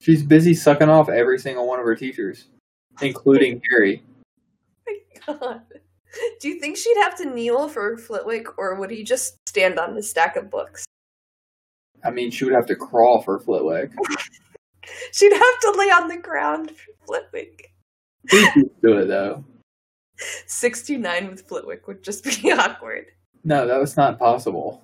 She's 0.00 0.22
busy 0.22 0.54
sucking 0.54 0.88
off 0.88 1.08
every 1.10 1.38
single 1.38 1.66
one 1.66 1.78
of 1.78 1.84
her 1.84 1.94
teachers, 1.94 2.46
including 3.02 3.60
Harry. 3.70 4.02
my 4.86 4.96
god. 5.26 5.62
Do 6.40 6.48
you 6.48 6.58
think 6.58 6.76
she'd 6.76 6.96
have 7.02 7.16
to 7.18 7.26
kneel 7.26 7.68
for 7.68 7.96
Flitwick, 7.98 8.58
or 8.58 8.76
would 8.76 8.90
he 8.90 9.04
just 9.04 9.36
stand 9.46 9.78
on 9.78 9.94
the 9.94 10.02
stack 10.02 10.36
of 10.36 10.50
books? 10.50 10.84
I 12.04 12.10
mean, 12.10 12.30
she 12.30 12.44
would 12.44 12.54
have 12.54 12.66
to 12.66 12.76
crawl 12.76 13.22
for 13.22 13.38
Flitwick. 13.38 13.90
She'd 15.12 15.32
have 15.32 15.60
to 15.60 15.74
lay 15.78 15.90
on 15.90 16.08
the 16.08 16.16
ground 16.16 16.72
for 16.72 16.92
Flitwick. 17.06 17.72
Do 18.82 18.98
it 18.98 19.06
though. 19.06 19.44
69 20.46 21.30
with 21.30 21.42
Flitwick 21.48 21.86
would 21.86 22.02
just 22.02 22.24
be 22.42 22.52
awkward. 22.52 23.06
No, 23.44 23.66
that 23.66 23.78
was 23.78 23.96
not 23.96 24.18
possible. 24.18 24.82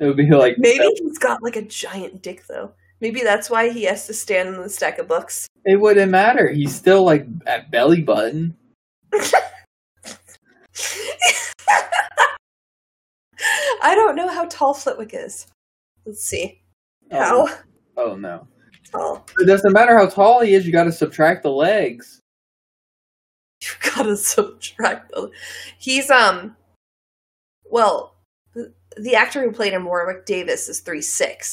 It 0.00 0.06
would 0.06 0.16
be 0.16 0.28
like 0.30 0.56
Maybe 0.58 0.84
he's 0.98 1.18
got 1.18 1.42
like 1.42 1.56
a 1.56 1.62
giant 1.62 2.22
dick, 2.22 2.46
though. 2.46 2.72
Maybe 3.00 3.22
that's 3.22 3.48
why 3.50 3.70
he 3.70 3.84
has 3.84 4.06
to 4.06 4.14
stand 4.14 4.54
on 4.54 4.62
the 4.62 4.68
stack 4.68 4.98
of 4.98 5.08
books. 5.08 5.46
it 5.64 5.76
wouldn't 5.76 6.10
matter. 6.10 6.48
He's 6.48 6.74
still 6.74 7.04
like 7.04 7.26
at 7.46 7.70
belly 7.70 8.02
button. 8.02 8.56
I 13.82 13.94
don't 13.94 14.16
know 14.16 14.28
how 14.28 14.46
tall 14.46 14.74
Flitwick 14.74 15.10
is. 15.12 15.46
Let's 16.06 16.22
see. 16.22 16.62
Oh, 17.10 17.46
How 17.46 17.58
oh 17.96 18.16
no. 18.16 18.46
tall? 18.90 19.26
It 19.40 19.46
doesn't 19.46 19.72
matter 19.72 19.98
how 19.98 20.06
tall 20.06 20.40
he 20.40 20.54
is. 20.54 20.64
You 20.64 20.72
got 20.72 20.84
to 20.84 20.92
subtract 20.92 21.42
the 21.42 21.50
legs. 21.52 22.20
You 23.62 23.90
gotta 23.94 24.16
subtract 24.16 25.10
the. 25.10 25.30
He's 25.78 26.10
um. 26.10 26.54
Well, 27.68 28.14
the, 28.54 28.72
the 29.00 29.16
actor 29.16 29.42
who 29.42 29.50
played 29.50 29.72
him, 29.72 29.86
Warwick 29.86 30.26
Davis, 30.26 30.68
is 30.68 30.80
three 30.80 31.00
six. 31.00 31.52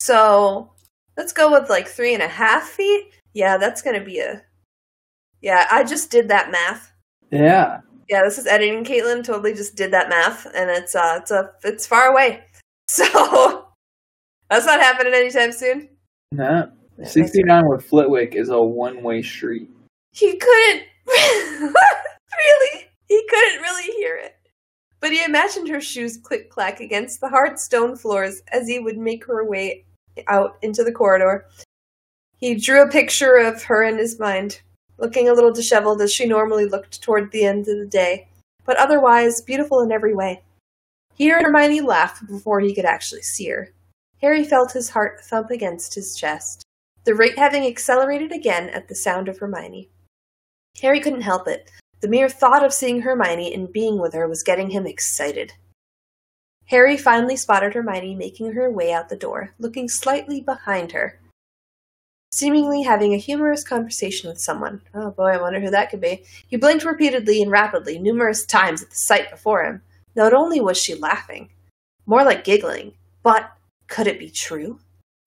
So 0.00 0.72
let's 1.18 1.32
go 1.34 1.52
with 1.52 1.68
like 1.68 1.86
three 1.86 2.14
and 2.14 2.22
a 2.22 2.28
half 2.28 2.64
feet. 2.64 3.12
Yeah, 3.34 3.58
that's 3.58 3.82
gonna 3.82 4.02
be 4.02 4.18
a. 4.18 4.42
Yeah, 5.42 5.66
I 5.70 5.84
just 5.84 6.10
did 6.10 6.28
that 6.28 6.50
math. 6.50 6.90
Yeah. 7.30 7.80
Yeah, 8.08 8.22
this 8.24 8.38
is 8.38 8.46
editing. 8.46 8.82
Caitlin 8.84 9.22
totally 9.22 9.54
just 9.54 9.76
did 9.76 9.92
that 9.92 10.08
math, 10.08 10.46
and 10.46 10.70
it's 10.70 10.96
uh, 10.96 11.18
it's 11.20 11.30
a, 11.30 11.52
it's 11.62 11.86
far 11.86 12.08
away. 12.08 12.42
So 12.96 13.66
that's 14.48 14.66
not 14.66 14.80
happening 14.80 15.14
anytime 15.14 15.52
soon. 15.52 15.88
No. 16.32 16.70
69 17.04 17.68
with 17.68 17.84
Flitwick 17.84 18.34
is 18.34 18.48
a 18.48 18.60
one 18.60 19.02
way 19.04 19.22
street. 19.22 19.70
He 20.10 20.36
couldn't 20.36 20.82
really. 21.06 22.86
He 23.06 23.26
couldn't 23.28 23.62
really 23.62 23.92
hear 23.92 24.16
it. 24.16 24.34
But 24.98 25.12
he 25.12 25.24
imagined 25.24 25.68
her 25.68 25.80
shoes 25.80 26.16
click 26.16 26.50
clack 26.50 26.80
against 26.80 27.20
the 27.20 27.28
hard 27.28 27.60
stone 27.60 27.96
floors 27.96 28.42
as 28.52 28.66
he 28.66 28.80
would 28.80 28.98
make 28.98 29.24
her 29.24 29.44
way 29.44 29.84
out 30.26 30.58
into 30.62 30.82
the 30.82 30.92
corridor. 30.92 31.46
He 32.38 32.56
drew 32.56 32.82
a 32.82 32.90
picture 32.90 33.36
of 33.36 33.62
her 33.64 33.84
in 33.84 33.98
his 33.98 34.18
mind, 34.18 34.60
looking 34.98 35.28
a 35.28 35.32
little 35.32 35.52
disheveled 35.52 36.02
as 36.02 36.12
she 36.12 36.26
normally 36.26 36.66
looked 36.66 37.02
toward 37.02 37.30
the 37.30 37.44
end 37.44 37.68
of 37.68 37.78
the 37.78 37.86
day, 37.86 38.28
but 38.64 38.76
otherwise 38.78 39.40
beautiful 39.40 39.80
in 39.80 39.92
every 39.92 40.14
way. 40.14 40.42
He 41.14 41.28
heard 41.28 41.42
Hermione 41.42 41.80
laugh 41.80 42.20
before 42.26 42.60
he 42.60 42.74
could 42.74 42.84
actually 42.84 43.22
see 43.22 43.48
her. 43.48 43.72
Harry 44.20 44.44
felt 44.44 44.72
his 44.72 44.90
heart 44.90 45.20
thump 45.22 45.50
against 45.50 45.94
his 45.94 46.14
chest, 46.14 46.62
the 47.04 47.14
rate 47.14 47.38
having 47.38 47.66
accelerated 47.66 48.32
again 48.32 48.68
at 48.70 48.88
the 48.88 48.94
sound 48.94 49.28
of 49.28 49.38
Hermione. 49.38 49.88
Harry 50.82 51.00
couldn't 51.00 51.22
help 51.22 51.48
it. 51.48 51.70
The 52.00 52.08
mere 52.08 52.28
thought 52.28 52.64
of 52.64 52.72
seeing 52.72 53.02
Hermione 53.02 53.52
and 53.52 53.72
being 53.72 53.98
with 53.98 54.14
her 54.14 54.26
was 54.26 54.42
getting 54.42 54.70
him 54.70 54.86
excited. 54.86 55.52
Harry 56.66 56.96
finally 56.96 57.36
spotted 57.36 57.74
Hermione 57.74 58.14
making 58.14 58.52
her 58.52 58.70
way 58.70 58.92
out 58.92 59.08
the 59.08 59.16
door, 59.16 59.54
looking 59.58 59.88
slightly 59.88 60.40
behind 60.40 60.92
her, 60.92 61.20
seemingly 62.32 62.82
having 62.82 63.12
a 63.12 63.18
humorous 63.18 63.64
conversation 63.64 64.30
with 64.30 64.40
someone. 64.40 64.80
Oh 64.94 65.10
boy, 65.10 65.30
I 65.30 65.40
wonder 65.40 65.60
who 65.60 65.70
that 65.70 65.90
could 65.90 66.00
be. 66.00 66.24
He 66.46 66.56
blinked 66.56 66.84
repeatedly 66.84 67.42
and 67.42 67.50
rapidly, 67.50 67.98
numerous 67.98 68.46
times 68.46 68.82
at 68.82 68.90
the 68.90 68.96
sight 68.96 69.30
before 69.30 69.64
him. 69.64 69.82
Not 70.14 70.32
only 70.32 70.60
was 70.60 70.78
she 70.78 70.94
laughing, 70.94 71.50
more 72.06 72.24
like 72.24 72.44
giggling, 72.44 72.94
but 73.22 73.52
could 73.88 74.06
it 74.06 74.18
be 74.18 74.30
true? 74.30 74.80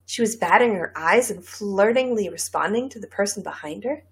She 0.05 0.21
was 0.21 0.35
batting 0.35 0.75
her 0.75 0.91
eyes 0.95 1.31
and 1.31 1.43
flirtingly 1.43 2.29
responding 2.29 2.89
to 2.89 2.99
the 2.99 3.07
person 3.07 3.43
behind 3.43 3.83
her? 3.83 4.03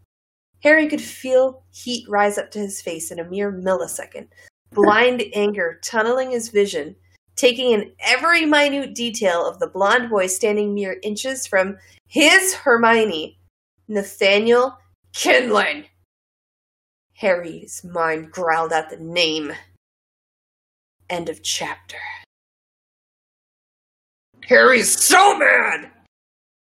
Harry 0.64 0.88
could 0.88 1.02
feel 1.02 1.64
heat 1.72 2.08
rise 2.08 2.38
up 2.38 2.52
to 2.52 2.60
his 2.60 2.82
face 2.82 3.12
in 3.12 3.20
a 3.20 3.30
mere 3.30 3.52
millisecond, 3.52 4.28
blind 4.72 5.24
anger 5.34 5.80
tunneling 5.84 6.32
his 6.32 6.50
vision, 6.50 6.96
taking 7.36 7.72
in 7.72 7.92
every 8.00 8.46
minute 8.46 8.94
detail 8.94 9.46
of 9.46 9.60
the 9.60 9.68
blond 9.68 10.10
boy 10.10 10.28
standing 10.28 10.74
mere 10.74 10.98
inches 11.04 11.48
from 11.48 11.78
his 12.08 12.54
Hermione, 12.54 13.40
Nathaniel 13.88 14.78
Kinlan. 15.14 15.86
Harry's 17.16 17.84
mind 17.84 18.32
growled 18.32 18.72
at 18.72 18.90
the 18.90 18.98
name. 18.98 19.52
End 21.12 21.28
of 21.30 21.44
chapter. 21.44 21.98
Harry's 24.48 24.98
so 25.00 25.38
mad! 25.38 25.92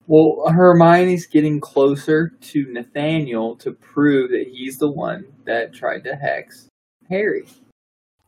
Well, 0.09 0.43
Hermione's 0.48 1.27
getting 1.27 1.60
closer 1.60 2.28
to 2.40 2.66
Nathaniel 2.73 3.55
to 3.56 3.70
prove 3.73 4.31
that 4.32 4.48
he's 4.52 4.78
the 4.78 4.90
one 4.90 5.24
that 5.44 5.73
tried 5.73 6.02
to 6.05 6.16
hex 6.16 6.66
Harry. 7.09 7.44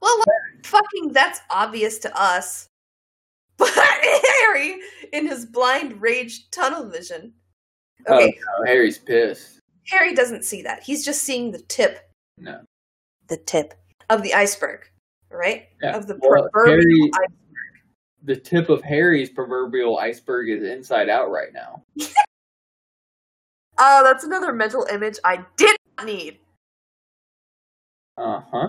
Well, 0.00 0.16
like, 0.18 0.64
fucking, 0.64 1.12
that's 1.12 1.40
obvious 1.50 1.98
to 1.98 2.16
us. 2.20 2.66
But 3.56 3.70
Harry, 3.72 4.78
in 5.12 5.26
his 5.28 5.46
blind 5.46 6.00
rage 6.02 6.50
tunnel 6.50 6.88
vision. 6.88 7.32
Oh, 8.08 8.16
okay, 8.16 8.36
Oh, 8.58 8.62
no, 8.62 8.66
Harry's 8.66 8.98
pissed. 8.98 9.58
Harry 9.88 10.14
doesn't 10.14 10.44
see 10.44 10.62
that. 10.62 10.82
He's 10.82 11.04
just 11.04 11.22
seeing 11.22 11.50
the 11.52 11.60
tip, 11.68 12.00
No. 12.38 12.60
the 13.28 13.36
tip 13.36 13.74
of 14.10 14.22
the 14.22 14.34
iceberg, 14.34 14.88
right? 15.34 15.68
Yeah. 15.82 15.96
Of 15.96 16.06
the 16.06 16.18
Well, 16.20 16.48
proverbial 16.52 16.76
Harry- 16.82 17.10
iceberg. 17.14 17.32
The 18.26 18.36
tip 18.36 18.68
of 18.70 18.82
Harry's 18.82 19.28
proverbial 19.30 19.98
iceberg 19.98 20.48
is 20.48 20.62
inside 20.62 21.08
out 21.08 21.30
right 21.30 21.52
now. 21.52 21.82
Oh, 23.76 24.02
that's 24.04 24.22
another 24.22 24.52
mental 24.52 24.86
image 24.88 25.18
I 25.24 25.44
did 25.56 25.76
not 25.98 26.06
need. 26.06 26.38
Uh 28.16 28.40
huh. 28.48 28.68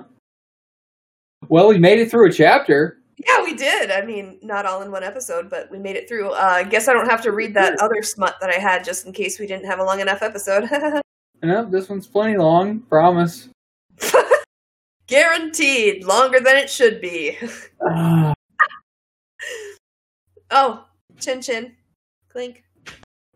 Well, 1.47 1.67
we 1.67 1.77
made 1.77 1.99
it 1.99 2.09
through 2.09 2.27
a 2.29 2.33
chapter. 2.33 2.97
Yeah, 3.23 3.43
we 3.43 3.53
did. 3.53 3.91
I 3.91 4.03
mean, 4.03 4.39
not 4.41 4.65
all 4.65 4.81
in 4.81 4.89
one 4.91 5.03
episode, 5.03 5.47
but 5.47 5.69
we 5.69 5.77
made 5.77 5.95
it 5.95 6.09
through. 6.09 6.31
Uh, 6.31 6.53
I 6.55 6.63
guess 6.63 6.87
I 6.87 6.93
don't 6.93 7.07
have 7.07 7.21
to 7.21 7.31
read 7.31 7.53
that 7.53 7.79
other 7.81 8.01
smut 8.01 8.35
that 8.41 8.49
I 8.49 8.57
had 8.59 8.83
just 8.83 9.05
in 9.05 9.13
case 9.13 9.37
we 9.39 9.45
didn't 9.45 9.67
have 9.67 9.77
a 9.77 9.83
long 9.83 9.99
enough 9.99 10.23
episode. 10.23 10.67
No, 11.43 11.63
this 11.69 11.87
one's 11.89 12.07
plenty 12.07 12.37
long. 12.37 12.79
Promise. 12.79 13.49
Guaranteed, 15.07 16.03
longer 16.03 16.39
than 16.39 16.55
it 16.57 16.69
should 16.69 16.99
be. 17.01 17.37
Ah, 17.87 18.33
Oh, 20.51 20.85
chin 21.19 21.41
chin. 21.41 21.75
Clink. 22.29 22.63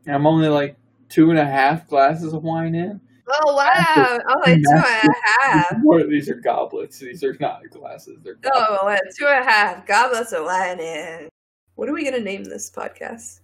I'm 0.07 0.25
only 0.27 0.47
like 0.47 0.77
two 1.09 1.29
and 1.31 1.39
a 1.39 1.45
half 1.45 1.87
glasses 1.87 2.33
of 2.33 2.43
wine 2.43 2.75
in. 2.75 2.99
Oh, 3.31 3.55
wow. 3.55 4.19
Oh, 4.27 4.39
like 4.45 4.57
two 4.57 4.63
and 4.75 5.09
a 5.09 5.41
half. 5.41 5.77
What- 5.83 6.09
These 6.09 6.29
are 6.29 6.35
goblets. 6.35 6.99
These 6.99 7.23
are 7.23 7.35
not 7.39 7.61
glasses. 7.71 8.19
They're 8.23 8.35
goblets. 8.35 8.67
Oh, 8.71 8.85
well, 8.85 8.99
two 9.17 9.27
and 9.27 9.47
a 9.47 9.49
half. 9.51 9.85
Goblets 9.85 10.31
of 10.33 10.45
wine 10.45 10.79
in. 10.79 11.29
What 11.75 11.89
are 11.89 11.93
we 11.93 12.03
going 12.03 12.15
to 12.15 12.21
name 12.21 12.43
this 12.43 12.69
podcast? 12.71 13.41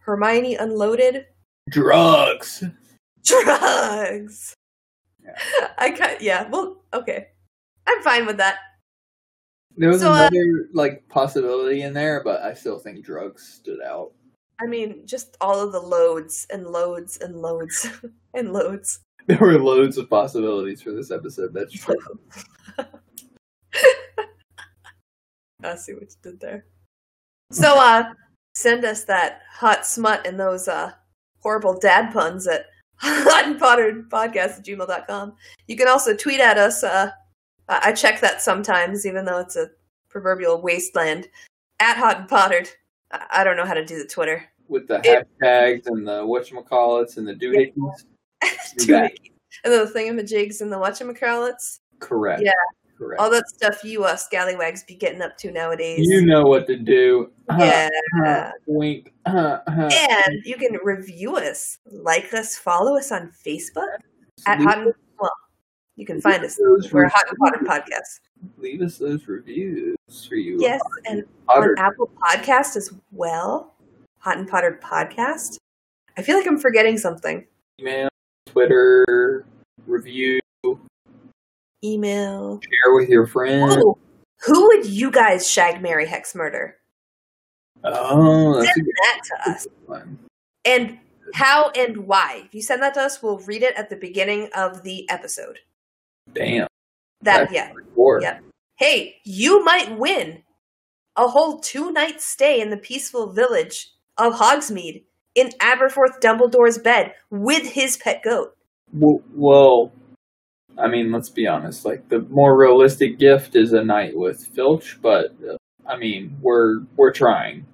Hermione 0.00 0.54
Unloaded? 0.56 1.26
drugs. 1.70 2.64
Drugs. 3.24 4.54
Yeah. 5.28 5.68
I 5.78 5.90
cut. 5.90 6.20
Yeah. 6.22 6.48
Well, 6.48 6.82
okay. 6.92 7.28
I'm 7.86 8.02
fine 8.02 8.26
with 8.26 8.38
that. 8.38 8.58
There 9.76 9.90
was 9.90 10.00
So, 10.00 10.12
uh, 10.12 10.28
another 10.32 10.68
like 10.72 11.08
possibility 11.08 11.82
in 11.82 11.92
there, 11.92 12.22
but 12.24 12.42
I 12.42 12.54
still 12.54 12.78
think 12.78 13.04
drugs 13.04 13.46
stood 13.46 13.80
out. 13.80 14.12
I 14.60 14.66
mean, 14.66 15.06
just 15.06 15.36
all 15.40 15.60
of 15.60 15.70
the 15.72 15.80
loads 15.80 16.46
and 16.50 16.66
loads 16.66 17.18
and 17.18 17.36
loads 17.36 17.88
and 18.34 18.52
loads. 18.52 19.00
There 19.26 19.38
were 19.38 19.58
loads 19.58 19.98
of 19.98 20.10
possibilities 20.10 20.82
for 20.82 20.92
this 20.92 21.10
episode. 21.10 21.52
That's 21.54 21.72
true. 21.72 21.96
I 25.62 25.74
see 25.76 25.92
what 25.92 26.02
you 26.02 26.08
did 26.22 26.40
there. 26.40 26.64
So, 27.52 27.78
uh, 27.78 28.12
send 28.54 28.84
us 28.84 29.04
that 29.04 29.42
hot 29.52 29.86
smut 29.86 30.26
and 30.26 30.38
those 30.38 30.66
uh 30.66 30.92
horrible 31.42 31.78
dad 31.78 32.12
puns 32.12 32.46
at 32.48 32.66
hotandpotteredpodcast 33.02 34.58
at 34.58 34.64
gmail.com. 34.64 35.34
You 35.66 35.76
can 35.76 35.88
also 35.88 36.14
tweet 36.16 36.40
at 36.40 36.58
us. 36.58 36.82
Uh, 36.82 37.10
I 37.68 37.92
check 37.92 38.20
that 38.20 38.40
sometimes, 38.42 39.06
even 39.06 39.24
though 39.24 39.38
it's 39.40 39.56
a 39.56 39.68
proverbial 40.08 40.60
wasteland. 40.62 41.28
At 41.80 41.96
Hot 41.96 42.18
and 42.20 42.28
Pottered. 42.28 42.68
I 43.30 43.44
don't 43.44 43.56
know 43.56 43.64
how 43.64 43.74
to 43.74 43.84
do 43.84 43.98
the 43.98 44.08
Twitter. 44.08 44.44
With 44.68 44.88
the 44.88 45.00
It- 45.04 45.28
hashtags 45.40 45.86
and 45.86 46.06
the 46.06 46.22
whatchamacallits 46.24 47.16
and 47.18 47.26
the 47.28 47.34
doohickeys. 47.34 48.04
Do 48.42 48.86
Do 48.86 48.92
that. 48.92 49.12
it. 49.12 49.20
and 49.64 49.72
the 49.72 49.90
thingamajigs 49.92 50.60
and 50.60 50.70
the 50.72 50.76
whatchamacallits. 50.76 51.78
Correct. 52.00 52.42
Yeah. 52.42 52.52
Correct. 52.98 53.20
All 53.20 53.30
that 53.30 53.48
stuff 53.48 53.84
you 53.84 54.02
uh, 54.04 54.16
scallywags 54.16 54.82
be 54.82 54.96
getting 54.96 55.22
up 55.22 55.38
to 55.38 55.52
nowadays. 55.52 56.00
you 56.02 56.26
know 56.26 56.42
what 56.42 56.66
to 56.66 56.76
do. 56.76 57.30
yeah. 57.56 57.88
Wink. 58.66 59.12
And 59.26 60.42
you 60.44 60.56
can 60.56 60.78
review 60.82 61.36
us, 61.36 61.78
like 61.92 62.34
us, 62.34 62.56
follow 62.56 62.96
us 62.96 63.12
on 63.12 63.30
Facebook 63.46 63.86
at 64.46 64.60
Hot 64.60 64.78
and 64.78 64.92
well, 65.20 65.30
You 65.96 66.06
can 66.06 66.20
find 66.20 66.42
us. 66.44 66.58
We're 66.92 67.04
a 67.04 67.08
Hot 67.10 67.24
and 67.28 67.38
Potted 67.38 67.60
podcast. 67.68 68.20
Leave 68.56 68.82
us 68.82 68.98
those 68.98 69.28
reviews 69.28 69.96
for 70.28 70.34
you. 70.36 70.56
Yes, 70.60 70.80
and 71.04 71.22
Potter. 71.46 71.76
on 71.78 71.84
Apple 71.84 72.10
Podcast 72.22 72.76
as 72.76 72.92
well. 73.12 73.74
Hot 74.18 74.38
and 74.38 74.48
Potted 74.48 74.80
podcast. 74.80 75.58
I 76.16 76.22
feel 76.22 76.36
like 76.36 76.46
I'm 76.46 76.58
forgetting 76.58 76.98
something. 76.98 77.46
email, 77.78 78.08
Twitter, 78.46 79.44
review, 79.86 80.40
Email. 81.82 82.60
share 82.62 82.94
with 82.94 83.08
your 83.08 83.26
friends. 83.26 83.76
Oh, 83.78 83.98
who 84.46 84.66
would 84.68 84.86
you 84.86 85.10
guys 85.10 85.48
shag, 85.48 85.82
marry, 85.82 86.06
hex, 86.06 86.34
murder? 86.34 86.76
Oh, 87.84 88.60
that's 88.60 88.74
Send 88.74 88.86
that 88.86 89.20
to 89.24 89.50
us. 89.50 89.66
one. 89.86 90.18
And 90.64 90.98
how 91.34 91.70
and 91.70 92.06
why. 92.06 92.42
If 92.46 92.54
you 92.54 92.62
send 92.62 92.82
that 92.82 92.94
to 92.94 93.00
us, 93.00 93.22
we'll 93.22 93.38
read 93.40 93.62
it 93.62 93.74
at 93.76 93.90
the 93.90 93.96
beginning 93.96 94.48
of 94.54 94.82
the 94.82 95.08
episode. 95.10 95.58
Damn. 96.32 96.66
That 97.22 97.50
That's 97.50 97.52
yeah. 97.52 97.72
Four. 97.94 98.20
Yeah. 98.22 98.40
Hey, 98.76 99.16
you 99.24 99.64
might 99.64 99.98
win 99.98 100.42
a 101.16 101.26
whole 101.28 101.58
two 101.58 101.92
night 101.92 102.20
stay 102.20 102.60
in 102.60 102.70
the 102.70 102.76
peaceful 102.76 103.32
village 103.32 103.90
of 104.16 104.34
Hogsmeade 104.34 105.04
in 105.34 105.48
Aberforth 105.60 106.20
Dumbledore's 106.20 106.78
bed 106.78 107.14
with 107.30 107.66
his 107.66 107.96
pet 107.96 108.22
goat. 108.22 108.56
Well, 108.92 109.20
well, 109.34 109.92
I 110.78 110.86
mean, 110.88 111.10
let's 111.10 111.28
be 111.28 111.46
honest. 111.46 111.84
Like 111.84 112.08
the 112.08 112.20
more 112.30 112.56
realistic 112.56 113.18
gift 113.18 113.56
is 113.56 113.72
a 113.72 113.82
night 113.84 114.16
with 114.16 114.46
Filch, 114.46 114.98
but 115.02 115.34
uh, 115.48 115.56
I 115.86 115.96
mean, 115.96 116.36
we're 116.40 116.80
we're 116.96 117.12
trying. 117.12 117.66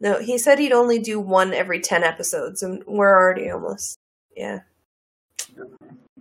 No, 0.00 0.20
he 0.20 0.38
said 0.38 0.58
he'd 0.58 0.72
only 0.72 0.98
do 0.98 1.20
one 1.20 1.52
every 1.52 1.80
ten 1.80 2.04
episodes, 2.04 2.62
and 2.62 2.82
we're 2.86 3.16
already 3.16 3.50
almost. 3.50 3.98
Yeah. 4.36 4.60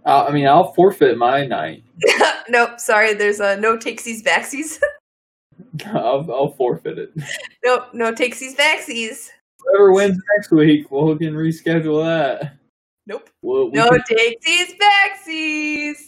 Uh, 0.05 0.25
I 0.25 0.31
mean, 0.31 0.47
I'll 0.47 0.73
forfeit 0.73 1.17
my 1.17 1.45
night. 1.45 1.83
nope, 2.49 2.79
sorry, 2.79 3.13
there's 3.13 3.39
uh, 3.41 3.55
no 3.57 3.77
takesies 3.77 4.23
backsies. 4.23 4.79
I'll, 5.87 6.25
I'll 6.31 6.51
forfeit 6.51 6.97
it. 6.97 7.11
nope, 7.63 7.85
no 7.93 8.13
takesies 8.13 8.55
backsies. 8.55 9.29
Whoever 9.59 9.91
wins 9.91 10.17
next 10.35 10.51
week, 10.51 10.89
we'll 10.91 11.15
can 11.17 11.33
reschedule 11.33 12.03
that. 12.03 12.53
Nope. 13.05 13.29
We'll, 13.41 13.69
we 13.69 13.77
No 13.77 13.89
can- 13.89 14.01
takesies 14.09 14.77
backsies. 14.77 16.06